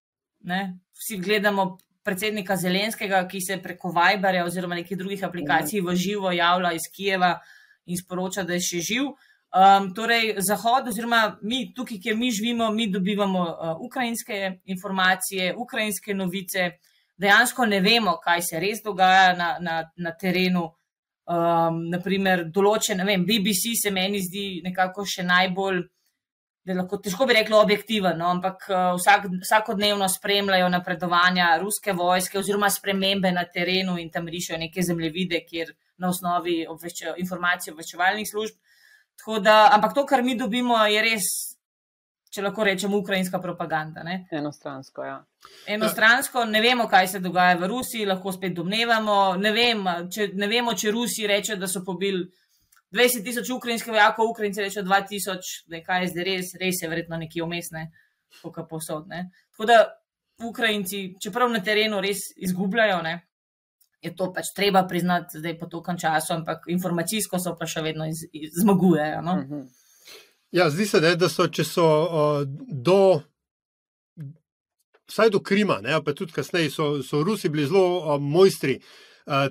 vsi 0.99 1.18
gledamo 1.23 1.79
predsednika 2.03 2.57
Zelenskega, 2.57 3.23
ki 3.31 3.40
se 3.40 3.59
preko 3.62 3.92
Vibera 3.95 4.42
oziroma 4.45 4.75
nekih 4.75 4.99
drugih 4.99 5.23
aplikacij 5.23 5.81
v 5.81 5.95
živo 5.95 6.33
javlja 6.35 6.73
iz 6.75 6.90
Kijeva 6.90 7.37
in 7.87 7.99
sporoča, 7.99 8.42
da 8.42 8.59
je 8.59 8.66
še 8.66 8.83
živ. 8.83 9.12
Um, 9.53 9.91
torej, 9.95 10.35
Zahod, 10.41 10.87
oziroma 10.88 11.37
mi, 11.43 11.75
tukaj, 11.77 11.99
kjer 12.01 12.17
mi 12.17 12.31
živimo, 12.33 12.71
mi 12.73 12.87
dobivamo 12.91 13.41
uh, 13.41 13.81
ukrajinske 13.85 14.61
informacije, 14.65 15.55
ukrajinske 15.57 16.15
novice, 16.15 16.71
dejansko 17.17 17.67
ne 17.67 17.81
vemo, 17.81 18.17
kaj 18.25 18.43
se 18.43 18.61
res 18.61 18.81
dogaja 18.85 19.35
na, 19.37 19.57
na, 19.61 19.83
na 19.97 20.15
terenu. 20.17 20.71
Um, 21.33 21.85
naprimer, 21.93 22.49
določen, 22.51 22.99
ne 22.99 23.05
vem, 23.07 23.23
BBC 23.29 23.77
se 23.79 23.93
meni 23.95 24.19
zdi 24.25 24.47
nekako 24.65 25.05
še 25.07 25.23
najbolj 25.23 25.85
da 26.65 26.75
lahko 26.79 26.99
težko 27.03 27.27
bi 27.27 27.35
rekli 27.35 27.57
objektiven, 27.59 28.19
no, 28.19 28.29
ampak 28.37 28.69
uh, 28.71 28.93
vsak, 28.95 29.27
vsakodnevno 29.43 30.07
spremljajo 30.09 30.69
napredovanja 30.71 31.49
ruske 31.62 31.95
vojske 31.99 32.38
oziroma 32.38 32.71
spremembe 32.71 33.33
na 33.35 33.43
terenu 33.51 33.97
in 33.99 34.11
tam 34.15 34.29
rišajo 34.31 34.61
neke 34.62 34.85
zemljevide, 34.87 35.43
kjer 35.49 35.73
na 35.99 36.12
osnovi 36.15 36.61
obveščajo 36.71 37.17
informacije 37.19 37.75
obveščevalnih 37.75 38.31
služb. 38.31 38.72
Da, 39.40 39.70
ampak 39.72 39.94
to, 39.94 40.07
kar 40.07 40.22
mi 40.22 40.35
dobimo, 40.38 40.77
je 40.90 41.03
res, 41.03 41.27
če 42.33 42.42
lahko 42.42 42.64
rečemo, 42.66 42.98
ukrajinska 42.98 43.38
propaganda. 43.40 44.03
Ne? 44.03 44.25
Enostransko, 44.35 45.05
ja. 45.07 45.18
Enostransko, 45.70 46.45
ne 46.51 46.62
vemo, 46.64 46.89
kaj 46.91 47.09
se 47.14 47.20
dogaja 47.22 47.57
v 47.61 47.68
Rusiji, 47.70 48.09
lahko 48.09 48.32
spet 48.34 48.57
domnevamo. 48.57 49.37
Ne, 49.39 49.53
vem, 49.55 49.84
če, 50.11 50.32
ne 50.34 50.49
vemo, 50.51 50.74
če 50.74 50.95
Rusi 50.95 51.28
rečejo, 51.30 51.61
da 51.61 51.70
so 51.70 51.84
pobili 51.87 52.24
20 52.93 53.24
tisoč 53.24 53.51
ukrajinskih 53.55 53.95
vojakov, 53.95 54.30
Ukrajinci 54.32 54.64
rečejo 54.64 54.84
2000, 54.89 55.53
da 55.70 55.78
je 55.78 55.84
kaj 55.87 56.09
zdaj 56.12 56.28
res, 56.28 56.55
res 56.61 56.82
je 56.82 56.91
verjetno 56.91 57.18
nekje 57.20 57.45
umestne, 57.45 57.87
kot 58.43 58.64
posod. 58.68 59.07
Ne. 59.09 59.28
Tako 59.53 59.68
da 59.70 59.78
Ukrajinci, 60.43 61.05
čeprav 61.22 61.53
na 61.53 61.62
terenu 61.64 62.01
res 62.05 62.30
izgubljajo, 62.37 63.01
ne, 63.07 63.14
je 64.03 64.14
to 64.16 64.32
pač 64.34 64.50
treba 64.57 64.82
priznati 64.88 65.38
zdaj 65.38 65.59
po 65.59 65.66
tokem 65.66 65.98
času, 65.98 66.32
ampak 66.34 66.66
informacijsko 66.68 67.38
so 67.38 67.55
pa 67.59 67.68
še 67.70 67.84
vedno 67.86 68.07
iz, 68.11 68.24
iz, 68.32 68.50
zmagujejo. 68.62 69.22
No. 69.22 69.36
Mhm. 69.42 69.68
Ja, 70.53 70.68
zdi 70.70 70.86
se, 70.86 71.00
ne, 71.00 71.14
da 71.16 71.30
so, 71.32 71.46
če 71.48 71.64
so 71.64 71.86
uh, 71.86 72.42
do. 72.68 73.22
Vsaj 75.09 75.30
do 75.32 75.40
Krima, 75.44 75.78
ne, 75.84 75.96
pa 76.05 76.12
tudi 76.16 76.32
kasneje 76.32 76.70
so, 76.72 76.86
so 77.05 77.22
Rusi 77.24 77.48
bili 77.53 77.64
zelo 77.68 78.00
uh, 78.00 78.20
mojstri 78.20 78.76
uh, 78.78 78.92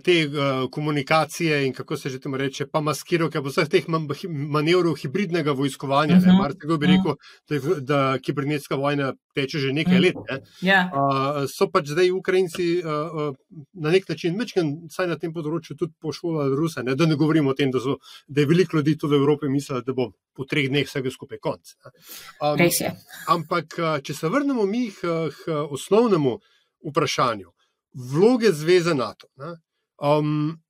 te 0.04 0.28
uh, 0.28 0.70
komunikacije 0.72 1.66
in 1.68 1.74
kako 1.74 1.98
se 1.98 2.10
že 2.10 2.20
temu 2.20 2.38
reče, 2.38 2.66
pa 2.72 2.82
maskirovke, 2.82 3.42
pa 3.42 3.50
vseh 3.50 3.70
teh 3.70 3.86
manevrov 4.28 4.96
hibridnega 4.96 5.52
vojskovanja. 5.52 6.18
Uh 6.18 6.24
-huh. 6.24 6.38
Mar 6.38 6.52
se 6.52 6.78
bi 6.78 6.88
rekel, 6.88 7.16
da, 7.50 7.80
da 7.80 8.18
kibernetska 8.20 8.76
vojna 8.76 9.14
teče 9.36 9.60
že 9.60 9.74
nekaj 9.74 10.00
let. 10.00 10.16
Ne? 10.30 10.40
Yeah. 10.62 10.90
Uh, 10.92 11.46
so 11.58 11.70
pač 11.72 11.88
zdaj 11.88 12.12
Ukrajinci 12.12 12.82
uh, 12.84 13.30
uh, 13.30 13.36
na 13.74 13.92
nek 13.92 14.10
način, 14.10 14.38
mečken, 14.38 14.76
saj 14.90 15.08
na 15.08 15.18
tem 15.18 15.34
področju, 15.34 15.76
tudi 15.78 15.94
pošolali 16.02 16.56
Ruse. 16.56 16.84
Ne? 16.84 16.96
Da 16.96 17.06
ne 17.06 17.16
govorimo 17.16 17.50
o 17.50 17.54
tem, 17.54 17.72
da, 17.72 17.80
so, 17.80 17.98
da 18.28 18.42
je 18.42 18.48
veliko 18.48 18.78
ljudi 18.78 18.98
tudi 18.98 19.16
v 19.16 19.20
Evropi 19.20 19.50
mislilo, 19.50 19.82
da 19.82 19.94
bo 19.94 20.12
po 20.36 20.46
treh 20.46 20.70
dneh 20.70 20.88
vsega 20.88 21.12
skupaj 21.12 21.38
konc. 21.38 21.74
Um, 22.42 22.60
ampak, 23.28 23.80
če 24.04 24.14
se 24.14 24.30
vrnemo 24.30 24.66
mi 24.66 24.92
k, 24.92 25.30
k 25.46 25.64
osnovnemu 25.70 26.40
vprašanju 26.90 27.52
vloge 27.94 28.52
Zveze 28.52 28.94
NATO. 28.94 29.28
Um, 30.02 30.62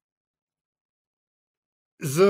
z 1.99 2.21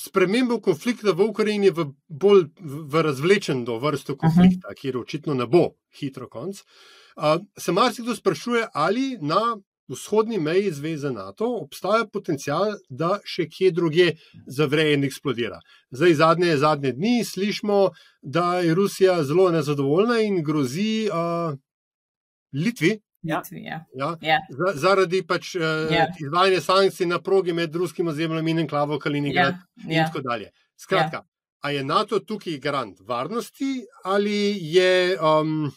spremembo 0.00 0.60
konflikta 0.60 1.12
v 1.12 1.24
Ukrajini 1.24 1.70
v 1.72 1.88
bolj 2.08 2.52
v 2.60 3.02
razvlečen 3.02 3.64
do 3.64 3.78
vrsto 3.80 4.12
mhm. 4.12 4.18
konflikta, 4.20 4.68
uh 4.68 4.72
-huh. 4.72 4.80
kjer 4.80 4.96
očitno 4.96 5.34
ne 5.34 5.46
bo 5.46 5.74
hitro 6.00 6.28
konc, 6.28 6.60
uh, 6.60 7.42
se 7.58 7.72
marsikdo 7.72 8.14
sprašuje, 8.14 8.68
ali 8.72 9.18
na 9.20 9.56
vzhodni 9.88 10.38
meji 10.38 10.70
Zveze 10.70 11.10
NATO 11.10 11.46
obstaja 11.62 12.06
potencial, 12.12 12.74
da 12.88 13.18
še 13.24 13.48
kje 13.48 13.70
druge 13.70 14.06
zavre 14.46 14.92
in 14.92 15.04
eksplodira. 15.04 15.60
Zdaj, 15.90 16.14
zadnje, 16.14 16.56
zadnje 16.56 16.92
dni 16.92 17.24
slišimo, 17.24 17.90
da 18.22 18.60
je 18.60 18.74
Rusija 18.74 19.22
zelo 19.24 19.50
nezadovoljna 19.50 20.20
in 20.20 20.42
grozi 20.42 21.08
uh, 21.08 21.54
Litvi, 22.52 22.98
Ja. 23.26 23.42
Ja. 23.50 23.84
Ja. 23.94 24.16
Ja. 24.20 24.40
Zaradi 24.74 25.22
pač, 25.26 25.54
uh, 25.54 25.62
ja. 25.90 26.06
izvajanja 26.20 26.60
sankcij 26.60 27.06
na 27.06 27.20
progi 27.22 27.52
med 27.52 27.74
ruskim 27.74 28.08
ozemljem 28.08 28.48
in 28.48 28.58
enklavo 28.64 28.98
Kaliningrad. 28.98 29.54
Ja. 29.54 29.88
In 29.88 29.96
ja. 29.98 30.06
tako 30.06 30.22
dalje. 30.28 30.50
Skratka, 30.76 31.16
ja. 31.16 31.26
a 31.60 31.70
je 31.70 31.84
NATO 31.84 32.20
tukaj 32.20 32.58
garant 32.58 33.00
varnosti 33.00 33.86
ali 34.04 34.56
je 34.74 35.18
um, 35.20 35.72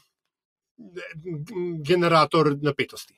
generator 1.86 2.54
napetosti? 2.62 3.16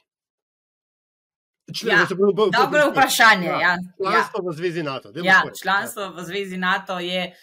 Ja, 1.84 2.06
dobro 2.52 2.90
vprašanje. 2.92 3.48
Ja. 3.48 3.60
Ja. 3.60 3.78
Članstvo 3.98 4.50
v 4.50 4.54
Zvezi 4.54 4.84
NATO. 4.84 5.12
Ja, 5.24 5.44
članstvo 5.62 6.10
v 6.10 6.24
Zvezi 6.24 6.58
NATO 6.58 7.00
je 7.00 7.36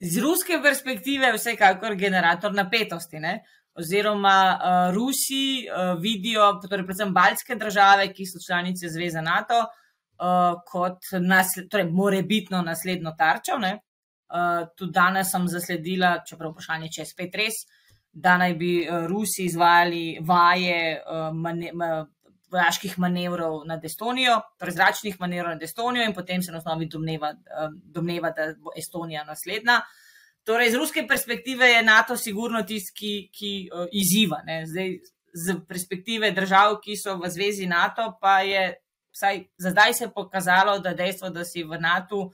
z 0.00 0.22
ruske 0.22 0.60
perspektive 0.62 1.32
vsekakor 1.36 1.94
generator 1.94 2.52
napetosti. 2.52 3.20
Ne? 3.20 3.40
Oziroma 3.74 4.58
uh, 4.58 4.94
Rusi 4.94 5.66
uh, 5.66 6.00
vidijo, 6.00 6.52
torej 6.62 6.86
predvsem 6.86 7.14
baljske 7.14 7.56
države, 7.58 8.12
ki 8.12 8.26
so 8.26 8.42
članice 8.46 8.88
Zveze 8.88 9.22
NATO, 9.22 9.64
uh, 9.64 10.60
kot 10.70 11.10
nasled, 11.20 11.68
torej 11.70 11.90
morebitno 11.90 12.62
naslednjo 12.62 13.14
tarčo. 13.18 13.58
Uh, 13.58 14.68
tudi 14.76 14.92
danes 14.92 15.30
sem 15.30 15.48
zasledila, 15.48 16.16
čeprav 16.28 16.54
vprašanje, 16.54 16.90
če 16.94 17.02
je 17.02 17.10
spet 17.10 17.34
res, 17.38 17.64
da 18.12 18.36
naj 18.38 18.54
bi 18.54 18.72
uh, 18.86 19.06
Rusi 19.10 19.48
izvajali 19.48 20.18
vaje 20.22 21.00
uh, 21.00 21.28
mane, 21.34 21.72
ma, 21.74 22.06
vojaških 22.54 22.94
manevrov 23.02 23.64
nad 23.66 23.84
Estonijo, 23.84 24.38
torej 24.58 24.78
zračnih 24.78 25.18
manevrov 25.20 25.56
nad 25.56 25.62
Estonijo, 25.62 26.06
in 26.06 26.14
potem 26.14 26.42
se 26.42 26.54
na 26.54 26.62
osnovi 26.62 26.86
domneva, 26.86 27.34
uh, 27.34 27.74
domneva 27.74 28.30
da 28.30 28.52
bo 28.54 28.70
Estonija 28.78 29.26
naslednja. 29.26 29.82
Uh, 29.82 30.03
Torej, 30.44 30.70
z 30.70 30.76
ruske 30.76 31.06
perspektive 31.08 31.66
je 31.66 31.82
NATO 31.82 32.16
sigurno 32.16 32.62
tisti, 32.62 32.92
ki, 32.94 33.12
ki 33.32 33.52
uh, 33.72 33.86
izziva. 33.92 34.42
Zdaj, 34.44 34.98
z 35.34 35.54
perspektive 35.68 36.30
držav, 36.36 36.78
ki 36.84 36.96
so 37.00 37.16
v 37.18 37.30
zvezi 37.32 37.66
NATO, 37.66 38.12
pa 38.20 38.40
je 38.44 38.74
vsaj 39.14 39.44
za 39.58 39.70
zdaj 39.70 39.94
se 39.94 40.10
pokazalo, 40.14 40.78
da 40.78 40.94
dejstvo, 40.94 41.30
da 41.30 41.44
si 41.44 41.64
v 41.64 41.78
NATO 41.80 42.30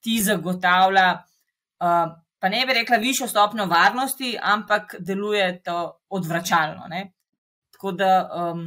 ti 0.00 0.20
zagotavlja, 0.22 1.08
uh, 1.82 2.14
pa 2.38 2.48
ne 2.48 2.66
bi 2.66 2.72
rekla, 2.78 2.96
višjo 2.96 3.28
stopno 3.28 3.66
varnosti, 3.66 4.36
ampak 4.42 4.94
deluje 4.98 5.62
to 5.62 5.98
odvračalno. 6.08 6.86
Ne? 6.88 7.12
Tako 7.72 7.92
da 7.92 8.12
um, 8.28 8.62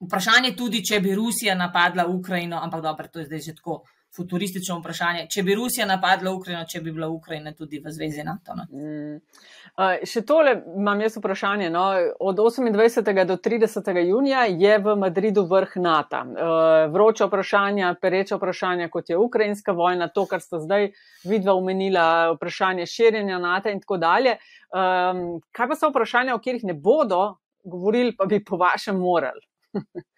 vprašanje 0.00 0.54
tudi, 0.56 0.84
če 0.84 1.00
bi 1.00 1.14
Rusija 1.14 1.54
napadla 1.54 2.06
Ukrajino, 2.06 2.60
ampak 2.62 2.82
dobro, 2.82 3.08
to 3.08 3.18
je 3.18 3.26
zdaj 3.26 3.40
že 3.40 3.54
tako 3.54 3.82
futuristično 4.16 4.78
vprašanje. 4.80 5.26
Če 5.32 5.42
bi 5.42 5.54
Rusija 5.54 5.86
napadla 5.86 6.32
Ukrajino, 6.32 6.64
če 6.68 6.80
bi 6.80 6.92
bila 6.92 7.08
Ukrajina 7.12 7.52
tudi 7.56 7.80
v 7.84 7.92
zvezi 7.92 8.24
NATO? 8.24 8.56
No? 8.56 8.64
Mm. 8.72 9.18
Uh, 9.76 10.04
še 10.08 10.22
tole 10.26 10.54
imam 10.76 11.00
jaz 11.04 11.18
vprašanje. 11.18 11.68
No? 11.72 11.84
Od 12.20 12.40
28. 12.40 13.24
do 13.28 13.36
30. 13.36 13.90
junija 14.08 14.46
je 14.48 14.78
v 14.84 14.96
Madridu 15.00 15.46
vrh 15.50 15.76
NATO. 15.84 16.22
Uh, 16.32 16.86
vroča 16.94 17.28
vprašanja, 17.28 17.94
pereča 18.00 18.40
vprašanja, 18.40 18.90
kot 18.92 19.12
je 19.12 19.20
ukrajinska 19.20 19.76
vojna, 19.76 20.08
to, 20.08 20.26
kar 20.30 20.44
ste 20.44 20.62
zdaj 20.64 20.90
vidva 21.28 21.56
omenila, 21.58 22.36
vprašanje 22.36 22.88
širjenja 22.90 23.40
NATO 23.42 23.72
in 23.72 23.82
tako 23.84 24.00
dalje. 24.00 24.38
Um, 24.72 25.42
kaj 25.56 25.72
pa 25.72 25.78
so 25.78 25.92
vprašanja, 25.92 26.34
o 26.34 26.40
katerih 26.40 26.64
ne 26.72 26.74
bodo 26.74 27.36
govorili, 27.66 28.14
pa 28.16 28.26
bi 28.30 28.44
po 28.44 28.56
vašem 28.60 28.98
morali? 28.98 29.44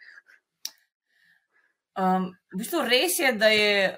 Um, 1.99 2.29
v 2.55 2.61
bistvu 2.61 2.85
res 2.87 3.19
je, 3.19 3.33
da 3.35 3.49
je 3.51 3.97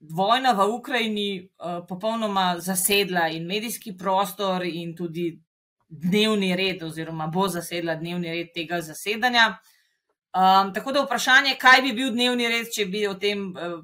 vojna 0.00 0.54
v 0.56 0.64
Ukrajini 0.72 1.28
uh, 1.42 1.82
popolnoma 1.88 2.54
zasedla 2.64 3.28
in 3.34 3.46
medijski 3.46 3.96
prostor, 3.96 4.64
in 4.64 4.94
tudi 4.96 5.32
dnevni 5.88 6.54
red, 6.56 6.82
oziroma 6.82 7.26
bo 7.32 7.48
zasedla 7.48 7.98
dnevni 8.00 8.32
red 8.32 8.54
tega 8.54 8.80
zasedanja. 8.80 9.50
Um, 10.32 10.72
tako 10.74 10.92
da 10.92 11.02
vprašanje, 11.04 11.56
kaj 11.60 11.82
bi 11.82 11.92
bil 11.92 12.12
dnevni 12.12 12.48
red, 12.48 12.72
če 12.72 12.86
bi 12.88 13.06
o 13.08 13.14
tem 13.20 13.48
uh, 13.52 13.78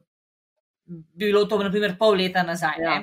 bilo 1.16 1.44
to, 1.44 1.59
naprimer, 1.61 1.98
pol 1.98 2.16
leta 2.20 2.44
nazaj. 2.44 2.80
Ja. 2.80 2.98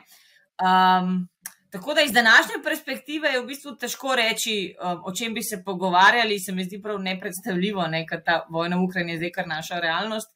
Um, 0.61 1.27
Tako 1.71 1.93
da 1.93 2.01
iz 2.01 2.11
današnje 2.11 2.55
perspektive 2.63 3.29
je 3.29 3.41
v 3.41 3.45
bistvu 3.47 3.71
težko 3.79 4.15
reči, 4.15 4.75
um, 4.75 5.03
o 5.05 5.13
čem 5.15 5.33
bi 5.33 5.43
se 5.43 5.63
pogovarjali. 5.63 6.39
Se 6.39 6.51
mi 6.51 6.63
zdi 6.63 6.81
prav 6.83 6.99
nepredstavljivo, 6.99 7.87
ne, 7.87 8.03
ker 8.07 8.23
ta 8.25 8.41
vojna 8.49 8.75
v 8.75 8.83
Ukrajini 8.83 9.13
je 9.13 9.21
zdaj 9.21 9.31
kar 9.31 9.47
naša 9.47 9.79
realnost. 9.79 10.33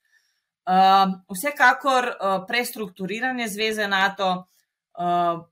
Um, 0.66 1.18
vsekakor 1.36 2.08
uh, 2.08 2.38
prestrukturiranje 2.48 3.50
zveze 3.52 3.88
NATO, 3.88 4.30
uh, 4.98 5.44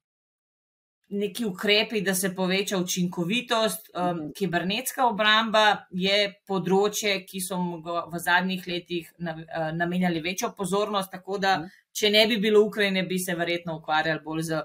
neki 1.09 1.45
ukrepi, 1.45 2.01
da 2.01 2.15
se 2.15 2.31
poveča 2.35 2.77
učinkovitost, 2.77 3.91
um, 3.93 4.25
kibernetska 4.37 5.05
obramba 5.05 5.85
je 5.91 6.31
področje, 6.47 7.25
ki 7.27 7.41
so 7.43 7.59
v 7.83 8.23
zadnjih 8.23 8.63
letih 8.67 9.11
uh, 9.19 9.43
namenjali 9.75 10.23
večjo 10.23 10.55
pozornost. 10.57 11.11
Tako 11.11 11.43
da, 11.43 11.57
če 11.91 12.09
ne 12.09 12.23
bi 12.27 12.39
bilo 12.39 12.63
Ukrajine, 12.63 13.03
bi 13.03 13.19
se 13.19 13.35
verjetno 13.35 13.81
ukvarjali 13.83 14.23
bolj 14.23 14.47
z 14.47 14.63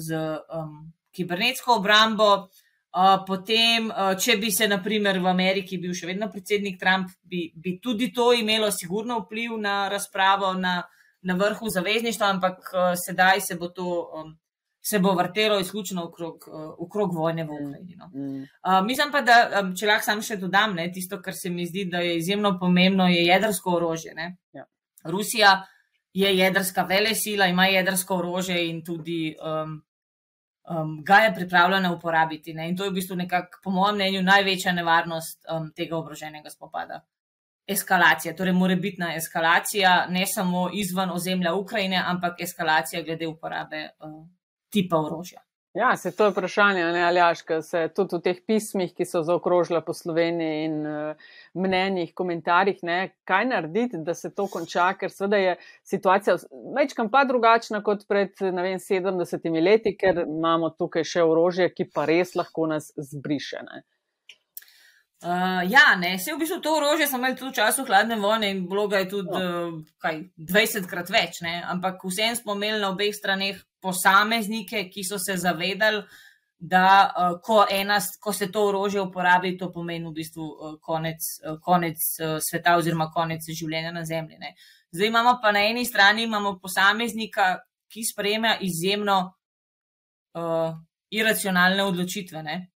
z 0.00 0.18
um, 0.56 0.90
kibernetsko 1.12 1.78
obrambo. 1.80 2.32
Uh, 2.90 3.20
potem, 3.22 3.86
uh, 3.86 4.16
če 4.18 4.34
bi 4.42 4.50
se, 4.50 4.66
naprimer, 4.66 5.20
v 5.22 5.30
Ameriki 5.30 5.78
bil 5.78 5.92
še 5.94 6.08
vedno 6.08 6.26
predsednik 6.32 6.80
Trump, 6.80 7.12
bi, 7.22 7.44
bi 7.54 7.76
tudi 7.78 8.08
to 8.10 8.32
imelo 8.34 8.72
sigurno 8.74 9.20
vpliv 9.22 9.54
na 9.62 9.84
razpravo 9.88 10.56
na, 10.58 10.80
na 11.22 11.36
vrhu 11.38 11.70
zavezništva, 11.70 12.32
ampak 12.34 12.72
uh, 12.72 12.88
sedaj 12.98 13.44
se 13.46 13.54
bo 13.60 13.70
to 13.70 13.86
um, 14.10 14.32
se 14.82 14.98
bo 14.98 15.12
vrtelo 15.14 15.60
izključno 15.60 16.04
okrog, 16.04 16.44
uh, 16.48 16.74
okrog 16.78 17.14
vojne 17.14 17.44
v 17.44 17.50
Ukrajini. 17.50 17.96
No. 17.96 18.10
Mm. 18.14 18.42
Uh, 18.42 18.86
mislim 18.86 19.12
pa, 19.12 19.20
da 19.20 19.36
um, 19.60 19.74
če 19.76 19.86
lahko 19.86 20.04
sam 20.04 20.22
še 20.24 20.38
dodam, 20.40 20.74
ne, 20.74 20.88
tisto, 20.92 21.20
kar 21.22 21.36
se 21.36 21.50
mi 21.50 21.66
zdi, 21.66 21.84
da 21.92 22.00
je 22.00 22.16
izjemno 22.16 22.56
pomembno, 22.58 23.08
je 23.08 23.26
jedrsko 23.26 23.76
orožje. 23.76 24.14
Ja. 24.56 24.64
Rusija 25.04 25.52
je 26.14 26.32
jedrska 26.36 26.82
vele 26.88 27.14
sila, 27.14 27.46
ima 27.46 27.66
jedrsko 27.66 28.16
orožje 28.16 28.56
in 28.68 28.82
tudi 28.84 29.34
um, 29.36 29.76
um, 30.70 31.02
ga 31.04 31.14
je 31.14 31.34
pripravljena 31.34 31.92
uporabiti. 31.92 32.54
Ne? 32.54 32.68
In 32.68 32.76
to 32.76 32.84
je 32.84 32.90
v 32.90 32.94
bistvu 32.94 33.16
nekako, 33.16 33.58
po 33.64 33.70
mojem 33.70 33.94
mnenju, 33.94 34.22
največja 34.22 34.72
nevarnost 34.72 35.44
um, 35.50 35.70
tega 35.76 35.96
obroženega 35.96 36.50
spopada. 36.50 37.00
Eskalacija, 37.66 38.34
torej 38.36 38.52
morebitna 38.52 39.12
eskalacija, 39.14 40.06
ne 40.08 40.24
samo 40.26 40.70
izven 40.74 41.10
ozemlja 41.10 41.54
Ukrajine, 41.54 42.02
ampak 42.06 42.40
eskalacija 42.40 43.02
glede 43.02 43.26
uporabe 43.26 43.88
uh, 44.00 44.26
tipa 44.70 44.98
orožja. 44.98 45.42
Ja, 45.74 45.96
se 45.96 46.10
to 46.16 46.24
je 46.24 46.30
vprašanje, 46.30 46.84
ne 46.84 47.02
Aljaška, 47.06 47.60
se 47.62 47.88
tudi 47.94 48.16
v 48.16 48.22
teh 48.24 48.38
pismih, 48.46 48.90
ki 48.90 49.04
so 49.06 49.20
zaokrožila 49.22 49.78
po 49.86 49.94
Sloveniji 49.94 50.64
in 50.66 50.80
uh, 50.82 51.28
mnenjih, 51.54 52.10
komentarjih, 52.14 52.80
ne, 52.82 52.96
kaj 53.24 53.46
narediti, 53.46 54.00
da 54.02 54.14
se 54.18 54.32
to 54.34 54.48
konča, 54.50 54.88
ker 54.98 55.14
seveda 55.14 55.38
je 55.38 55.52
situacija 55.86 56.36
večkam 56.74 57.10
pa 57.10 57.22
drugačna 57.24 57.84
kot 57.86 58.02
pred, 58.10 58.34
ne 58.50 58.66
vem, 58.66 58.82
70 58.82 59.46
leti, 59.62 59.94
ker 59.94 60.24
imamo 60.26 60.72
tukaj 60.74 61.06
še 61.06 61.22
orožje, 61.22 61.70
ki 61.70 61.86
pa 61.94 62.08
res 62.10 62.34
lahko 62.34 62.66
nas 62.66 62.90
zbriše. 62.98 63.62
Ne. 63.70 63.84
Uh, 65.20 65.70
ja, 65.70 65.96
ne, 66.00 66.18
se 66.18 66.32
v 66.32 66.38
bistvu 66.40 66.62
to 66.64 66.70
orožje 66.78 67.06
smo 67.06 67.18
imeli 67.18 67.36
tudi 67.36 67.50
v 67.50 67.58
času 67.58 67.84
hladne 67.84 68.16
vojne 68.16 68.48
in 68.54 68.62
bilo 68.68 68.86
ga 68.88 69.02
je 69.02 69.08
tudi 69.08 69.36
uh, 69.36 69.74
kaj, 70.00 70.22
20 70.38 70.86
krat 70.88 71.12
več, 71.12 71.42
ne? 71.44 71.58
ampak 71.68 72.00
vsem 72.08 72.32
smo 72.38 72.54
imeli 72.56 72.80
na 72.80 72.88
obeh 72.94 73.12
straneh 73.12 73.58
posameznike, 73.84 74.86
ki 74.88 75.04
so 75.04 75.18
se 75.20 75.36
zavedali, 75.36 76.00
da 76.56 76.86
uh, 77.04 77.36
ko, 77.44 77.66
ena, 77.68 77.98
ko 78.20 78.32
se 78.32 78.48
to 78.52 78.64
orožje 78.70 79.00
uporabi, 79.00 79.58
to 79.60 79.68
pomeni 79.72 80.08
v 80.08 80.14
bistvu 80.22 80.48
uh, 80.48 80.74
konec, 80.80 81.28
uh, 81.44 81.60
konec 81.60 82.00
uh, 82.00 82.40
sveta 82.40 82.78
oziroma 82.80 83.10
konec 83.12 83.44
življenja 83.44 83.92
na 83.92 84.06
Zemlji. 84.08 84.40
Ne. 84.40 84.54
Zdaj 84.88 85.12
imamo 85.12 85.36
pa 85.42 85.52
na 85.52 85.66
eni 85.68 85.84
strani 85.84 86.28
posameznika, 86.62 87.58
ki 87.92 88.08
sprejema 88.08 88.56
izjemno 88.60 89.20
uh, 90.32 90.72
iracionalne 91.10 91.84
odločitve. 91.84 92.42
Ne. 92.42 92.69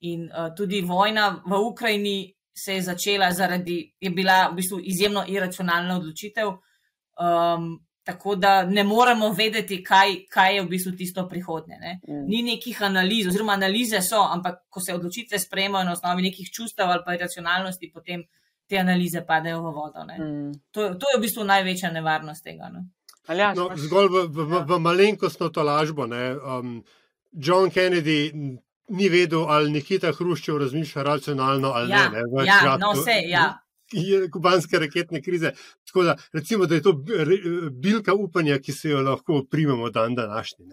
In 0.00 0.28
uh, 0.30 0.54
tudi 0.56 0.80
vojna 0.80 1.42
v 1.46 1.58
Ukrajini 1.58 2.34
se 2.54 2.74
je 2.74 2.82
začela 2.82 3.32
zaradi, 3.32 3.94
je 4.00 4.10
bila 4.10 4.48
v 4.52 4.54
bistvu 4.54 4.80
izjemno 4.82 5.24
iracionalna 5.28 5.96
odločitev. 5.96 6.48
Um, 6.48 7.76
Tako 8.08 8.36
da 8.40 8.62
ne 8.64 8.84
moremo 8.84 9.28
vedeti, 9.36 9.82
kaj, 9.84 10.14
kaj 10.32 10.54
je 10.54 10.62
v 10.62 10.68
bistvu 10.68 10.92
tisto 10.96 11.26
prihodnje. 11.28 11.76
Mm. 12.08 12.22
Ni 12.24 12.38
nekih 12.42 12.78
analiz, 12.82 13.26
oziroma 13.28 13.52
analize 13.52 14.00
so, 14.02 14.22
ampak 14.32 14.62
ko 14.68 14.80
se 14.80 14.94
odločitve 14.94 15.38
sprejemajo 15.38 15.84
na 15.84 15.92
osnovi 15.92 16.22
nekih 16.22 16.48
čustev 16.48 16.88
ali 16.88 17.02
pa 17.04 17.16
racionalnosti, 17.20 17.90
potem 17.92 18.22
te 18.66 18.78
analize 18.80 19.20
padejo 19.26 19.60
v 19.60 19.74
vodo. 19.76 20.06
Mm. 20.08 20.54
To, 20.70 20.94
to 20.94 21.12
je 21.12 21.18
v 21.18 21.20
bistvu 21.20 21.44
največja 21.44 21.90
nevarnost 21.92 22.44
tega. 22.44 22.70
No? 22.72 22.86
Ja, 23.28 23.52
no, 23.52 23.68
zgolj 23.76 24.08
v, 24.08 24.24
v, 24.32 24.48
v, 24.54 24.62
v 24.64 24.80
malenkostno 24.80 25.50
to 25.52 25.62
lažbo. 25.62 26.08
Um, 26.08 26.80
John 27.32 27.68
Kennedy 27.68 28.32
ni 28.88 29.08
vedel, 29.08 29.44
ali 29.48 29.70
Nikita 29.70 30.12
Hruščev 30.12 30.58
razmišlja 30.58 31.02
racionalno 31.02 31.72
ali 31.74 31.90
ja, 31.90 32.08
ne. 32.08 32.22
ne 32.22 32.46
ja, 32.46 32.76
no, 32.80 32.92
vse, 32.96 33.22
ja 33.28 33.58
kubanske 34.32 34.78
raketne 34.78 35.22
krize. 35.22 35.52
Tako 35.86 36.02
da, 36.02 36.16
recimo, 36.32 36.66
da 36.66 36.74
je 36.74 36.82
to 36.82 36.92
bilka 37.70 38.14
upanja, 38.14 38.58
ki 38.58 38.72
se 38.72 38.90
jo 38.90 39.02
lahko 39.02 39.44
primemo 39.50 39.90
dan 39.90 40.14
današnji. 40.14 40.66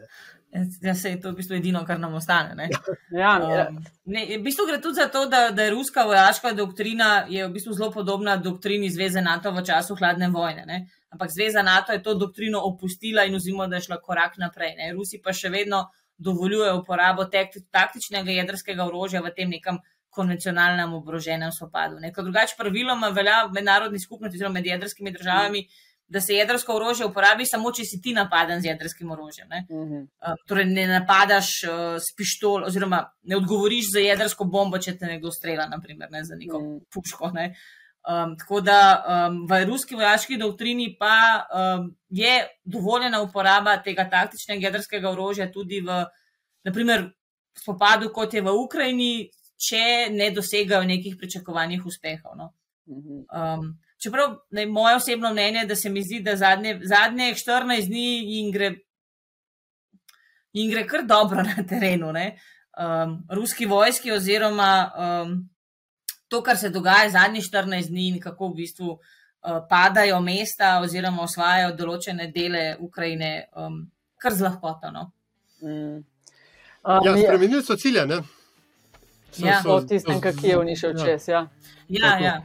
Ja, 0.81 0.95
se 0.95 1.09
je 1.09 1.21
to 1.21 1.31
v 1.31 1.35
bistvu 1.35 1.55
edino, 1.55 1.85
kar 1.85 1.99
nam 1.99 2.13
ostane. 2.13 2.55
Ne? 2.55 2.69
Ja, 3.21 3.67
um, 3.69 3.79
ne, 4.05 4.25
v 4.37 4.41
bistvu 4.43 4.65
gre 4.67 4.81
tudi 4.81 4.95
za 4.95 5.07
to, 5.07 5.25
da, 5.25 5.51
da 5.51 5.63
je 5.63 5.71
ruska 5.71 6.03
vojaška 6.03 6.51
doktrina 6.51 7.25
v 7.29 7.49
bistvu 7.53 7.73
zelo 7.73 7.91
podobna 7.91 8.37
doktrini 8.37 8.89
Zveze 8.89 9.21
NATO 9.21 9.51
v 9.51 9.63
času 9.65 9.95
hladne 9.95 10.29
vojne. 10.29 10.65
Ne? 10.65 10.87
Ampak 11.09 11.31
Zveza 11.31 11.63
NATO 11.63 11.91
je 11.91 12.03
to 12.03 12.13
doktrino 12.13 12.59
opustila 12.63 13.23
in 13.25 13.35
vzimo, 13.35 13.67
da 13.67 13.75
je 13.75 13.87
šla 13.87 13.99
korak 14.01 14.37
naprej. 14.37 14.75
Ne? 14.77 14.93
Rusi 14.93 15.21
pa 15.23 15.33
še 15.33 15.49
vedno 15.49 15.85
dovoljujejo 16.17 16.77
uporabo 16.79 17.25
taktičnega 17.71 18.31
jedrskega 18.31 18.85
orožja 18.85 19.21
v 19.21 19.33
tem 19.35 19.49
nekem 19.49 19.79
konvencionalnem 20.09 20.93
oboroženem 20.93 21.51
spopadu. 21.51 21.99
Drugače, 21.99 22.55
praviloma 22.57 23.09
velja 23.09 23.43
v 23.49 23.57
mednarodni 23.57 23.99
skupnosti, 23.99 24.37
oziroma 24.37 24.59
med 24.59 24.65
jedrskimi 24.65 25.11
državami, 25.11 25.65
da 26.07 26.21
se 26.21 26.33
jedrsko 26.33 26.75
orožje 26.75 27.05
uporabi 27.05 27.45
samo, 27.49 27.71
če 27.73 27.83
si 27.83 27.99
ti 28.01 28.13
napaden 28.13 28.61
z 28.61 28.69
jedrskim 28.69 29.11
orožjem. 29.11 29.47
Ne? 29.49 29.65
Uh 29.69 29.87
-huh. 29.89 30.03
uh, 30.03 30.35
torej, 30.47 30.65
ne 30.65 30.87
napadaš 30.87 31.49
uh, 31.63 31.97
s 31.99 32.15
pištol, 32.17 32.63
oziroma 32.63 33.03
ne 33.23 33.37
odgovoriš 33.37 33.91
za 33.93 33.99
jedrsko 33.99 34.45
bombo, 34.45 34.77
če 34.77 34.97
te 34.97 35.05
nekdo 35.05 35.31
strela, 35.31 35.67
naprimer, 35.67 36.11
ne, 36.11 36.23
za 36.23 36.35
neko 36.35 36.57
uh 36.57 36.63
-huh. 36.63 36.79
puško. 36.93 37.31
Ne? 37.31 37.55
Um, 38.05 38.35
tako 38.37 38.61
da 38.61 38.79
um, 39.01 39.37
v 39.49 39.63
ruski 39.65 39.95
vojaški 39.97 40.37
doktrini 40.37 40.91
pa 40.99 41.45
um, 41.49 41.87
je 42.09 42.35
dovoljena 42.63 43.21
uporaba 43.21 43.79
tega 43.81 44.05
taktičnega 44.09 44.67
jedrskega 44.67 45.09
orožja 45.09 45.47
tudi 45.51 45.79
v, 45.81 46.03
naprimer, 46.63 47.07
spopadu, 47.57 48.11
kot 48.13 48.33
je 48.33 48.43
v 48.45 48.53
Ukrajini, 48.53 49.09
če 49.57 50.11
ne 50.11 50.29
dosegajo 50.35 50.83
nekih 50.85 51.15
pričakovanih 51.17 51.85
uspehov. 51.85 52.35
No. 52.37 52.51
Um, 52.85 53.71
čeprav 54.01 54.37
ne, 54.51 54.65
moje 54.65 54.99
osebno 54.99 55.31
mnenje 55.33 55.63
je, 55.63 55.65
da 55.65 55.75
se 55.75 55.89
mi 55.89 56.03
zdi, 56.03 56.19
da 56.21 56.35
zadnje, 56.35 56.79
zadnje 56.83 57.31
14 57.33 57.87
dni 57.87 58.07
jim 58.35 58.51
gre, 58.51 58.71
jim 60.53 60.71
gre 60.71 60.85
kar 60.87 61.07
dobro 61.07 61.43
na 61.43 61.65
terenu. 61.69 62.13
Um, 62.13 63.17
ruski 63.31 63.65
vojski, 63.65 64.11
oziroma 64.11 64.91
um, 64.93 65.37
to, 66.27 66.41
kar 66.43 66.57
se 66.57 66.69
dogaja 66.69 67.09
zadnjih 67.09 67.43
14 67.43 67.89
dni 67.89 68.07
in 68.07 68.19
kako 68.21 68.47
v 68.47 68.61
bistvu 68.61 68.89
uh, 68.91 69.59
padajo 69.69 70.19
mesta, 70.21 70.79
oziroma 70.83 71.23
osvajajo 71.23 71.75
določene 71.75 72.31
dele 72.33 72.65
Ukrajine, 72.79 73.47
um, 73.55 73.83
kar 74.17 74.33
z 74.33 74.47
lahkoto. 74.47 74.91
No. 74.91 75.11
Mm. 75.61 76.01
Um, 76.85 77.05
ja, 77.05 77.15
spremenili 77.17 77.63
so 77.63 77.77
cilje. 77.77 78.05
Ne? 78.05 78.21
Ja, 79.37 79.61
so, 79.61 79.79
so, 79.79 79.87
tistem, 79.87 80.21
ki 80.21 80.51
je 80.53 80.57
unišel 80.59 80.97
ja. 80.97 81.05
čez. 81.05 81.27
Ja, 81.27 81.47
ja. 81.89 82.17
ja. 82.21 82.35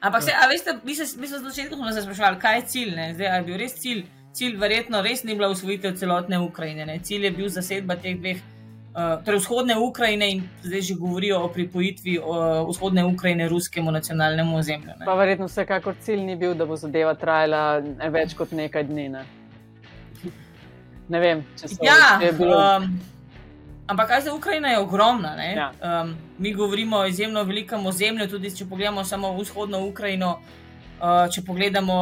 Ampak, 0.00 0.22
se, 0.22 0.32
a 0.32 0.46
veste, 0.48 0.78
mi 0.84 0.94
se, 0.94 1.04
mi 1.20 1.28
se 1.28 1.38
z 1.38 1.42
začetkom 1.42 1.78
smo 1.78 2.02
sprašvali, 2.02 2.38
kaj 2.40 2.56
je 2.56 2.62
cilj. 2.66 2.94
Zdaj, 3.14 3.36
je 3.36 3.42
bil 3.44 3.58
res 3.60 3.74
cilj? 3.76 4.06
Cilj, 4.32 4.56
verjetno, 4.56 5.02
res 5.02 5.24
ni 5.24 5.34
bila 5.34 5.50
usvojitev 5.52 5.98
celotne 6.00 6.38
Ukrajine. 6.40 6.86
Ne? 6.86 6.98
Cilj 7.04 7.28
je 7.28 7.30
bil 7.36 7.48
zasedba 7.52 7.98
teh 8.00 8.16
dveh, 8.16 8.40
uh, 8.94 9.24
torej 9.24 9.40
vzhodne 9.40 9.78
Ukrajine 9.78 10.30
in 10.30 10.42
zdaj 10.62 10.80
že 10.80 10.94
govorijo 10.94 11.42
o 11.44 11.48
pripojitvi 11.48 12.18
uh, 12.18 12.68
vzhodne 12.68 13.04
Ukrajine 13.04 13.48
ruskemu 13.48 13.90
nacionalnemu 13.90 14.56
ozemlju. 14.58 14.92
Pa 15.04 15.14
verjetno 15.14 15.46
vsekakor 15.46 15.94
cilj 16.00 16.24
ni 16.24 16.36
bil, 16.36 16.54
da 16.54 16.66
bo 16.66 16.76
zadeva 16.76 17.14
trajala 17.14 17.80
več 18.10 18.34
kot 18.34 18.52
nekaj 18.52 18.84
dni. 18.84 19.08
Ne, 19.08 19.24
ne 21.08 21.20
vem, 21.20 21.44
če 21.60 21.68
se 21.68 21.80
ja, 21.82 22.18
je 22.22 22.32
bilo. 22.32 22.58
Um, 22.58 23.00
Ampak 23.90 24.08
kaj 24.08 24.20
za 24.22 24.34
Ukrajino 24.34 24.68
je 24.68 24.78
ogromna. 24.78 25.34
Ja. 25.42 25.72
Um, 25.82 26.14
mi 26.38 26.52
govorimo 26.54 26.96
o 26.96 27.06
izjemno 27.06 27.42
velikem 27.42 27.86
ozemlju, 27.86 28.28
tudi 28.30 28.52
če 28.54 28.68
pogledamo 28.70 29.02
samo 29.04 29.32
vzhodno 29.34 29.80
Ukrajino, 29.88 30.36
uh, 31.00 31.26
če 31.26 31.42
pogledamo 31.42 31.96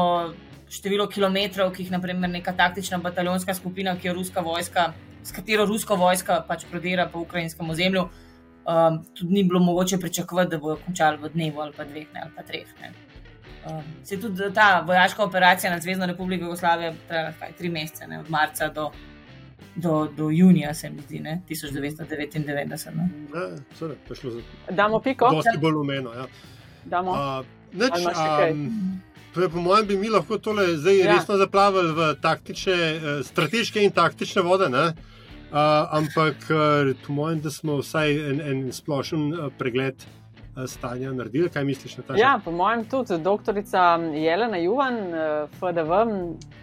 število 0.69 1.07
kilometrov, 1.09 1.73
ki 1.73 1.87
jih 1.87 1.93
naprimer 1.95 2.29
neka 2.31 2.53
taktična 2.53 2.99
bataljonska 3.01 3.55
skupina, 3.55 3.97
ki 3.97 4.11
jo 4.11 4.15
ruska 4.19 4.45
vojska, 4.45 4.93
s 5.29 5.33
katero 5.37 5.67
ruska 5.67 5.95
vojska 5.95 6.41
pač 6.49 6.65
prodira 6.71 7.09
po 7.13 7.21
ukrajinskem 7.21 7.71
ozemlju, 7.71 8.07
um, 8.09 9.03
tudi 9.15 9.35
ni 9.35 9.45
bilo 9.45 9.61
mogoče 9.61 9.99
pričakovati, 9.99 10.51
da 10.51 10.59
bojo 10.59 10.79
končali 10.87 11.21
v 11.23 11.29
dnevu 11.35 11.61
ali 11.61 11.77
pa 11.77 11.85
dveh 11.85 12.09
ne, 12.15 12.25
ali 12.25 12.33
pa 12.37 12.43
treh. 12.43 12.73
Ne. 12.81 12.93
Um, 13.69 13.85
se 14.05 14.15
je 14.15 14.21
tudi 14.21 14.49
ta 14.55 14.81
vojaška 14.87 15.25
operacija 15.25 15.73
na 15.73 15.81
Zvezdno 15.81 16.07
republiko 16.07 16.45
Jugoslavije 16.45 16.95
trajala 17.09 17.53
tri 17.59 17.69
mesece, 17.69 18.07
ne, 18.07 18.21
od 18.21 18.31
marca 18.31 18.69
do 18.69 18.91
do, 19.79 20.09
do 20.17 20.31
junija, 20.31 20.75
se 20.75 20.91
mi 20.91 21.03
zdi, 21.03 21.21
ne? 21.21 21.43
1999. 21.49 22.91
No? 22.95 23.09
Ja, 23.35 23.51
sorry, 23.81 23.95
za... 24.31 24.41
Damo 24.71 25.01
piko. 25.01 25.31
Dosti 25.35 25.59
bolj 25.61 25.75
umeno. 25.75 26.13
Ja. 26.15 26.27
Damo. 26.85 27.13
A, 27.13 27.43
neč, 27.73 27.93
a, 28.15 28.49
po 29.53 29.61
mojem 29.61 29.87
bi 29.87 29.97
mi 29.97 30.09
lahko 30.09 30.39
tole 30.39 30.67
zdaj 30.77 30.99
ja. 30.99 31.13
resno 31.13 31.37
zaplavili 31.37 31.93
v 31.93 32.15
taktične, 32.23 32.73
eh, 32.73 33.23
strateške 33.25 33.83
in 33.85 33.91
taktične 33.91 34.43
vode. 34.43 34.69
Ne? 34.69 34.93
Uh, 35.49 35.55
ampak, 35.91 36.37
uh, 36.51 36.97
po 37.07 37.13
mojem, 37.13 37.41
da 37.41 37.51
smo 37.51 37.79
vsaj 37.81 38.11
en, 38.31 38.41
en 38.41 38.59
splošen 38.73 39.33
uh, 39.33 39.47
pregled 39.59 40.05
uh, 40.05 40.67
stanja 40.69 41.13
naredili. 41.13 41.49
Kaj 41.49 41.65
misliš 41.65 41.97
na 41.97 42.03
ta 42.03 42.13
način? 42.13 42.23
Ja, 42.23 42.41
po 42.45 42.53
mojem, 42.53 42.85
tudi 42.85 43.17
doktorica 43.25 43.97
Jelena 44.13 44.61
Juvan, 44.61 44.99
uh, 45.09 45.49
FDV, 45.57 46.03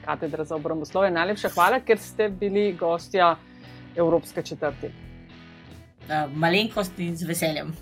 katedra 0.06 0.46
za 0.46 0.56
obramboslovje. 0.56 1.12
Najlepša 1.12 1.50
hvala, 1.56 1.80
ker 1.82 1.98
ste 1.98 2.30
bili 2.30 2.76
gostja 2.80 3.36
Evropske 3.96 4.42
četrti. 4.42 4.92
Malenkost 6.36 7.00
in 7.00 7.16
z 7.18 7.26
veseljem. 7.26 7.74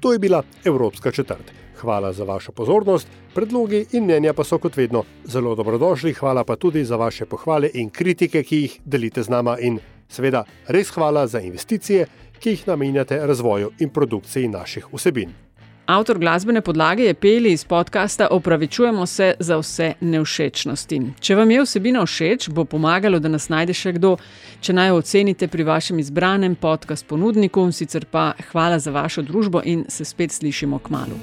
To 0.00 0.12
je 0.12 0.18
bila 0.18 0.42
Evropska 0.64 1.10
četrta. 1.10 1.67
Hvala 1.80 2.12
za 2.12 2.24
vašo 2.24 2.52
pozornost, 2.52 3.08
predlogi 3.34 3.84
in 3.92 4.04
mnenja 4.04 4.32
pa 4.34 4.44
so 4.44 4.58
kot 4.58 4.76
vedno 4.76 5.04
zelo 5.24 5.54
dobrodošli. 5.54 6.12
Hvala 6.12 6.44
pa 6.44 6.56
tudi 6.56 6.84
za 6.84 6.96
vaše 6.96 7.26
pohvale 7.26 7.70
in 7.74 7.90
kritike, 7.90 8.42
ki 8.42 8.56
jih 8.56 8.80
delite 8.84 9.22
z 9.22 9.30
nama, 9.30 9.58
in 9.60 9.78
seveda 10.08 10.44
res 10.66 10.90
hvala 10.90 11.26
za 11.26 11.40
investicije, 11.40 12.06
ki 12.40 12.50
jih 12.50 12.66
namenjate 12.66 13.20
razvoju 13.26 13.70
in 13.78 13.90
produkciji 13.90 14.48
naših 14.48 14.90
vsebin. 14.92 15.47
Avtor 15.88 16.18
glasbene 16.18 16.60
podlage 16.60 17.02
je 17.02 17.14
peli 17.14 17.52
iz 17.52 17.64
podcasta 17.64 18.28
Opravičujemo 18.30 19.06
se 19.06 19.34
za 19.38 19.56
vse 19.56 19.92
neušečnosti. 20.00 21.00
Če 21.20 21.34
vam 21.34 21.50
je 21.50 21.62
vsebina 21.62 22.02
všeč, 22.06 22.50
bo 22.52 22.64
pomagalo, 22.64 23.16
da 23.18 23.32
nas 23.32 23.48
najde 23.48 23.72
še 23.72 23.94
kdo, 23.96 24.18
če 24.60 24.76
naj 24.76 24.92
jo 24.92 24.98
ocenite 25.00 25.48
pri 25.48 25.64
vašem 25.64 25.98
izbranem 25.98 26.58
podcast 26.60 27.08
ponudniku. 27.08 27.64
Sicer 27.72 28.04
pa 28.04 28.34
hvala 28.50 28.76
za 28.78 28.92
vašo 28.92 29.24
družbo 29.24 29.64
in 29.64 29.86
se 29.88 30.04
spet 30.04 30.36
slišimo 30.36 30.78
k 30.78 30.92
malu. 30.92 31.16